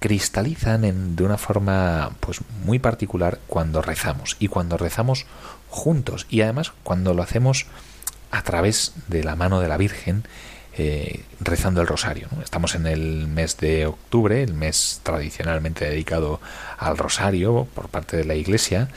cristalizan 0.00 0.84
en, 0.84 1.16
de 1.16 1.24
una 1.24 1.36
forma 1.36 2.12
pues 2.20 2.40
muy 2.64 2.78
particular 2.78 3.38
cuando 3.46 3.82
rezamos 3.82 4.36
y 4.38 4.48
cuando 4.48 4.78
rezamos 4.78 5.26
juntos 5.68 6.26
y 6.30 6.40
además 6.40 6.72
cuando 6.82 7.12
lo 7.12 7.22
hacemos 7.22 7.66
a 8.30 8.42
través 8.42 8.92
de 9.08 9.24
la 9.24 9.36
mano 9.36 9.60
de 9.60 9.68
la 9.68 9.76
Virgen 9.76 10.24
eh, 10.78 11.20
rezando 11.40 11.80
el 11.80 11.86
rosario. 11.86 12.28
Estamos 12.42 12.74
en 12.74 12.86
el 12.86 13.26
mes 13.28 13.56
de 13.56 13.86
octubre, 13.86 14.42
el 14.42 14.52
mes 14.52 15.00
tradicionalmente 15.02 15.86
dedicado 15.86 16.38
al 16.76 16.98
rosario 16.98 17.66
por 17.74 17.88
parte 17.88 18.18
de 18.18 18.24
la 18.24 18.34
Iglesia. 18.34 18.88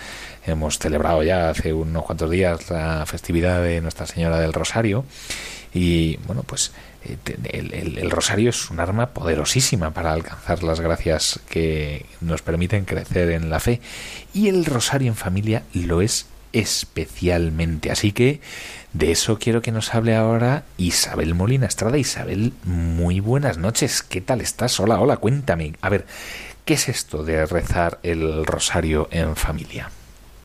Hemos 0.45 0.77
celebrado 0.77 1.23
ya 1.23 1.49
hace 1.49 1.71
unos 1.71 2.03
cuantos 2.03 2.29
días 2.29 2.69
la 2.69 3.05
festividad 3.05 3.63
de 3.63 3.79
Nuestra 3.79 4.07
Señora 4.07 4.39
del 4.39 4.51
Rosario 4.51 5.05
y 5.73 6.17
bueno, 6.27 6.43
pues 6.43 6.73
el, 7.05 7.73
el, 7.73 7.97
el, 7.97 8.11
rosario 8.11 8.49
es 8.49 8.69
un 8.69 8.81
arma 8.81 9.11
poderosísima 9.11 9.91
para 9.91 10.11
alcanzar 10.11 10.63
las 10.63 10.81
gracias 10.81 11.39
que 11.49 12.05
nos 12.19 12.41
permiten 12.41 12.83
crecer 12.83 13.29
en 13.29 13.49
la 13.49 13.61
fe 13.61 13.79
y 14.33 14.49
el 14.49 14.65
rosario 14.65 15.07
en 15.07 15.15
familia 15.15 15.63
lo 15.73 16.01
es 16.01 16.25
especialmente. 16.51 17.91
Así 17.91 18.11
que 18.11 18.41
de 18.93 19.11
eso 19.11 19.37
quiero 19.37 19.61
que 19.61 19.71
nos 19.71 19.93
hable 19.93 20.15
ahora 20.15 20.63
Isabel 20.77 21.35
Molina 21.35 21.67
Estrada. 21.67 21.97
Isabel, 21.97 22.53
muy 22.63 23.19
buenas 23.19 23.57
noches. 23.57 24.01
¿Qué 24.01 24.21
tal 24.21 24.41
estás? 24.41 24.79
Hola, 24.79 24.99
hola, 24.99 25.17
cuéntame. 25.17 25.73
A 25.81 25.89
ver, 25.89 26.05
¿qué 26.65 26.73
es 26.73 26.89
esto 26.89 27.23
de 27.23 27.45
rezar 27.45 27.99
el 28.03 28.45
rosario 28.45 29.07
en 29.11 29.35
familia? 29.35 29.91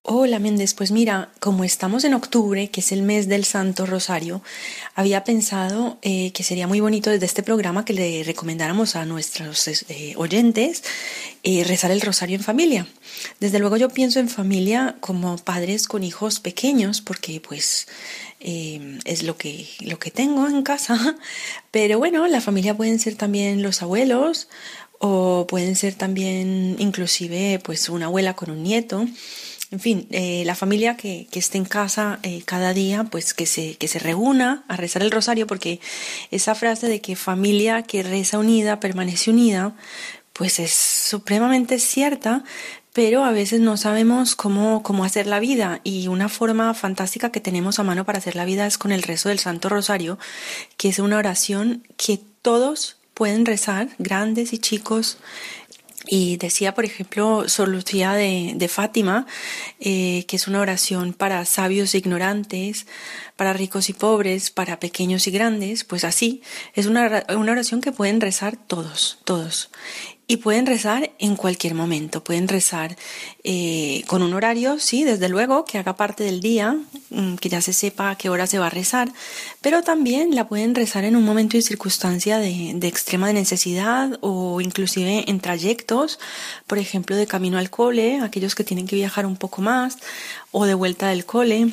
Hola 0.06 0.38
Méndez, 0.38 0.74
pues 0.74 0.90
mira, 0.90 1.30
como 1.40 1.64
estamos 1.64 2.04
en 2.04 2.12
octubre, 2.12 2.68
que 2.68 2.80
es 2.80 2.92
el 2.92 3.00
mes 3.00 3.26
del 3.26 3.46
Santo 3.46 3.86
Rosario, 3.86 4.42
había 4.94 5.24
pensado 5.24 5.96
eh, 6.02 6.30
que 6.32 6.42
sería 6.42 6.66
muy 6.66 6.80
bonito 6.80 7.08
desde 7.08 7.24
este 7.24 7.42
programa 7.42 7.86
que 7.86 7.94
le 7.94 8.22
recomendáramos 8.22 8.96
a 8.96 9.06
nuestros 9.06 9.66
eh, 9.88 10.12
oyentes 10.18 10.84
eh, 11.42 11.64
rezar 11.64 11.90
el 11.90 12.02
rosario 12.02 12.36
en 12.36 12.42
familia. 12.42 12.86
Desde 13.40 13.58
luego 13.58 13.78
yo 13.78 13.88
pienso 13.88 14.20
en 14.20 14.28
familia 14.28 14.96
como 15.00 15.38
padres 15.38 15.88
con 15.88 16.04
hijos 16.04 16.38
pequeños, 16.38 17.00
porque 17.00 17.40
pues 17.40 17.88
es 18.44 19.22
lo 19.22 19.36
que, 19.36 19.66
lo 19.80 19.98
que 19.98 20.10
tengo 20.10 20.46
en 20.46 20.62
casa, 20.62 21.16
pero 21.70 21.98
bueno, 21.98 22.26
la 22.26 22.40
familia 22.40 22.76
pueden 22.76 22.98
ser 22.98 23.14
también 23.16 23.62
los 23.62 23.82
abuelos 23.82 24.48
o 24.98 25.46
pueden 25.48 25.76
ser 25.76 25.94
también 25.94 26.76
inclusive 26.78 27.60
pues 27.64 27.88
una 27.88 28.06
abuela 28.06 28.34
con 28.34 28.50
un 28.50 28.62
nieto. 28.62 29.06
En 29.70 29.80
fin, 29.80 30.06
eh, 30.10 30.44
la 30.46 30.54
familia 30.54 30.96
que, 30.96 31.26
que, 31.30 31.40
esté 31.40 31.58
en 31.58 31.64
casa 31.64 32.20
eh, 32.22 32.42
cada 32.44 32.72
día, 32.72 33.04
pues 33.04 33.34
que 33.34 33.44
se, 33.44 33.74
que 33.74 33.88
se 33.88 33.98
reúna 33.98 34.64
a 34.68 34.76
rezar 34.76 35.02
el 35.02 35.10
rosario, 35.10 35.46
porque 35.46 35.80
esa 36.30 36.54
frase 36.54 36.86
de 36.86 37.00
que 37.00 37.16
familia 37.16 37.82
que 37.82 38.02
reza 38.02 38.38
unida 38.38 38.78
permanece 38.78 39.30
unida, 39.30 39.74
pues 40.32 40.58
es 40.58 40.72
supremamente 40.72 41.78
cierta, 41.78 42.44
pero 42.94 43.24
a 43.24 43.32
veces 43.32 43.60
no 43.60 43.76
sabemos 43.76 44.36
cómo, 44.36 44.82
cómo 44.84 45.04
hacer 45.04 45.26
la 45.26 45.40
vida. 45.40 45.80
Y 45.82 46.06
una 46.06 46.28
forma 46.28 46.72
fantástica 46.74 47.32
que 47.32 47.40
tenemos 47.40 47.78
a 47.78 47.82
mano 47.82 48.04
para 48.06 48.18
hacer 48.18 48.36
la 48.36 48.44
vida 48.44 48.66
es 48.66 48.78
con 48.78 48.92
el 48.92 49.02
rezo 49.02 49.28
del 49.28 49.40
Santo 49.40 49.68
Rosario, 49.68 50.16
que 50.76 50.88
es 50.88 51.00
una 51.00 51.18
oración 51.18 51.82
que 51.96 52.20
todos 52.40 52.96
pueden 53.12 53.46
rezar, 53.46 53.88
grandes 53.98 54.52
y 54.52 54.58
chicos, 54.58 55.18
y 56.06 56.36
decía, 56.36 56.74
por 56.74 56.84
ejemplo, 56.84 57.48
Sor 57.48 57.82
de, 57.82 58.52
de 58.54 58.68
Fátima, 58.68 59.26
eh, 59.80 60.24
que 60.28 60.36
es 60.36 60.46
una 60.46 60.60
oración 60.60 61.14
para 61.14 61.44
sabios 61.46 61.94
e 61.94 61.98
ignorantes, 61.98 62.86
para 63.36 63.54
ricos 63.54 63.88
y 63.88 63.94
pobres, 63.94 64.50
para 64.50 64.78
pequeños 64.78 65.26
y 65.26 65.30
grandes, 65.30 65.84
pues 65.84 66.04
así, 66.04 66.42
es 66.74 66.86
una, 66.86 67.24
una 67.34 67.52
oración 67.52 67.80
que 67.80 67.90
pueden 67.90 68.20
rezar 68.20 68.56
todos, 68.56 69.18
todos. 69.24 69.70
Y 70.26 70.38
pueden 70.38 70.64
rezar 70.64 71.10
en 71.18 71.36
cualquier 71.36 71.74
momento, 71.74 72.24
pueden 72.24 72.48
rezar 72.48 72.96
eh, 73.42 74.04
con 74.06 74.22
un 74.22 74.32
horario, 74.32 74.78
sí, 74.78 75.04
desde 75.04 75.28
luego, 75.28 75.66
que 75.66 75.76
haga 75.76 75.96
parte 75.96 76.24
del 76.24 76.40
día, 76.40 76.78
mm, 77.10 77.34
que 77.34 77.50
ya 77.50 77.60
se 77.60 77.74
sepa 77.74 78.08
a 78.08 78.16
qué 78.16 78.30
hora 78.30 78.46
se 78.46 78.58
va 78.58 78.68
a 78.68 78.70
rezar, 78.70 79.12
pero 79.60 79.82
también 79.82 80.34
la 80.34 80.48
pueden 80.48 80.74
rezar 80.74 81.04
en 81.04 81.16
un 81.16 81.24
momento 81.24 81.58
y 81.58 81.62
circunstancia 81.62 82.38
de, 82.38 82.72
de 82.74 82.88
extrema 82.88 83.30
necesidad 83.34 84.18
o 84.22 84.62
inclusive 84.62 85.24
en 85.28 85.40
trayectos, 85.40 86.18
por 86.66 86.78
ejemplo, 86.78 87.16
de 87.16 87.26
camino 87.26 87.58
al 87.58 87.68
cole, 87.68 88.20
aquellos 88.22 88.54
que 88.54 88.64
tienen 88.64 88.86
que 88.86 88.96
viajar 88.96 89.26
un 89.26 89.36
poco 89.36 89.60
más, 89.60 89.98
o 90.52 90.64
de 90.64 90.72
vuelta 90.72 91.08
del 91.08 91.26
cole. 91.26 91.70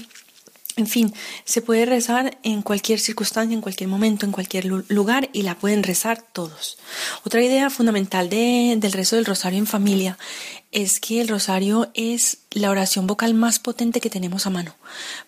En 0.81 0.87
fin, 0.87 1.13
se 1.45 1.61
puede 1.61 1.85
rezar 1.85 2.39
en 2.41 2.63
cualquier 2.63 2.99
circunstancia, 2.99 3.53
en 3.53 3.61
cualquier 3.61 3.87
momento, 3.87 4.25
en 4.25 4.31
cualquier 4.31 4.65
lugar 4.65 5.29
y 5.31 5.43
la 5.43 5.53
pueden 5.53 5.83
rezar 5.83 6.23
todos. 6.23 6.79
Otra 7.23 7.43
idea 7.43 7.69
fundamental 7.69 8.31
de, 8.31 8.77
del 8.79 8.91
rezo 8.91 9.15
del 9.15 9.25
rosario 9.25 9.59
en 9.59 9.67
familia 9.67 10.17
es 10.71 10.99
que 10.99 11.21
el 11.21 11.27
rosario 11.27 11.91
es 11.93 12.39
la 12.49 12.71
oración 12.71 13.05
vocal 13.05 13.35
más 13.35 13.59
potente 13.59 14.01
que 14.01 14.09
tenemos 14.09 14.47
a 14.47 14.49
mano. 14.49 14.75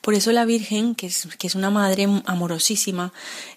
Por 0.01 0.15
eso 0.15 0.31
la 0.31 0.43
Virgen, 0.43 0.95
que 0.95 1.05
es, 1.05 1.27
que 1.37 1.45
es 1.45 1.53
una 1.53 1.69
madre 1.69 2.07
amorosísima, 2.25 3.13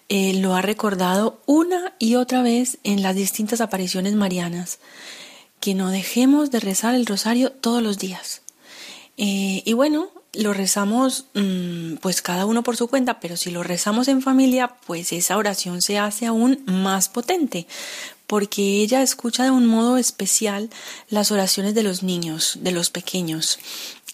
eh, 0.07 0.35
lo 0.35 0.53
ha 0.53 0.61
recordado 0.61 1.41
una 1.47 1.95
y 1.97 2.13
otra 2.13 2.43
vez 2.43 2.77
en 2.83 3.01
las 3.01 3.15
distintas 3.15 3.59
apariciones 3.59 4.13
marianas, 4.13 4.77
que 5.59 5.73
no 5.73 5.89
dejemos 5.89 6.51
de 6.51 6.59
rezar 6.59 6.93
el 6.93 7.07
rosario 7.07 7.53
todos 7.53 7.81
los 7.81 7.97
días. 7.97 8.43
Eh, 9.17 9.63
y 9.65 9.73
bueno, 9.73 10.11
lo 10.37 10.53
rezamos 10.53 11.25
mmm, 11.33 11.95
pues 11.95 12.21
cada 12.21 12.45
uno 12.45 12.63
por 12.63 12.77
su 12.77 12.87
cuenta, 12.87 13.19
pero 13.19 13.37
si 13.37 13.51
lo 13.51 13.63
rezamos 13.63 14.07
en 14.07 14.21
familia, 14.21 14.75
pues 14.85 15.11
esa 15.11 15.37
oración 15.37 15.81
se 15.81 15.97
hace 15.97 16.25
aún 16.25 16.63
más 16.65 17.09
potente, 17.09 17.67
porque 18.27 18.81
ella 18.81 19.01
escucha 19.01 19.43
de 19.43 19.51
un 19.51 19.65
modo 19.65 19.97
especial 19.97 20.69
las 21.09 21.31
oraciones 21.31 21.73
de 21.75 21.83
los 21.83 22.03
niños, 22.03 22.59
de 22.61 22.71
los 22.71 22.89
pequeños, 22.89 23.59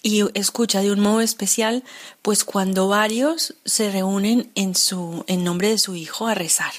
y 0.02 0.22
escucha 0.34 0.82
de 0.82 0.92
un 0.92 1.00
modo 1.00 1.22
especial 1.22 1.82
pues 2.20 2.44
cuando 2.44 2.88
varios 2.88 3.54
se 3.64 3.90
reúnen 3.90 4.50
en 4.54 4.74
su 4.74 5.24
en 5.28 5.44
nombre 5.44 5.70
de 5.70 5.78
su 5.78 5.96
hijo 5.96 6.26
a 6.26 6.34
rezar. 6.34 6.72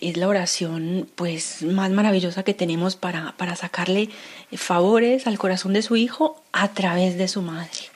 es 0.00 0.16
la 0.16 0.26
oración 0.26 1.08
pues 1.16 1.62
más 1.62 1.90
maravillosa 1.90 2.44
que 2.44 2.54
tenemos 2.54 2.96
para, 2.96 3.36
para 3.36 3.56
sacarle 3.56 4.08
favores 4.54 5.26
al 5.26 5.38
corazón 5.38 5.74
de 5.74 5.82
su 5.82 5.96
hijo 5.96 6.42
a 6.52 6.72
través 6.72 7.18
de 7.18 7.28
su 7.28 7.42
madre. 7.42 7.95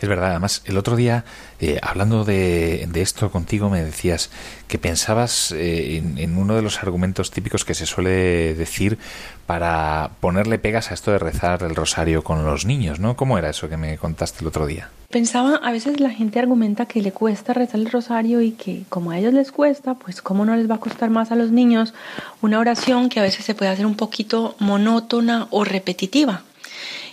Es 0.00 0.08
verdad, 0.08 0.30
además 0.30 0.62
el 0.64 0.78
otro 0.78 0.96
día, 0.96 1.24
eh, 1.60 1.78
hablando 1.82 2.24
de, 2.24 2.88
esto 2.94 3.30
contigo, 3.30 3.68
me 3.68 3.82
decías 3.82 4.30
que 4.68 4.78
pensabas 4.78 5.52
eh, 5.52 6.02
en, 6.16 6.36
uno 6.38 6.54
de 6.56 6.62
los 6.62 6.82
argumentos 6.82 7.30
típicos 7.30 7.64
que 7.64 7.74
se 7.74 7.86
suele 7.86 8.54
decir 8.54 8.98
para 9.46 10.10
ponerle 10.20 10.58
pegas 10.58 10.90
a 10.90 10.94
esto 10.94 11.10
de 11.10 11.18
rezar 11.18 11.62
el 11.62 11.74
rosario 11.74 12.22
con 12.22 12.44
los 12.44 12.64
niños, 12.64 13.00
¿no? 13.00 13.16
¿Cómo 13.16 13.36
era 13.36 13.50
eso 13.50 13.68
que 13.68 13.76
me 13.76 13.98
contaste 13.98 14.40
el 14.40 14.46
otro 14.46 14.66
día? 14.66 14.90
Pensaba, 15.10 15.56
a 15.56 15.72
veces 15.72 15.98
la 15.98 16.10
gente 16.10 16.38
argumenta 16.38 16.86
que 16.86 17.02
le 17.02 17.12
cuesta 17.12 17.52
rezar 17.52 17.80
el 17.80 17.90
rosario 17.90 18.40
y 18.40 18.52
que 18.52 18.84
como 18.88 19.10
a 19.10 19.18
ellos 19.18 19.34
les 19.34 19.50
cuesta, 19.50 19.94
pues 19.94 20.22
cómo 20.22 20.44
no 20.44 20.54
les 20.54 20.70
va 20.70 20.76
a 20.76 20.80
costar 20.80 21.10
más 21.10 21.32
a 21.32 21.36
los 21.36 21.50
niños 21.50 21.94
una 22.42 22.60
oración 22.60 23.08
que 23.08 23.18
a 23.18 23.24
veces 23.24 23.44
se 23.44 23.54
puede 23.54 23.72
hacer 23.72 23.86
un 23.86 23.96
poquito 23.96 24.54
monótona 24.60 25.48
o 25.50 25.64
repetitiva. 25.64 26.44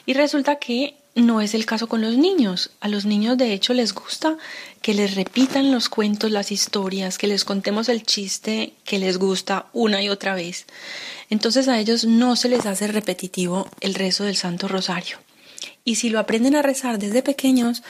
Y 0.06 0.14
resulta 0.14 0.58
que 0.58 0.97
no 1.18 1.42
es 1.42 1.54
el 1.56 1.66
caso 1.66 1.88
con 1.88 2.02
los 2.02 2.16
niños. 2.16 2.70
A 2.80 2.88
los 2.88 3.06
niños 3.06 3.38
de 3.38 3.52
hecho 3.52 3.74
les 3.74 3.94
gusta 3.94 4.38
que 4.82 4.94
les 4.94 5.16
repitan 5.16 5.72
los 5.72 5.90
cuentos, 5.90 6.32
las 6.32 6.52
historias, 6.52 7.18
que 7.18 7.28
les 7.28 7.44
contemos 7.44 7.90
el 7.90 8.04
chiste 8.04 8.74
que 8.86 9.00
les 9.00 9.18
gusta 9.18 9.66
una 9.74 10.02
y 10.02 10.10
otra 10.10 10.36
vez. 10.36 10.68
Entonces 11.30 11.68
a 11.68 11.80
ellos 11.80 12.06
no 12.06 12.36
se 12.36 12.50
les 12.50 12.66
hace 12.66 12.88
repetitivo 12.88 13.68
el 13.82 13.96
rezo 13.96 14.24
del 14.24 14.36
Santo 14.36 14.68
Rosario. 14.68 15.18
Y 15.84 15.96
si 15.96 16.10
lo 16.10 16.20
aprenden 16.20 16.56
a 16.56 16.62
rezar 16.62 17.00
desde 17.00 17.24
pequeños, 17.24 17.82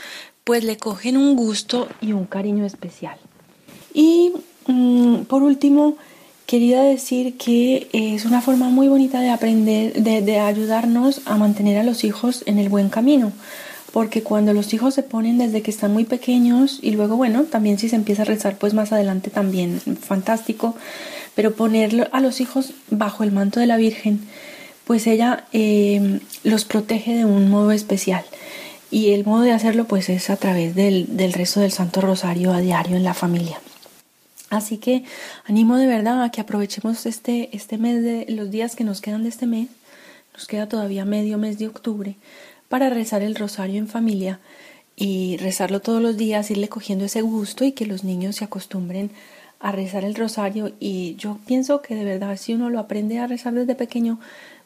pues 0.44 0.64
le 0.64 0.78
cogen 0.78 1.18
un 1.18 1.36
gusto 1.36 1.90
y 2.00 2.14
un 2.14 2.26
cariño 2.26 2.66
especial. 2.66 3.18
Y 3.94 4.32
mm, 4.68 5.24
por 5.24 5.44
último, 5.44 5.98
quería 6.48 6.82
decir 6.82 7.38
que 7.38 7.90
es 7.92 8.26
una 8.26 8.42
forma 8.42 8.70
muy 8.70 8.88
bonita 8.88 9.20
de 9.20 9.30
aprender, 9.30 9.94
de, 9.94 10.40
ayudarnos 10.40 11.22
a 11.26 11.38
mantener 11.38 11.78
a 11.78 11.84
los 11.84 12.04
hijos 12.06 12.44
en 12.48 12.58
el 12.58 12.70
buen 12.70 12.90
camino. 12.90 13.34
Porque 13.92 14.24
cuando 14.24 14.54
los 14.54 14.74
hijos 14.74 14.94
se 14.94 15.04
ponen 15.04 15.38
desde 15.38 15.62
que 15.62 15.72
están 15.72 15.92
muy 15.92 16.06
pequeños 16.06 16.80
y 16.82 16.92
luego, 16.92 17.18
bueno, 17.18 17.44
también 17.44 17.78
si 17.78 17.90
se 17.90 17.96
empieza 17.98 18.22
a 18.22 18.26
rezar, 18.26 18.58
pues 18.58 18.74
más 18.74 18.92
adelante 18.92 19.30
también, 19.30 19.80
fantástico. 19.80 20.76
Pero 21.36 21.54
poner 21.54 22.10
a 22.14 22.22
los 22.22 22.40
hijos 22.40 22.74
bajo 22.90 23.24
el 23.24 23.32
manto 23.32 23.60
de 23.60 23.68
la 23.68 23.78
Virgen, 23.78 24.22
pues 24.86 25.06
ella 25.06 25.46
eh, 25.52 26.20
los 26.44 26.64
protege 26.64 27.14
de 27.14 27.26
un 27.26 27.50
modo 27.50 27.72
especial. 27.72 28.24
Y 28.90 29.12
el 29.12 29.26
modo 29.26 29.42
de 29.42 29.52
hacerlo, 29.52 29.86
pues 29.86 30.08
es 30.08 30.30
a 30.30 30.38
través 30.38 30.76
del, 30.76 31.18
del 31.18 31.34
rezo 31.34 31.60
del 31.60 31.74
Santo 31.74 32.00
Rosario 32.00 32.54
a 32.54 32.62
diario 32.62 32.96
en 32.96 33.04
la 33.04 33.14
familia. 33.14 33.60
Así 34.50 34.78
que 34.78 35.04
animo 35.46 35.78
de 35.78 35.88
verdad 35.88 36.24
a 36.24 36.32
que 36.32 36.42
aprovechemos 36.42 37.06
este, 37.06 37.50
este 37.56 37.78
mes 37.78 38.04
de 38.04 38.26
los 38.30 38.50
días 38.50 38.76
que 38.76 38.84
nos 38.84 39.02
quedan 39.02 39.24
de 39.24 39.30
este 39.30 39.46
mes, 39.46 39.68
nos 40.34 40.48
queda 40.48 40.70
todavía 40.70 41.04
medio 41.04 41.38
mes 41.38 41.58
de 41.58 41.68
octubre, 41.68 42.16
para 42.70 42.90
rezar 42.90 43.22
el 43.22 43.36
rosario 43.36 43.78
en 43.78 43.88
familia 43.88 44.40
y 44.96 45.38
rezarlo 45.38 45.82
todos 45.82 46.02
los 46.02 46.18
días, 46.18 46.50
irle 46.52 46.70
cogiendo 46.70 47.06
ese 47.06 47.22
gusto 47.22 47.64
y 47.66 47.72
que 47.72 47.86
los 47.86 48.04
niños 48.04 48.38
se 48.38 48.46
acostumbren 48.46 49.12
a 49.60 49.72
rezar 49.72 50.04
el 50.04 50.16
rosario. 50.16 50.72
Y 50.80 51.16
yo 51.16 51.40
pienso 51.46 51.82
que 51.82 51.96
de 51.96 52.04
verdad 52.04 52.38
si 52.38 52.54
uno 52.54 52.70
lo 52.70 52.80
aprende 52.80 53.20
a 53.20 53.28
rezar 53.28 53.54
desde 53.54 53.76
pequeño, 53.76 54.20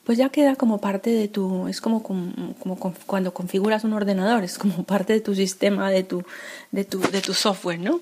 pues 0.04 0.18
ya 0.18 0.30
queda 0.30 0.56
como 0.56 0.80
parte 0.80 1.12
de 1.12 1.28
tu, 1.28 1.68
es 1.68 1.80
como, 1.80 2.02
como, 2.02 2.94
cuando 3.06 3.34
configuras 3.34 3.84
un 3.84 3.94
ordenador, 3.94 4.44
es 4.44 4.58
como 4.58 4.84
parte 4.84 5.14
de 5.14 5.22
tu 5.22 5.36
sistema, 5.36 5.92
de 5.92 6.04
tu, 6.04 6.24
de 6.72 6.86
tu, 6.86 7.00
de 7.00 7.22
tu 7.22 7.34
software, 7.36 7.80
¿no? 7.80 8.02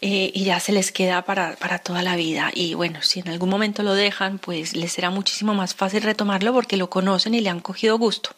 Eh, 0.00 0.30
y 0.34 0.44
ya 0.44 0.60
se 0.60 0.72
les 0.72 0.92
queda 0.92 1.24
para, 1.24 1.56
para 1.56 1.80
toda 1.80 2.02
la 2.02 2.14
vida. 2.14 2.52
Y 2.54 2.74
bueno, 2.74 3.02
si 3.02 3.20
en 3.20 3.28
algún 3.28 3.48
momento 3.48 3.82
lo 3.82 3.94
dejan, 3.94 4.38
pues 4.38 4.76
les 4.76 4.92
será 4.92 5.10
muchísimo 5.10 5.52
más 5.52 5.74
fácil 5.74 6.02
retomarlo 6.02 6.52
porque 6.52 6.76
lo 6.76 6.88
conocen 6.88 7.34
y 7.34 7.40
le 7.40 7.50
han 7.50 7.60
cogido 7.60 7.98
gusto. 7.98 8.30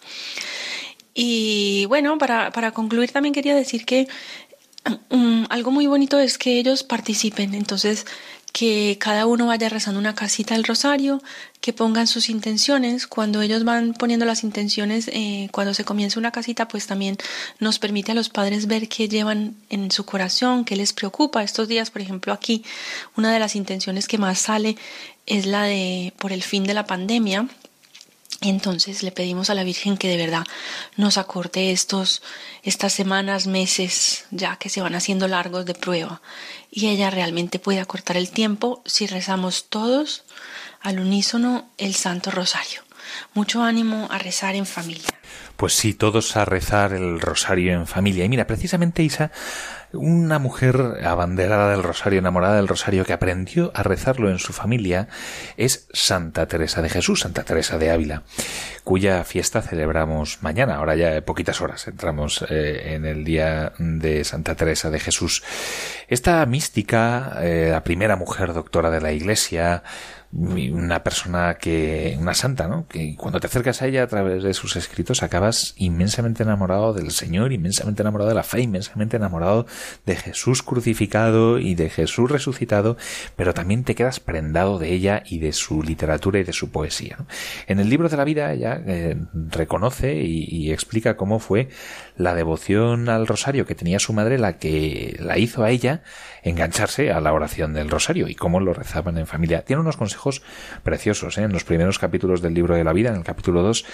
Y 1.12 1.84
bueno, 1.86 2.16
para, 2.18 2.50
para 2.52 2.72
concluir 2.72 3.12
también 3.12 3.34
quería 3.34 3.54
decir 3.54 3.84
que 3.84 4.08
um, 5.10 5.44
algo 5.50 5.70
muy 5.70 5.86
bonito 5.86 6.18
es 6.18 6.38
que 6.38 6.58
ellos 6.58 6.82
participen. 6.82 7.54
Entonces, 7.54 8.06
que 8.54 8.98
cada 9.00 9.26
uno 9.26 9.46
vaya 9.46 9.68
rezando 9.68 9.98
una 9.98 10.14
casita 10.14 10.54
del 10.54 10.62
rosario, 10.62 11.20
que 11.60 11.72
pongan 11.72 12.06
sus 12.06 12.28
intenciones. 12.28 13.08
Cuando 13.08 13.42
ellos 13.42 13.64
van 13.64 13.94
poniendo 13.94 14.24
las 14.26 14.44
intenciones, 14.44 15.10
eh, 15.12 15.48
cuando 15.50 15.74
se 15.74 15.84
comienza 15.84 16.20
una 16.20 16.30
casita, 16.30 16.68
pues 16.68 16.86
también 16.86 17.16
nos 17.58 17.80
permite 17.80 18.12
a 18.12 18.14
los 18.14 18.28
padres 18.28 18.68
ver 18.68 18.88
qué 18.88 19.08
llevan 19.08 19.56
en 19.70 19.90
su 19.90 20.06
corazón, 20.06 20.64
qué 20.64 20.76
les 20.76 20.92
preocupa. 20.92 21.42
Estos 21.42 21.66
días, 21.66 21.90
por 21.90 22.00
ejemplo, 22.00 22.32
aquí, 22.32 22.62
una 23.16 23.32
de 23.32 23.40
las 23.40 23.56
intenciones 23.56 24.06
que 24.06 24.18
más 24.18 24.38
sale 24.38 24.76
es 25.26 25.46
la 25.46 25.64
de 25.64 26.12
por 26.20 26.30
el 26.30 26.44
fin 26.44 26.62
de 26.62 26.74
la 26.74 26.86
pandemia. 26.86 27.48
Entonces 28.40 29.02
le 29.02 29.12
pedimos 29.12 29.48
a 29.48 29.54
la 29.54 29.64
Virgen 29.64 29.96
que 29.96 30.08
de 30.08 30.16
verdad 30.16 30.44
nos 30.96 31.18
acorte 31.18 31.70
estos, 31.70 32.22
estas 32.62 32.92
semanas, 32.92 33.46
meses, 33.46 34.26
ya 34.30 34.56
que 34.56 34.68
se 34.68 34.80
van 34.80 34.94
haciendo 34.94 35.28
largos 35.28 35.64
de 35.64 35.74
prueba 35.74 36.20
y 36.70 36.88
ella 36.88 37.10
realmente 37.10 37.58
puede 37.58 37.80
acortar 37.80 38.16
el 38.16 38.30
tiempo 38.30 38.82
si 38.84 39.06
rezamos 39.06 39.66
todos 39.68 40.24
al 40.80 40.98
unísono 40.98 41.70
el 41.78 41.94
Santo 41.94 42.30
Rosario. 42.30 42.82
Mucho 43.32 43.62
ánimo 43.62 44.08
a 44.10 44.18
rezar 44.18 44.54
en 44.54 44.66
familia. 44.66 45.08
Pues 45.56 45.74
sí, 45.74 45.94
todos 45.94 46.36
a 46.36 46.44
rezar 46.44 46.92
el 46.92 47.20
rosario 47.20 47.72
en 47.72 47.86
familia. 47.86 48.24
Y 48.24 48.28
mira, 48.28 48.46
precisamente 48.46 49.02
Isa, 49.02 49.30
una 49.94 50.38
mujer 50.38 51.00
abanderada 51.04 51.70
del 51.70 51.82
rosario, 51.82 52.18
enamorada 52.18 52.56
del 52.56 52.68
rosario, 52.68 53.04
que 53.04 53.12
aprendió 53.12 53.72
a 53.74 53.82
rezarlo 53.82 54.30
en 54.30 54.38
su 54.38 54.52
familia, 54.52 55.08
es 55.56 55.88
Santa 55.92 56.46
Teresa 56.46 56.82
de 56.82 56.88
Jesús, 56.88 57.20
Santa 57.20 57.44
Teresa 57.44 57.78
de 57.78 57.90
Ávila, 57.90 58.22
cuya 58.84 59.24
fiesta 59.24 59.62
celebramos 59.62 60.42
mañana. 60.42 60.76
Ahora 60.76 60.96
ya 60.96 61.20
poquitas 61.22 61.60
horas 61.60 61.86
entramos 61.88 62.44
eh, 62.48 62.94
en 62.94 63.04
el 63.04 63.24
día 63.24 63.72
de 63.78 64.24
Santa 64.24 64.54
Teresa 64.54 64.90
de 64.90 65.00
Jesús. 65.00 65.42
Esta 66.08 66.44
mística, 66.46 67.38
eh, 67.40 67.68
la 67.70 67.84
primera 67.84 68.16
mujer 68.16 68.52
doctora 68.52 68.90
de 68.90 69.00
la 69.00 69.12
Iglesia, 69.12 69.82
una 70.36 71.04
persona 71.04 71.54
que, 71.54 72.16
una 72.20 72.34
santa, 72.34 72.66
¿no? 72.66 72.86
Que 72.88 73.14
cuando 73.16 73.38
te 73.38 73.46
acercas 73.46 73.82
a 73.82 73.86
ella 73.86 74.02
a 74.02 74.06
través 74.08 74.42
de 74.42 74.52
sus 74.52 74.74
escritos 74.76 75.22
acabas 75.22 75.74
inmensamente 75.76 76.42
enamorado 76.42 76.92
del 76.92 77.12
Señor, 77.12 77.52
inmensamente 77.52 78.02
enamorado 78.02 78.28
de 78.28 78.34
la 78.34 78.42
fe, 78.42 78.62
inmensamente 78.62 79.16
enamorado 79.16 79.66
de 80.06 80.16
Jesús 80.16 80.62
crucificado 80.62 81.58
y 81.58 81.76
de 81.76 81.88
Jesús 81.88 82.30
resucitado, 82.30 82.96
pero 83.36 83.54
también 83.54 83.84
te 83.84 83.94
quedas 83.94 84.18
prendado 84.18 84.78
de 84.78 84.92
ella 84.92 85.22
y 85.24 85.38
de 85.38 85.52
su 85.52 85.82
literatura 85.82 86.40
y 86.40 86.44
de 86.44 86.52
su 86.52 86.70
poesía. 86.70 87.18
En 87.66 87.78
el 87.78 87.88
libro 87.88 88.08
de 88.08 88.16
la 88.16 88.24
vida 88.24 88.52
ella 88.52 88.82
eh, 88.86 89.16
reconoce 89.32 90.14
y, 90.14 90.48
y 90.48 90.72
explica 90.72 91.16
cómo 91.16 91.38
fue 91.38 91.68
la 92.16 92.34
devoción 92.34 93.08
al 93.08 93.26
rosario 93.26 93.66
que 93.66 93.74
tenía 93.74 93.98
su 93.98 94.12
madre 94.12 94.38
la 94.38 94.58
que 94.58 95.16
la 95.20 95.38
hizo 95.38 95.64
a 95.64 95.70
ella 95.70 96.02
engancharse 96.44 97.10
a 97.10 97.20
la 97.20 97.32
oración 97.32 97.72
del 97.72 97.90
rosario 97.90 98.28
y 98.28 98.34
cómo 98.34 98.60
lo 98.60 98.74
rezaban 98.74 99.18
en 99.18 99.26
familia. 99.26 99.62
Tiene 99.62 99.80
unos 99.80 99.96
consejos 99.96 100.42
preciosos 100.82 101.38
¿eh? 101.38 101.42
en 101.42 101.52
los 101.52 101.64
primeros 101.64 101.98
capítulos 101.98 102.42
del 102.42 102.54
libro 102.54 102.76
de 102.76 102.84
la 102.84 102.92
vida, 102.92 103.08
en 103.10 103.16
el 103.16 103.24
capítulo 103.24 103.62
2, 103.62 103.84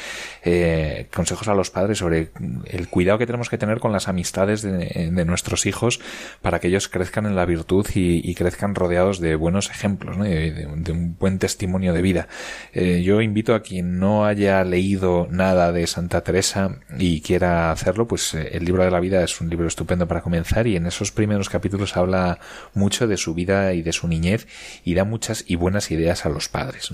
eh, 0.43 1.09
consejos 1.15 1.47
a 1.49 1.55
los 1.55 1.71
padres 1.71 1.99
sobre 1.99 2.31
el 2.67 2.89
cuidado 2.89 3.19
que 3.19 3.27
tenemos 3.27 3.49
que 3.49 3.57
tener 3.57 3.79
con 3.79 3.93
las 3.93 4.09
amistades 4.09 4.63
de, 4.63 5.21
nuestros 5.21 5.67
hijos 5.67 6.01
para 6.43 6.59
que 6.59 6.69
ellos 6.69 6.89
crezcan 6.89 7.27
en 7.27 7.37
la 7.37 7.45
virtud 7.45 7.87
y, 7.95 8.35
crezcan 8.35 8.75
rodeados 8.75 9.21
de 9.21 9.37
buenos 9.37 9.71
ejemplos, 9.71 10.19
de, 10.19 10.67
un 10.67 11.17
buen 11.19 11.39
testimonio 11.39 11.93
de 11.93 12.03
vida. 12.03 12.27
Eh, 12.73 13.03
yo 13.05 13.21
invito 13.21 13.55
a 13.55 13.61
quien 13.61 13.99
no 13.99 14.25
haya 14.25 14.65
leído 14.65 15.29
nada 15.31 15.73
de 15.73 15.87
Santa 15.87 16.23
Teresa 16.23 16.79
y 16.99 17.21
quiera 17.21 17.71
hacerlo, 17.71 18.09
pues 18.11 18.35
el 18.35 18.65
libro 18.65 18.83
de 18.83 18.91
la 18.91 18.99
vida 18.99 19.23
es 19.23 19.41
un 19.41 19.49
libro 19.51 19.69
estupendo 19.69 20.09
para 20.09 20.21
comenzar 20.21 20.67
y 20.67 20.75
en 20.75 20.85
esos 20.85 21.13
primeros 21.13 21.49
capítulos 21.49 21.97
habla 21.97 22.41
mucho 22.75 23.07
de 23.07 23.17
su 23.17 23.35
vida 23.35 23.73
y 23.73 23.83
de 23.83 23.93
su 23.93 24.09
niñez 24.09 24.49
y 24.85 24.95
da 24.95 25.05
muchas 25.05 25.45
y 25.47 25.55
buenas 25.55 25.93
ideas 25.93 26.27
a 26.27 26.29
los 26.29 26.49
padres. 26.49 26.93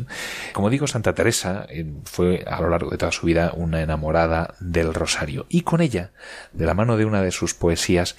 Como 0.52 0.68
digo, 0.68 0.86
Santa 0.86 1.14
Teresa 1.14 1.64
eh, 1.70 1.86
fue 2.04 2.44
a 2.46 2.60
lo 2.60 2.68
largo 2.68 2.90
de 2.90 2.98
toda 2.98 3.12
su 3.12 3.24
vida 3.24 3.52
una 3.56 3.80
enamorada 3.80 4.56
del 4.60 4.92
rosario 4.92 5.46
y 5.48 5.62
con 5.62 5.80
ella, 5.80 6.10
de 6.52 6.66
la 6.66 6.74
mano 6.74 6.98
de 6.98 7.06
una 7.06 7.22
de 7.22 7.30
sus 7.30 7.54
poesías, 7.54 8.14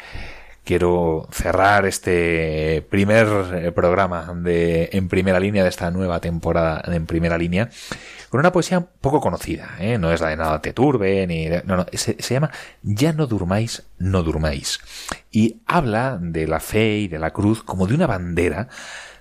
quiero 0.63 1.27
cerrar 1.31 1.85
este 1.85 2.83
primer 2.89 3.27
eh, 3.53 3.71
programa 3.73 4.33
de 4.35 4.89
en 4.91 5.07
primera 5.07 5.39
línea 5.39 5.61
de 5.61 5.69
esta 5.69 5.91
nueva 5.91 6.19
temporada 6.19 6.83
en 6.87 7.05
primera 7.05 7.37
línea 7.37 7.69
con 8.29 8.39
una 8.39 8.51
poesía 8.51 8.81
poco 8.81 9.21
conocida, 9.21 9.75
¿eh? 9.79 9.97
no 9.97 10.11
es 10.11 10.21
la 10.21 10.29
de 10.29 10.37
nada 10.37 10.61
te 10.61 10.73
turbe, 10.73 11.25
ni 11.27 11.47
no, 11.47 11.77
no, 11.77 11.85
se, 11.93 12.21
se, 12.21 12.33
llama 12.33 12.51
Ya 12.83 13.13
no 13.13 13.27
durmáis, 13.27 13.83
no 13.97 14.23
durmáis. 14.23 14.79
Y 15.31 15.61
habla 15.65 16.17
de 16.21 16.47
la 16.47 16.59
fe 16.59 16.97
y 16.97 17.07
de 17.07 17.19
la 17.19 17.31
cruz 17.31 17.63
como 17.63 17.87
de 17.87 17.95
una 17.95 18.07
bandera 18.07 18.69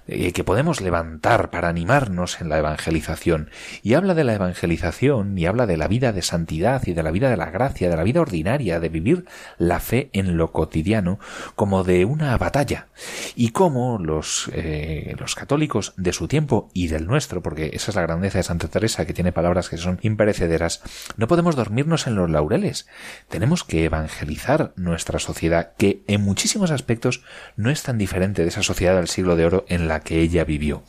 eh, 0.08 0.32
que 0.32 0.44
podemos 0.44 0.80
levantar 0.80 1.50
para 1.50 1.68
animarnos 1.68 2.40
en 2.40 2.48
la 2.48 2.58
evangelización. 2.58 3.50
Y 3.82 3.94
habla 3.94 4.14
de 4.14 4.24
la 4.24 4.34
evangelización 4.34 5.36
y 5.36 5.46
habla 5.46 5.66
de 5.66 5.76
la 5.76 5.88
vida 5.88 6.12
de 6.12 6.22
santidad 6.22 6.82
y 6.86 6.92
de 6.92 7.02
la 7.02 7.10
vida 7.10 7.30
de 7.30 7.36
la 7.36 7.50
gracia, 7.50 7.90
de 7.90 7.96
la 7.96 8.04
vida 8.04 8.20
ordinaria, 8.20 8.80
de 8.80 8.88
vivir 8.88 9.24
la 9.58 9.80
fe 9.80 10.10
en 10.12 10.36
lo 10.36 10.52
cotidiano 10.52 11.18
como 11.54 11.84
de 11.84 12.04
una 12.04 12.36
batalla. 12.38 12.88
Y 13.34 13.50
cómo 13.50 13.98
los, 13.98 14.50
eh, 14.52 15.14
los 15.18 15.34
católicos 15.34 15.94
de 15.96 16.12
su 16.12 16.28
tiempo 16.28 16.70
y 16.72 16.88
del 16.88 17.06
nuestro, 17.06 17.42
porque 17.42 17.70
esa 17.72 17.90
es 17.90 17.96
la 17.96 18.02
grandeza 18.02 18.38
de 18.38 18.44
Santa 18.44 18.68
Teresa, 18.68 19.06
que 19.06 19.14
tiene 19.14 19.32
palabras 19.32 19.68
que 19.68 19.76
son 19.76 19.98
imperecederas, 20.02 20.82
no 21.16 21.26
podemos 21.26 21.56
dormirnos 21.56 22.06
en 22.06 22.14
los 22.14 22.30
laureles. 22.30 22.86
Tenemos 23.28 23.64
que 23.64 23.84
evangelizar 23.84 24.72
nuestra 24.76 25.18
sociedad, 25.18 25.72
que 25.76 26.02
en 26.06 26.22
muchísimos 26.22 26.70
aspectos 26.70 27.22
no 27.56 27.70
es 27.70 27.82
tan 27.82 27.98
diferente 27.98 28.42
de 28.42 28.48
esa 28.48 28.62
sociedad 28.62 28.96
del 28.96 29.08
siglo 29.08 29.36
de 29.36 29.46
oro 29.46 29.64
en 29.68 29.88
que 30.00 30.20
ella 30.20 30.44
vivió, 30.44 30.82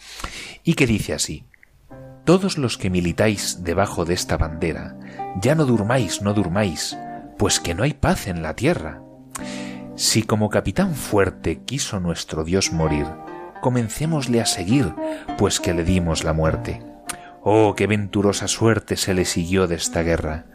y 0.64 0.74
que 0.74 0.88
dice 0.88 1.14
así 1.14 1.46
Todos 2.26 2.58
los 2.58 2.78
que 2.78 2.90
militáis 2.90 3.64
debajo 3.64 4.06
de 4.06 4.14
esta 4.14 4.38
bandera, 4.38 4.98
ya 5.42 5.56
no 5.56 5.66
durmáis, 5.66 6.22
no 6.22 6.34
durmáis, 6.34 6.98
pues 7.38 7.60
que 7.60 7.74
no 7.74 7.84
hay 7.84 7.94
paz 7.94 8.28
en 8.28 8.42
la 8.42 8.56
tierra. 8.56 9.02
Si 9.96 10.24
como 10.24 10.50
capitán 10.50 10.96
fuerte 10.96 11.62
quiso 11.64 12.00
nuestro 12.00 12.44
Dios 12.44 12.72
morir, 12.72 13.06
comencémosle 13.62 14.42
a 14.42 14.46
seguir, 14.46 14.94
pues 15.38 15.60
que 15.60 15.74
le 15.74 15.84
dimos 15.84 16.24
la 16.24 16.34
muerte. 16.34 16.84
Oh, 17.42 17.76
qué 17.76 17.88
venturosa 17.88 18.48
suerte 18.48 18.98
se 18.98 19.14
le 19.14 19.26
siguió 19.26 19.68
de 19.68 19.76
esta 19.76 20.02
guerra. 20.02 20.46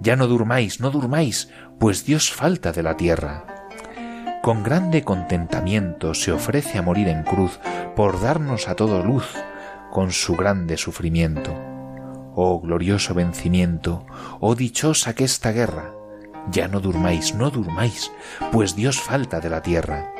Ya 0.00 0.16
no 0.16 0.26
durmáis, 0.26 0.80
no 0.80 0.90
durmáis, 0.90 1.50
pues 1.78 2.06
Dios 2.06 2.32
falta 2.32 2.72
de 2.72 2.82
la 2.82 2.96
tierra 2.96 3.57
con 4.48 4.62
grande 4.62 5.04
contentamiento 5.04 6.14
se 6.14 6.32
ofrece 6.32 6.78
a 6.78 6.82
morir 6.82 7.08
en 7.08 7.22
cruz 7.22 7.60
por 7.94 8.18
darnos 8.18 8.66
a 8.66 8.76
todo 8.76 9.04
luz 9.04 9.26
con 9.90 10.10
su 10.10 10.36
grande 10.36 10.78
sufrimiento. 10.78 11.54
Oh 12.34 12.58
glorioso 12.58 13.12
vencimiento, 13.12 14.06
oh 14.40 14.54
dichosa 14.54 15.14
que 15.14 15.24
esta 15.24 15.52
guerra, 15.52 15.92
ya 16.50 16.66
no 16.66 16.80
durmáis, 16.80 17.34
no 17.34 17.50
durmáis, 17.50 18.10
pues 18.50 18.74
Dios 18.74 18.98
falta 18.98 19.40
de 19.40 19.50
la 19.50 19.60
tierra. 19.60 20.14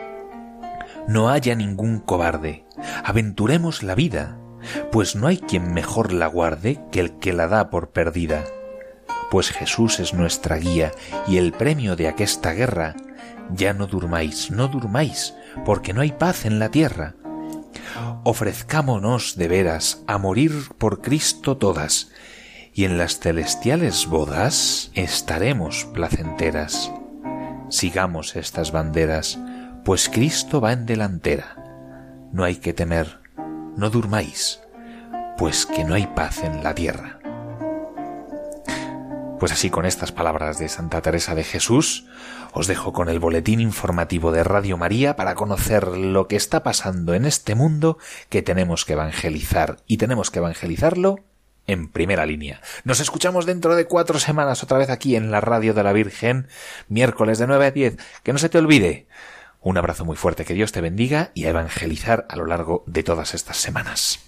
No 1.07 1.31
haya 1.31 1.55
ningún 1.55 1.99
cobarde, 1.99 2.67
aventuremos 3.05 3.83
la 3.83 3.95
vida, 3.95 4.37
pues 4.93 5.17
no 5.17 5.27
hay 5.27 5.39
quien 5.39 5.73
mejor 5.73 6.13
la 6.13 6.27
guarde 6.27 6.79
que 6.93 7.01
el 7.01 7.19
que 7.19 7.33
la 7.33 7.49
da 7.49 7.71
por 7.71 7.93
perdida. 7.93 8.45
Pues 9.31 9.49
Jesús 9.53 9.99
es 10.01 10.13
nuestra 10.13 10.59
guía 10.59 10.93
y 11.27 11.39
el 11.39 11.53
premio 11.53 11.97
de 11.97 12.09
aquesta 12.09 12.53
guerra 12.53 12.95
ya 13.55 13.73
no 13.73 13.87
durmáis, 13.87 14.51
no 14.51 14.69
durmáis, 14.69 15.35
porque 15.65 15.93
no 15.93 16.01
hay 16.01 16.13
paz 16.13 16.45
en 16.45 16.59
la 16.59 16.71
tierra. 16.71 17.15
Ofrezcámonos 18.25 19.37
de 19.37 19.49
veras 19.49 20.03
a 20.07 20.19
morir 20.19 20.53
por 20.79 21.01
Cristo 21.01 21.57
todas, 21.57 22.11
y 22.73 22.85
en 22.85 22.99
las 22.99 23.19
celestiales 23.19 24.07
bodas 24.07 24.91
estaremos 24.95 25.87
placenteras. 25.93 26.93
Sigamos 27.71 28.37
estas 28.37 28.73
banderas, 28.73 29.39
pues 29.85 30.09
Cristo 30.09 30.61
va 30.61 30.73
en 30.73 30.87
delantera. 30.87 31.57
No 32.33 32.45
hay 32.45 32.57
que 32.57 32.73
temer, 32.73 33.21
no 33.77 33.91
durmáis, 33.91 34.61
pues 35.37 35.67
que 35.67 35.85
no 35.85 35.95
hay 35.95 36.07
paz 36.07 36.43
en 36.45 36.63
la 36.63 36.75
tierra. 36.75 37.19
Pues 39.39 39.53
así 39.53 39.71
con 39.71 39.87
estas 39.87 40.11
palabras 40.11 40.59
de 40.59 40.69
Santa 40.69 41.01
Teresa 41.01 41.35
de 41.35 41.45
Jesús, 41.45 42.07
os 42.59 42.67
dejo 42.67 42.93
con 42.93 43.09
el 43.09 43.21
boletín 43.21 43.61
informativo 43.61 44.33
de 44.33 44.43
Radio 44.43 44.77
María 44.77 45.15
para 45.15 45.37
conocer 45.37 45.87
lo 45.87 46.27
que 46.27 46.35
está 46.35 46.65
pasando 46.65 47.15
en 47.15 47.25
este 47.25 47.55
mundo 47.55 47.99
que 48.31 48.43
tenemos 48.43 48.85
que 48.85 48.95
evangelizar 48.95 49.77
y 49.87 49.97
tenemos 49.97 50.33
que 50.33 50.41
evangelizarlo 50.41 51.21
en 51.69 51.87
primera 51.87 52.27
línea. 52.27 52.61
Nos 52.83 52.99
escuchamos 52.99 53.47
dentro 53.47 53.77
de 53.77 53.85
cuatro 53.85 54.19
semanas 54.19 54.65
otra 54.65 54.77
vez 54.77 54.91
aquí 54.91 55.15
en 55.15 55.31
la 55.31 55.41
Radio 55.41 55.73
de 55.73 55.85
la 55.85 55.93
Virgen, 55.93 56.49
miércoles 56.89 57.39
de 57.39 57.47
9 57.47 57.67
a 57.67 57.71
10. 57.71 57.97
Que 58.25 58.33
no 58.33 58.41
se 58.41 58.49
te 58.49 58.59
olvide. 58.59 59.07
Un 59.61 59.79
abrazo 59.79 60.05
muy 60.05 60.17
fuerte, 60.17 60.45
que 60.45 60.55
Dios 60.55 60.73
te 60.73 60.81
bendiga 60.81 61.31
y 61.35 61.45
a 61.45 61.51
evangelizar 61.51 62.27
a 62.29 62.35
lo 62.35 62.47
largo 62.47 62.83
de 62.89 63.05
todas 63.05 63.35
estas 63.35 63.59
semanas. 63.59 64.28